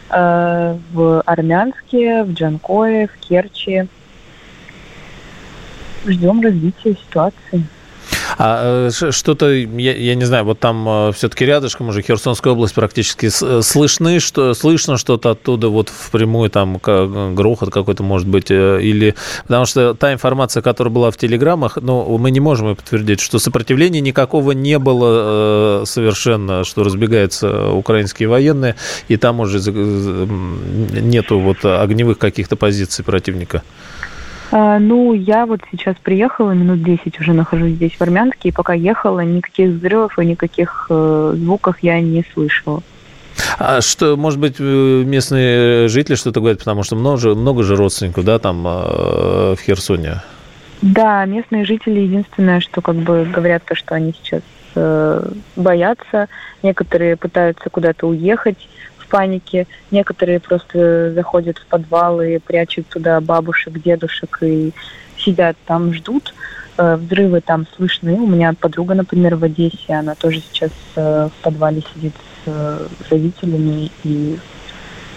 А, 0.09 0.77
в 0.91 1.21
Армянске, 1.21 2.23
в 2.23 2.33
Джанкое, 2.33 3.07
в 3.07 3.17
Керчи– 3.25 3.87
ждем 6.05 6.41
развития 6.41 6.95
ситуации. 6.95 7.65
А 8.37 8.89
э, 8.89 9.11
что-то, 9.11 9.51
я, 9.51 9.95
я 9.95 10.15
не 10.15 10.25
знаю, 10.25 10.45
вот 10.45 10.59
там 10.59 10.87
э, 10.87 11.11
все-таки 11.13 11.45
рядышком 11.45 11.89
уже 11.89 12.01
Херсонская 12.01 12.53
область 12.53 12.73
практически 12.73 13.27
э, 13.27 13.61
слышны, 13.61 14.19
что 14.19 14.53
слышно 14.53 14.97
что-то 14.97 15.31
оттуда 15.31 15.69
вот 15.69 15.89
впрямую 15.89 16.49
там 16.49 16.77
грохот 16.77 17.71
какой-то 17.71 18.03
может 18.03 18.27
быть 18.27 18.51
или 18.51 19.15
потому 19.43 19.65
что 19.65 19.93
та 19.93 20.13
информация, 20.13 20.61
которая 20.61 20.93
была 20.93 21.11
в 21.11 21.17
телеграммах, 21.17 21.77
ну 21.81 22.17
мы 22.17 22.31
не 22.31 22.39
можем 22.39 22.69
ее 22.69 22.75
подтвердить, 22.75 23.19
что 23.19 23.39
сопротивления 23.39 24.01
никакого 24.01 24.51
не 24.51 24.79
было 24.79 25.83
совершенно, 25.85 26.63
что 26.63 26.83
разбегаются 26.83 27.69
украинские 27.71 28.29
военные 28.29 28.75
и 29.07 29.17
там 29.17 29.39
уже 29.39 29.59
нету 29.59 31.39
вот 31.39 31.63
огневых 31.63 32.17
каких-то 32.17 32.55
позиций 32.55 33.03
противника. 33.03 33.63
А, 34.57 34.79
ну, 34.79 35.13
я 35.13 35.45
вот 35.45 35.59
сейчас 35.69 35.97
приехала, 36.01 36.51
минут 36.51 36.81
10 36.81 37.19
уже 37.19 37.33
нахожусь 37.33 37.73
здесь 37.73 37.91
в 37.91 38.01
Армянске, 38.01 38.47
и 38.47 38.51
пока 38.53 38.71
ехала, 38.71 39.19
никаких 39.19 39.71
взрывов 39.71 40.17
и 40.17 40.25
никаких 40.25 40.87
э, 40.89 41.33
звуков 41.35 41.75
я 41.81 41.99
не 41.99 42.23
слышала. 42.33 42.81
А 43.59 43.81
что, 43.81 44.15
может 44.15 44.39
быть, 44.39 44.55
э, 44.57 45.03
местные 45.05 45.89
жители 45.89 46.15
что-то 46.15 46.39
говорят, 46.39 46.59
потому 46.59 46.83
что 46.83 46.95
много, 46.95 47.35
много 47.35 47.63
же 47.63 47.75
родственников, 47.75 48.23
да, 48.23 48.39
там 48.39 48.65
э, 48.65 49.55
в 49.55 49.59
Херсоне? 49.59 50.21
Да, 50.81 51.25
местные 51.25 51.65
жители 51.65 51.99
единственное, 51.99 52.61
что 52.61 52.79
как 52.79 52.95
бы 52.95 53.25
говорят 53.29 53.63
то, 53.65 53.75
что 53.75 53.93
они 53.95 54.13
сейчас 54.13 54.41
э, 54.75 55.31
боятся, 55.57 56.29
некоторые 56.63 57.17
пытаются 57.17 57.69
куда-то 57.69 58.07
уехать, 58.07 58.69
в 59.05 59.09
панике. 59.11 59.67
Некоторые 59.91 60.39
просто 60.39 61.13
заходят 61.13 61.57
в 61.57 61.65
подвалы, 61.65 62.41
прячут 62.45 62.87
туда 62.87 63.21
бабушек, 63.21 63.81
дедушек 63.81 64.39
и 64.41 64.71
сидят 65.17 65.55
там, 65.65 65.93
ждут. 65.93 66.33
Э, 66.77 66.97
взрывы 66.97 67.39
там 67.39 67.65
слышны. 67.75 68.13
У 68.15 68.27
меня 68.27 68.53
подруга, 68.53 68.95
например, 68.95 69.35
в 69.35 69.43
Одессе, 69.45 69.93
она 69.93 70.13
тоже 70.13 70.41
сейчас 70.41 70.71
э, 70.97 71.29
в 71.31 71.43
подвале 71.43 71.81
сидит 71.93 72.13
с 72.13 72.47
э, 72.47 72.87
родителями, 73.09 73.91
и 74.03 74.37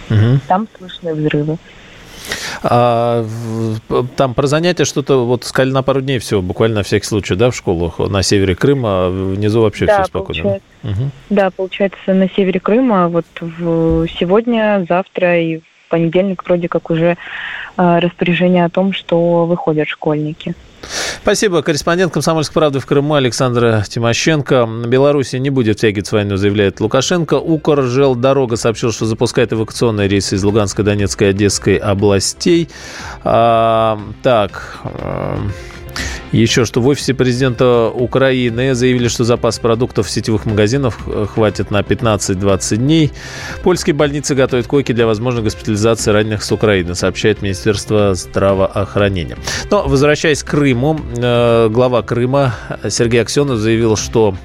угу. 0.09 0.39
там 0.47 0.67
слышны 0.77 1.13
взрывы. 1.13 1.57
А, 2.63 3.25
там 4.15 4.33
про 4.33 4.47
занятия 4.47 4.85
что-то 4.85 5.25
вот 5.25 5.43
сказали 5.43 5.71
на 5.71 5.83
пару 5.83 6.01
дней 6.01 6.19
всего, 6.19 6.41
буквально 6.41 6.77
на 6.77 6.83
всякий 6.83 7.05
случай, 7.05 7.35
да, 7.35 7.51
в 7.51 7.55
школах 7.55 7.99
на 7.99 8.23
севере 8.23 8.55
Крыма, 8.55 8.89
а 8.89 9.09
внизу 9.09 9.61
вообще 9.61 9.85
да, 9.85 9.95
все 9.95 10.05
спокойно. 10.05 10.41
Получается, 10.41 10.67
угу. 10.83 11.11
Да, 11.29 11.51
получается, 11.51 12.13
на 12.13 12.29
севере 12.29 12.59
Крыма 12.59 13.07
вот 13.07 13.25
в, 13.39 14.07
сегодня, 14.07 14.85
завтра 14.87 15.39
и 15.39 15.57
в 15.57 15.89
понедельник 15.89 16.43
вроде 16.45 16.67
как 16.67 16.89
уже 16.89 17.17
э, 17.77 17.99
распоряжение 17.99 18.65
о 18.65 18.69
том, 18.69 18.93
что 18.93 19.45
выходят 19.45 19.87
школьники. 19.87 20.53
Спасибо. 21.21 21.61
Корреспондент 21.61 22.13
«Комсомольской 22.13 22.53
правды» 22.53 22.79
в 22.79 22.85
Крыму 22.85 23.15
Александра 23.15 23.83
Тимощенко. 23.87 24.67
Беларусь 24.85 25.33
не 25.33 25.49
будет 25.49 25.77
втягивать 25.77 26.11
войну, 26.11 26.37
заявляет 26.37 26.79
Лукашенко. 26.79 27.35
Укр 27.35 27.83
жел 27.83 28.15
дорога 28.15 28.55
сообщил, 28.55 28.91
что 28.91 29.05
запускает 29.05 29.53
эвакуационные 29.53 30.07
рейсы 30.07 30.35
из 30.35 30.43
Луганской, 30.43 30.85
Донецкой 30.85 31.27
и 31.27 31.29
Одесской 31.31 31.75
областей. 31.75 32.69
А, 33.23 33.99
так, 34.23 34.79
а, 34.83 35.37
Еще 36.31 36.65
что 36.65 36.79
в 36.79 36.87
офисе 36.87 37.15
президента 37.15 37.89
Украины 37.89 38.75
заявили, 38.75 39.07
что 39.07 39.23
запас 39.23 39.57
продуктов 39.57 40.07
в 40.07 40.11
сетевых 40.11 40.45
магазинах 40.45 40.99
хватит 41.33 41.71
на 41.71 41.81
15-20 41.81 42.77
дней. 42.77 43.11
Польские 43.63 43.95
больницы 43.95 44.35
готовят 44.35 44.67
койки 44.67 44.91
для 44.91 45.07
возможной 45.07 45.41
госпитализации 45.43 46.11
раненых 46.11 46.43
с 46.43 46.51
Украины, 46.51 46.93
сообщает 46.93 47.41
Министерство 47.41 48.13
здравоохранения. 48.13 49.37
Но, 49.71 49.87
возвращаясь 49.87 50.43
к 50.43 50.49
Крыму, 50.49 50.99
э, 51.17 51.67
глава 51.69 52.03
Крыма 52.03 52.53
Сергей 52.89 53.21
Аксенов 53.21 53.57
заявил, 53.57 53.95
что 53.95 54.35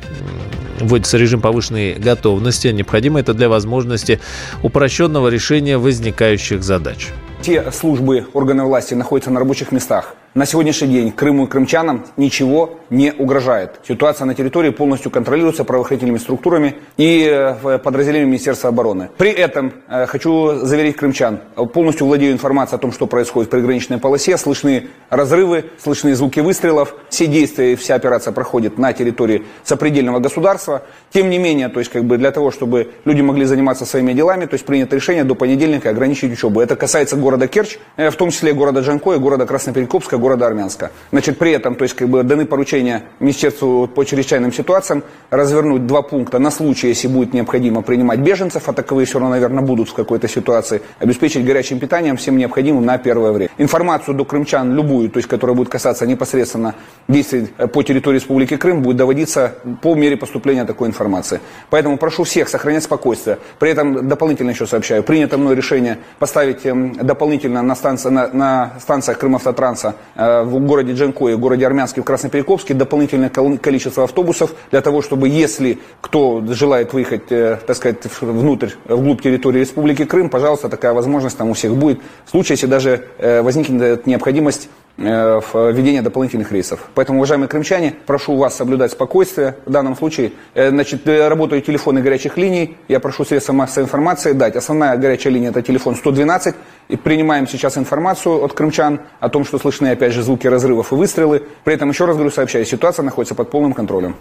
вводится 0.81 1.19
режим 1.19 1.43
повышенной 1.43 1.95
готовности. 1.95 2.69
Необходимо 2.69 3.21
это 3.21 3.35
для 3.35 3.51
возможности 3.51 4.21
упрощенного 4.63 5.29
решения 5.29 5.77
возникающих 5.77 6.63
задач. 6.63 7.09
Те 7.43 7.71
службы, 7.73 8.27
органы 8.33 8.65
власти 8.65 8.95
находятся 8.95 9.31
на 9.31 9.39
рабочих 9.39 9.71
местах– 9.71 10.15
на 10.35 10.47
сегодняшний 10.47 10.89
день 10.89 11.13
Крыму 11.13 11.45
и 11.45 11.49
крымчанам 11.49 12.05
ничего 12.17 12.81
не 12.91 13.13
угрожает. 13.13 13.81
Ситуация 13.87 14.25
на 14.25 14.35
территории 14.35 14.71
полностью 14.71 15.11
контролируется 15.11 15.63
правоохранительными 15.65 16.19
структурами 16.19 16.75
и 16.97 17.25
э, 17.31 17.79
подразделениями 17.79 18.31
Министерства 18.31 18.71
обороны. 18.71 19.11
При 19.17 19.31
этом 19.31 19.73
э, 19.89 20.07
хочу 20.07 20.57
заверить 20.67 20.97
крымчан, 20.97 21.39
полностью 21.73 22.07
владею 22.07 22.33
информацией 22.33 22.79
о 22.79 22.81
том, 22.81 22.93
что 22.93 23.07
происходит 23.07 23.49
в 23.49 23.51
приграничной 23.53 23.99
полосе. 23.99 24.37
Слышны 24.37 24.89
разрывы, 25.09 25.67
слышны 25.79 26.15
звуки 26.17 26.41
выстрелов. 26.41 26.95
Все 27.11 27.27
действия, 27.27 27.77
вся 27.77 27.95
операция 27.95 28.33
проходит 28.33 28.77
на 28.77 28.93
территории 28.93 29.45
сопредельного 29.63 30.19
государства. 30.19 30.83
Тем 31.13 31.31
не 31.31 31.39
менее, 31.39 31.69
то 31.69 31.79
есть 31.79 31.93
как 31.93 32.05
бы 32.05 32.19
для 32.19 32.33
того, 32.33 32.51
чтобы 32.51 32.91
люди 33.05 33.21
могли 33.21 33.45
заниматься 33.45 33.87
своими 33.87 34.13
делами, 34.13 34.47
то 34.47 34.55
есть 34.55 34.67
принято 34.67 34.97
решение 34.97 35.23
до 35.23 35.37
понедельника 35.37 35.91
ограничить 35.91 36.33
учебу. 36.33 36.61
Это 36.61 36.75
касается 36.75 37.15
города 37.17 37.47
Керчь, 37.47 37.79
э, 37.97 38.11
в 38.11 38.17
том 38.17 38.31
числе 38.31 38.53
города 38.53 38.81
Джанко 38.81 39.13
и 39.13 39.19
города 39.19 39.47
Красноперекопска, 39.47 40.19
города 40.25 40.47
Армянска. 40.47 40.91
Значит, 41.11 41.39
при 41.39 41.51
этом, 41.53 41.75
то 41.75 41.85
есть, 41.85 41.95
как 41.95 42.09
бы 42.09 42.23
даны 42.23 42.47
поручения 42.47 43.03
Министерству 43.21 43.87
по 43.87 44.05
чрезвычайным 44.05 44.53
ситуациям 44.53 45.03
развернуть 45.31 45.87
два 45.87 46.01
пункта 46.01 46.39
на 46.39 46.51
случай, 46.51 46.89
если 46.89 47.09
будет 47.09 47.35
необходимо 47.35 47.83
принимать 47.83 48.21
беженцев, 48.21 48.67
а 48.69 48.73
таковые 48.73 49.05
все 49.05 49.19
равно, 49.19 49.35
наверное, 49.35 49.63
будут 49.63 49.91
в 49.91 49.95
какой-то 49.95 50.27
ситуации, 50.27 50.81
обеспечить 50.99 51.45
горячим 51.45 51.79
питанием 51.79 52.17
всем 52.17 52.39
необходимым 52.39 52.87
на 52.87 52.97
первое 52.97 53.33
время. 53.33 53.51
Информацию 53.59 54.15
до 54.15 54.25
крымчан 54.25 54.75
любую, 54.75 55.11
то 55.11 55.19
есть, 55.19 55.29
которая 55.29 55.55
будет 55.55 55.69
касаться 55.69 56.07
непосредственно 56.07 56.75
действий 57.07 57.49
по 57.73 57.83
территории 57.83 58.17
Республики 58.17 58.57
Крым, 58.57 58.83
будет 58.83 58.97
доводиться 58.97 59.53
по 59.83 59.95
мере 59.95 60.17
поступления 60.17 60.65
такой 60.65 60.89
информации. 60.89 61.41
Поэтому 61.69 61.99
прошу 61.99 62.25
всех 62.25 62.49
сохранять 62.49 62.85
спокойствие. 62.85 63.37
При 63.59 63.71
этом 63.71 64.09
дополнительно 64.09 64.51
еще 64.51 64.67
сообщаю, 64.67 65.03
принято 65.03 65.37
мной 65.37 65.55
решение 65.55 65.99
поставить 66.19 66.65
эм, 66.65 66.95
дополнительно 66.95 67.63
на, 67.63 67.75
станции, 67.75 68.09
на, 68.09 68.29
на 68.29 68.73
станциях 68.81 69.19
Крымавтотранса 69.19 69.95
Э, 70.14 70.14
в 70.15 70.59
городе 70.61 70.93
Джанкое, 70.93 71.37
в 71.37 71.41
городе 71.41 71.67
Армянске, 71.67 72.01
в 72.01 72.05
Красноперекопске 72.05 72.75
дополнительное 72.75 73.31
количество 73.31 74.05
автобусов 74.05 74.55
для 74.71 74.81
того, 74.81 75.03
чтобы 75.03 75.29
если 75.29 75.79
кто 76.01 76.43
желает 76.47 76.93
выехать, 76.93 77.31
э, 77.31 77.59
так 77.67 77.77
сказать, 77.77 77.99
внутрь, 78.21 78.71
вглубь 78.85 79.23
территории 79.23 79.61
Республики 79.61 80.05
Крым, 80.05 80.31
пожалуйста, 80.31 80.69
такая 80.69 80.93
возможность 80.93 81.37
там 81.37 81.51
у 81.51 81.55
всех 81.55 81.75
будет. 81.75 82.01
В 82.27 82.31
случае, 82.31 82.55
если 82.55 82.67
даже 82.67 83.05
э, 83.19 83.43
возникнет 83.43 84.07
необходимость 84.07 84.69
Э, 84.84 84.84
введения 84.97 86.03
дополнительных 86.03 86.53
рейсов. 86.53 86.89
Поэтому, 86.95 87.19
уважаемые 87.19 87.49
крымчане, 87.49 87.95
прошу 88.07 88.37
вас 88.37 88.55
соблюдать 88.57 88.93
спокойствие. 88.93 89.57
В 89.67 89.71
данном 89.71 89.97
случае, 89.97 90.33
э, 90.55 90.71
значит, 90.71 91.07
э, 91.09 91.29
работают 91.29 91.67
телефоны 91.67 92.01
горячих 92.01 92.37
линий. 92.37 92.77
Я 92.87 93.01
прошу 93.01 93.25
средства 93.25 93.53
массовой 93.53 93.85
информации 93.85 94.33
дать. 94.33 94.55
Основная 94.57 94.97
горячая 94.97 95.33
линия– 95.33 95.51
это 95.51 95.63
телефон 95.63 95.97
112. 95.97 96.55
И 96.89 96.97
принимаем 96.97 97.49
сейчас 97.49 97.77
информацию 97.77 98.45
от 98.45 98.53
крымчан 98.53 99.01
о 99.19 99.29
том, 99.29 99.45
что 99.45 99.59
слышны, 99.59 99.89
опять 99.89 100.13
же, 100.13 100.23
звуки 100.23 100.47
разрывов 100.47 100.93
и 100.93 100.95
выстрелы. 100.95 101.43
При 101.65 101.75
этом, 101.75 101.91
еще 101.91 102.05
раз 102.05 102.15
говорю, 102.15 102.31
сообщаю, 102.31 102.65
ситуация 102.65 103.03
находится 103.03 103.35
под 103.35 103.51
полным 103.51 103.73
контролем. 103.73 104.15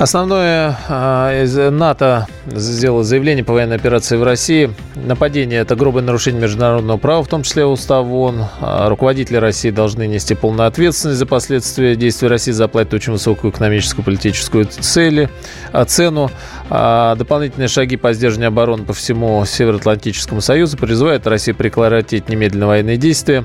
Основное 0.00 0.78
а, 0.88 1.42
из 1.42 1.54
НАТО 1.54 2.26
сделало 2.46 3.04
заявление 3.04 3.44
по 3.44 3.52
военной 3.52 3.76
операции 3.76 4.16
в 4.16 4.22
России. 4.22 4.70
Нападение– 4.94 5.58
это 5.60 5.76
грубое 5.76 6.02
нарушение 6.02 6.40
международного 6.40 6.96
права, 6.96 7.22
в 7.22 7.28
том 7.28 7.42
числе 7.42 7.66
Устава 7.66 8.08
ООН. 8.08 8.44
А, 8.62 8.88
руководители 8.88 9.36
России 9.36 9.68
должны 9.68 10.06
нести 10.06 10.34
полную 10.34 10.68
ответственность 10.68 11.18
за 11.18 11.26
последствия 11.26 11.96
действий 11.96 12.28
России, 12.28 12.50
заплатить 12.50 12.94
очень 12.94 13.12
высокую 13.12 13.52
экономическую 13.52 14.02
политическую 14.02 14.64
цели, 14.64 15.28
а, 15.70 15.84
цену. 15.84 16.30
Дополнительные 16.70 17.66
шаги 17.66 17.96
по 17.96 18.12
сдержанию 18.12 18.48
обороны 18.48 18.84
по 18.84 18.92
всему 18.92 19.44
Североатлантическому 19.44 20.40
Союзу 20.40 20.78
призывают 20.78 21.26
Россию 21.26 21.56
прекратить 21.56 22.28
немедленно 22.28 22.68
военные 22.68 22.96
действия. 22.96 23.44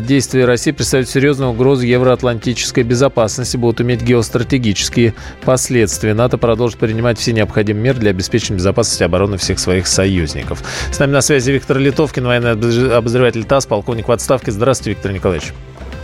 Действия 0.00 0.44
России 0.44 0.72
представляют 0.72 1.08
серьезную 1.08 1.52
угрозу 1.52 1.86
евроатлантической 1.86 2.82
безопасности, 2.82 3.56
будут 3.56 3.80
иметь 3.82 4.02
геостратегические 4.02 5.14
последствия 5.42 5.53
последствия. 5.54 6.14
НАТО 6.14 6.36
продолжит 6.36 6.80
принимать 6.80 7.16
все 7.16 7.32
необходимые 7.32 7.84
меры 7.84 8.00
для 8.00 8.10
обеспечения 8.10 8.56
безопасности 8.56 9.04
и 9.04 9.06
обороны 9.06 9.36
всех 9.36 9.60
своих 9.60 9.86
союзников. 9.86 10.64
С 10.90 10.98
нами 10.98 11.12
на 11.12 11.20
связи 11.20 11.52
Виктор 11.52 11.78
Литовкин, 11.78 12.26
военный 12.26 12.96
обозреватель 12.96 13.44
ТАСС, 13.44 13.66
полковник 13.66 14.08
в 14.08 14.10
отставке. 14.10 14.50
Здравствуйте, 14.50 14.96
Виктор 14.96 15.12
Николаевич. 15.12 15.52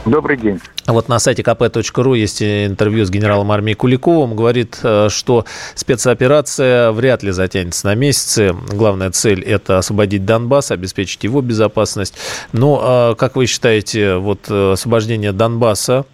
Добрый 0.07 0.37
день. 0.37 0.61
Вот 0.87 1.09
на 1.09 1.19
сайте 1.19 1.43
kp.ru 1.43 2.17
есть 2.17 2.41
интервью 2.41 3.05
с 3.05 3.11
генералом 3.11 3.51
армии 3.51 3.75
Куликовым. 3.75 4.37
Говорит, 4.37 4.79
э, 4.85 5.09
что 5.11 5.45
спецоперация 5.75 6.93
вряд 6.93 7.25
ли 7.25 7.33
затянется 7.33 7.89
на 7.89 7.97
месяцы. 7.97 8.55
Главная 8.69 9.11
цель– 9.11 9.43
это 9.45 9.79
освободить 9.79 10.25
Донбасс, 10.25 10.71
обеспечить 10.71 11.25
его 11.25 11.41
безопасность. 11.41 12.15
Но, 12.53 13.11
э, 13.11 13.15
как 13.17 13.35
вы 13.35 13.47
считаете, 13.47 14.15
вот 14.15 14.47
э, 14.49 14.73
освобождение 14.75 15.33
Донбасса 15.33 16.05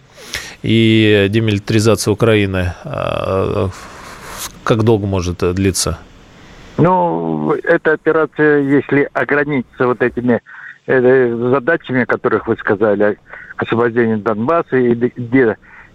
и 0.63 1.27
демилитаризация 1.29 2.11
Украины, 2.11 2.73
а, 2.83 3.69
как 4.63 4.83
долго 4.83 5.05
может 5.05 5.37
длиться? 5.53 5.99
Ну, 6.77 7.53
эта 7.63 7.93
операция, 7.93 8.59
если 8.59 9.09
ограничиться 9.13 9.87
вот 9.87 10.01
этими 10.01 10.41
э, 10.85 11.49
задачами, 11.51 12.05
которых 12.05 12.47
вы 12.47 12.55
сказали, 12.57 13.17
освобождение 13.55 14.17
Донбасса 14.17 14.77
и 14.77 14.93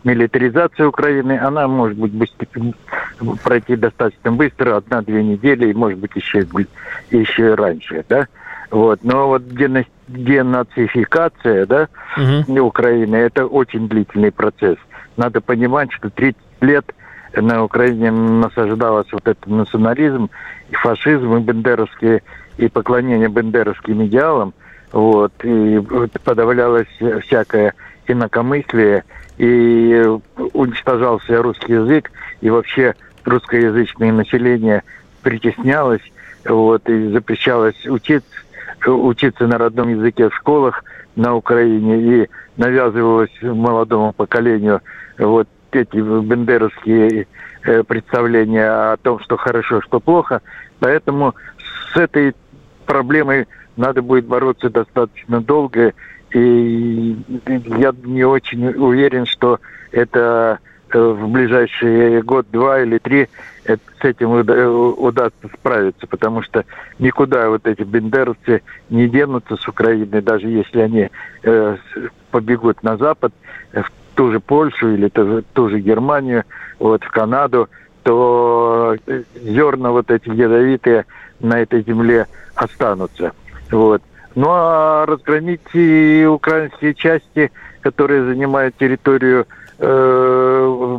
демилитаризация 0.02 0.88
Украины, 0.88 1.38
она 1.38 1.68
может 1.68 1.96
быть 1.98 2.12
быстро, 2.12 2.48
пройти 3.44 3.76
достаточно 3.76 4.32
быстро, 4.32 4.76
одна-две 4.76 5.22
недели, 5.22 5.70
и 5.70 5.74
может 5.74 5.98
быть 5.98 6.10
еще, 6.16 6.44
еще 7.10 7.54
раньше, 7.54 8.04
да? 8.08 8.26
Вот. 8.72 8.98
Но 9.04 9.28
вот 9.28 9.42
денацификация 10.08 11.66
да, 11.66 11.88
угу. 12.16 12.64
Украины– 12.64 13.14
это 13.16 13.46
очень 13.46 13.86
длительный 13.86 14.32
процесс. 14.32 14.78
Надо 15.18 15.42
понимать, 15.42 15.92
что 15.92 16.08
30 16.08 16.40
лет 16.62 16.92
на 17.36 17.62
Украине 17.64 18.10
насаждалось 18.10 19.12
вот 19.12 19.28
этот 19.28 19.46
национализм, 19.46 20.30
и 20.70 20.74
фашизм, 20.74 21.36
и 21.36 21.40
бендеровские, 21.40 22.22
и 22.56 22.68
поклонение 22.68 23.28
бендеровским 23.28 24.06
идеалам, 24.06 24.54
вот, 24.90 25.32
и 25.42 25.78
подавлялось 26.24 26.88
всякое 27.24 27.74
инакомыслие, 28.06 29.04
и 29.36 30.02
уничтожался 30.54 31.42
русский 31.42 31.74
язык, 31.74 32.10
и 32.40 32.48
вообще 32.48 32.94
русскоязычное 33.24 34.12
население 34.12 34.82
притеснялось, 35.22 36.02
вот, 36.46 36.88
и 36.88 37.08
запрещалось 37.08 37.86
учиться, 37.86 38.30
учиться 38.86 39.46
на 39.46 39.58
родном 39.58 39.88
языке 39.88 40.28
в 40.28 40.34
школах 40.34 40.84
на 41.16 41.34
Украине 41.34 42.24
и 42.24 42.28
навязывалось 42.56 43.30
молодому 43.42 44.12
поколению 44.12 44.80
вот 45.18 45.48
эти 45.72 45.96
бендеровские 45.96 47.26
э, 47.64 47.82
представления 47.82 48.92
о 48.92 48.96
том, 48.96 49.20
что 49.20 49.36
хорошо, 49.36 49.80
что 49.82 50.00
плохо. 50.00 50.42
Поэтому 50.80 51.34
с 51.92 51.96
этой 51.96 52.34
проблемой 52.86 53.46
надо 53.76 54.02
будет 54.02 54.26
бороться 54.26 54.70
достаточно 54.70 55.40
долго. 55.40 55.92
И 56.34 57.16
я 57.46 57.94
не 58.04 58.24
очень 58.24 58.68
уверен, 58.68 59.26
что 59.26 59.60
это 59.92 60.58
в 60.94 61.28
ближайшие 61.28 62.22
год, 62.22 62.46
два 62.50 62.80
или 62.80 62.98
три 62.98 63.28
с 63.64 64.04
этим 64.04 64.30
удастся 64.32 65.48
справиться, 65.54 66.06
потому 66.06 66.42
что 66.42 66.64
никуда 66.98 67.48
вот 67.48 67.66
эти 67.66 67.82
бендеровцы 67.82 68.62
не 68.90 69.08
денутся 69.08 69.56
с 69.56 69.68
Украины, 69.68 70.20
даже 70.20 70.48
если 70.48 70.80
они 70.80 71.10
э, 71.44 71.76
побегут 72.30 72.82
на 72.82 72.96
Запад, 72.96 73.32
в 73.72 73.90
ту 74.14 74.32
же 74.32 74.40
Польшу 74.40 74.94
или 74.94 75.08
ту, 75.08 75.68
же 75.68 75.80
Германию, 75.80 76.44
вот 76.78 77.04
в 77.04 77.10
Канаду, 77.10 77.68
то 78.02 78.96
э, 79.06 79.22
зерна 79.36 79.90
вот 79.90 80.10
эти 80.10 80.28
ядовитые 80.28 81.06
на 81.40 81.60
этой 81.60 81.82
земле 81.82 82.26
останутся. 82.54 83.32
Вот. 83.70 84.02
Ну 84.34 84.48
а 84.48 85.06
разгромить 85.06 85.60
и 85.74 86.26
украинские 86.28 86.94
части, 86.94 87.52
которые 87.80 88.24
занимают 88.24 88.76
территорию 88.76 89.46
Э, 89.84 90.98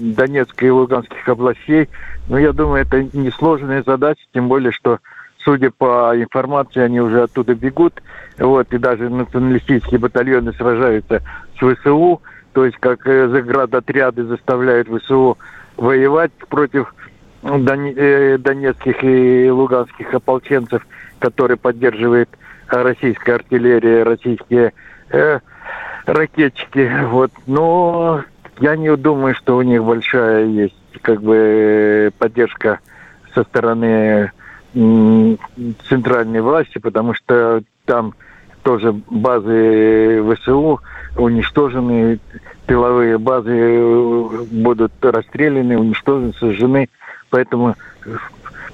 Донецкой 0.00 0.66
и 0.66 0.70
Луганских 0.72 1.28
областей. 1.28 1.88
Но 2.28 2.36
я 2.36 2.52
думаю, 2.52 2.82
это 2.82 3.04
несложная 3.16 3.84
задача, 3.86 4.22
тем 4.32 4.48
более, 4.48 4.72
что 4.72 4.98
судя 5.44 5.70
по 5.70 6.10
информации, 6.16 6.80
они 6.80 7.00
уже 7.00 7.22
оттуда 7.22 7.54
бегут. 7.54 8.02
Вот, 8.36 8.72
и 8.72 8.78
даже 8.78 9.08
националистические 9.08 10.00
батальоны 10.00 10.52
сражаются 10.52 11.22
с 11.56 11.76
ВСУ. 11.76 12.22
То 12.54 12.64
есть, 12.64 12.76
как 12.78 13.06
э, 13.06 13.28
заградотряды 13.28 14.24
заставляют 14.24 14.88
ВСУ 14.88 15.38
воевать 15.76 16.32
против 16.48 16.92
э, 17.44 18.36
донецких 18.38 19.04
и 19.04 19.48
луганских 19.48 20.12
ополченцев, 20.12 20.84
которые 21.20 21.56
поддерживает 21.56 22.30
российская 22.66 23.34
артиллерия, 23.34 24.02
российские 24.02 24.72
ракетчики. 26.06 26.90
Вот. 27.06 27.30
Но 27.46 28.24
я 28.60 28.76
не 28.76 28.94
думаю, 28.96 29.34
что 29.34 29.56
у 29.56 29.62
них 29.62 29.82
большая 29.84 30.46
есть 30.46 30.74
как 31.02 31.22
бы 31.22 32.12
поддержка 32.18 32.80
со 33.34 33.42
стороны 33.44 34.30
центральной 35.88 36.40
власти, 36.40 36.78
потому 36.78 37.14
что 37.14 37.62
там 37.84 38.14
тоже 38.62 38.92
базы 39.10 40.24
ВСУ 40.34 40.80
уничтожены, 41.16 42.18
тыловые 42.66 43.18
базы 43.18 43.52
э, 43.52 44.44
будут 44.50 44.92
расстреляны, 45.00 45.78
уничтожены, 45.78 46.32
сожжены. 46.32 46.88
Поэтому 47.30 47.76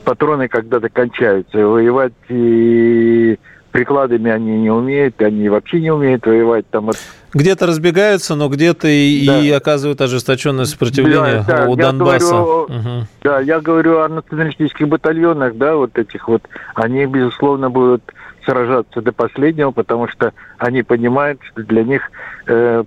патроны 0.05 0.49
когда-то 0.49 0.89
кончаются. 0.89 1.67
Воевать 1.67 2.13
и 2.29 3.39
прикладами 3.73 4.31
они 4.31 4.61
не 4.61 4.71
умеют, 4.71 5.21
они 5.23 5.49
вообще 5.49 5.81
не 5.81 5.91
умеют 5.91 6.25
воевать. 6.27 6.67
Там 6.71 6.91
Где-то 7.33 7.67
разбегаются, 7.67 8.35
но 8.35 8.49
где-то 8.49 8.89
и, 8.89 9.27
да. 9.27 9.39
и 9.39 9.51
оказывают 9.51 10.01
ожесточенное 10.01 10.65
сопротивление 10.65 11.45
да, 11.47 11.65
да, 11.65 11.69
у 11.69 11.77
Донбасса. 11.77 12.35
Говорю, 12.35 12.63
угу. 12.65 13.07
Да, 13.23 13.41
я 13.41 13.61
говорю 13.61 14.01
о 14.01 14.09
националистических 14.09 14.89
батальонах, 14.89 15.57
да, 15.57 15.77
вот 15.77 15.97
этих 15.97 16.29
вот. 16.29 16.43
Они, 16.75 17.07
безусловно, 17.07 17.71
будут 17.71 18.03
сражаться 18.45 19.01
до 19.01 19.13
последнего, 19.13 19.71
потому 19.71 20.09
что 20.09 20.33
они 20.59 20.83
понимают, 20.83 21.41
что 21.45 21.63
для 21.63 21.85
них 21.85 22.03
э, 22.47 22.85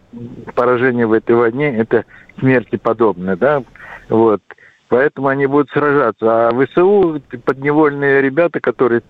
поражение 0.56 1.06
в 1.06 1.14
этой 1.14 1.36
войне 1.36 1.78
это 1.78 2.04
смерти 2.40 2.76
подобное, 2.76 3.38
да, 3.38 3.64
вот. 4.10 4.42
Поэтому 4.90 5.30
они 5.30 5.48
будут 5.48 5.72
сражаться. 5.72 6.50
А 6.50 6.52
ВСУ 6.52 7.22
подневольные 7.46 8.22
ребята, 8.22 8.60
которые 8.60 9.02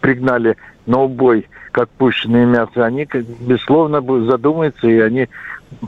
пригнали 0.00 0.56
на 0.88 1.02
убой, 1.02 1.46
как 1.70 1.88
пущенное 1.90 2.46
мясо, 2.46 2.84
они, 2.84 3.06
безусловно, 3.40 4.00
задумаются, 4.26 4.88
и 4.88 4.98
они 4.98 5.28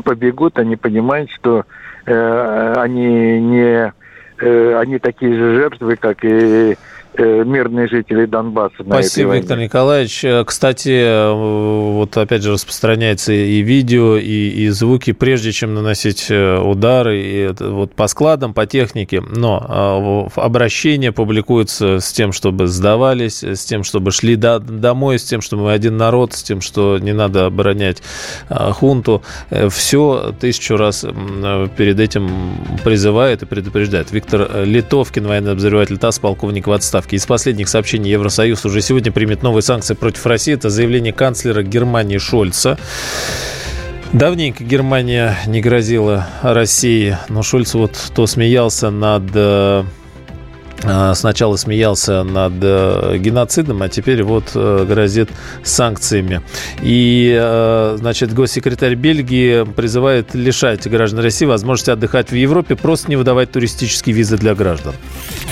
побегут, 0.05 0.59
они 0.59 0.77
понимают, 0.77 1.31
что 1.31 1.65
э, 2.07 2.75
они 2.77 3.41
не 3.41 3.93
э, 4.39 4.79
они 4.79 4.99
такие 4.99 5.35
же 5.35 5.55
жертвы, 5.57 5.97
как 5.97 6.25
и 6.25 6.77
мирные 7.19 7.89
жители 7.89 8.27
Донбасса. 8.27 8.77
Спасибо, 8.81 9.37
Виктор 9.37 9.59
Николаевич. 9.59 10.25
Э, 10.25 10.45
кстати, 10.45 10.91
э, 10.91 11.33
вот 11.33 12.17
опять 12.17 12.43
же 12.43 12.53
распространяется 12.53 13.33
и 13.33 13.61
видео, 13.61 14.17
и, 14.17 14.49
и 14.49 14.69
звуки, 14.69 15.13
прежде 15.13 15.53
чем 15.53 15.75
наносить 15.75 16.31
удары, 16.31 17.21
и 17.21 17.51
вот 17.59 17.95
по 17.95 18.07
складам, 18.07 18.55
по 18.55 18.67
технике. 18.67 19.21
Но 19.21 20.29
обращения 20.37 21.13
публикуются 21.13 22.01
с 22.01 22.13
тем, 22.13 22.33
чтобы 22.33 22.67
сдавались, 22.67 23.43
с 23.43 23.65
тем, 23.65 23.85
чтобы 23.85 24.13
шли 24.13 24.37
до, 24.37 24.59
домой, 24.59 25.19
с 25.19 25.25
тем, 25.25 25.41
что 25.41 25.57
мы 25.57 25.73
один 25.73 25.97
народ, 25.97 26.33
с 26.33 26.43
тем, 26.43 26.61
что 26.61 26.99
не 26.99 27.13
надо 27.13 27.47
оборонять 27.47 28.03
хунту. 28.49 29.23
Все 29.69 30.35
тысячу 30.39 30.77
раз 30.77 31.05
перед 31.77 31.99
этим 31.99 32.31
призывает 32.85 33.43
и 33.43 33.47
предупреждает. 33.47 34.13
Виктор 34.13 34.65
Литовкин, 34.65 35.27
военный 35.27 35.53
обозреватель 35.53 35.99
ТАСС, 35.99 36.19
полковник 36.19 36.67
в 36.67 36.73
отставке 36.73 37.00
поставки. 37.01 37.15
Из 37.15 37.27
последних 37.27 37.69
сообщений 37.69 38.11
Евросоюз 38.11 38.65
уже 38.65 38.81
сегодня 38.81 39.13
примет 39.13 39.43
новые 39.43 39.63
санкции 39.63 39.95
против 39.95 40.27
России. 40.27 40.55
Это 40.55 40.71
заявление 40.71 41.13
канцлера 41.13 41.63
Германии 41.63 42.19
Шольца. 42.19 42.79
Давненько 44.13 44.65
Германия 44.65 45.39
не 45.47 45.61
грозила 45.61 46.29
России, 46.43 47.17
но 47.29 47.43
Шольц 47.43 47.75
вот 47.75 47.93
то 48.15 48.27
смеялся 48.27 48.91
над 48.91 49.31
э, 49.35 49.85
сначала 51.15 51.57
смеялся 51.57 52.23
над 52.23 52.55
э, 52.63 53.19
геноцидом, 53.19 53.83
а 53.83 53.89
теперь 53.89 54.23
вот 54.23 54.51
э, 54.55 54.85
грозит 54.89 55.31
санкциями. 55.63 56.43
И, 56.83 57.37
э, 57.39 57.97
значит, 57.99 58.33
госсекретарь 58.33 58.95
Бельгии 58.95 59.65
призывает 59.65 60.35
лишать 60.35 60.89
граждан 60.89 61.21
России 61.21 61.47
возможности 61.47 61.91
отдыхать 61.91 62.31
в 62.31 62.35
Европе, 62.35 62.77
просто 62.77 63.11
не 63.11 63.17
выдавать 63.17 63.53
туристические 63.53 64.15
визы 64.15 64.37
для 64.37 64.55
граждан. 64.55 64.95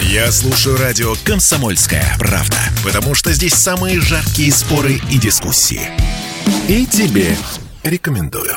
Я 0.03 0.31
слушаю 0.33 0.79
радио 0.79 1.15
«Комсомольская 1.25 2.17
правда», 2.19 2.59
потому 2.85 3.15
что 3.15 3.33
здесь 3.33 3.55
самые 3.55 4.01
жаркие 4.01 4.53
споры 4.53 5.01
и 5.11 5.19
дискуссии. 5.19 5.91
И 6.69 6.87
тебе 6.87 7.37
рекомендую. 7.83 8.55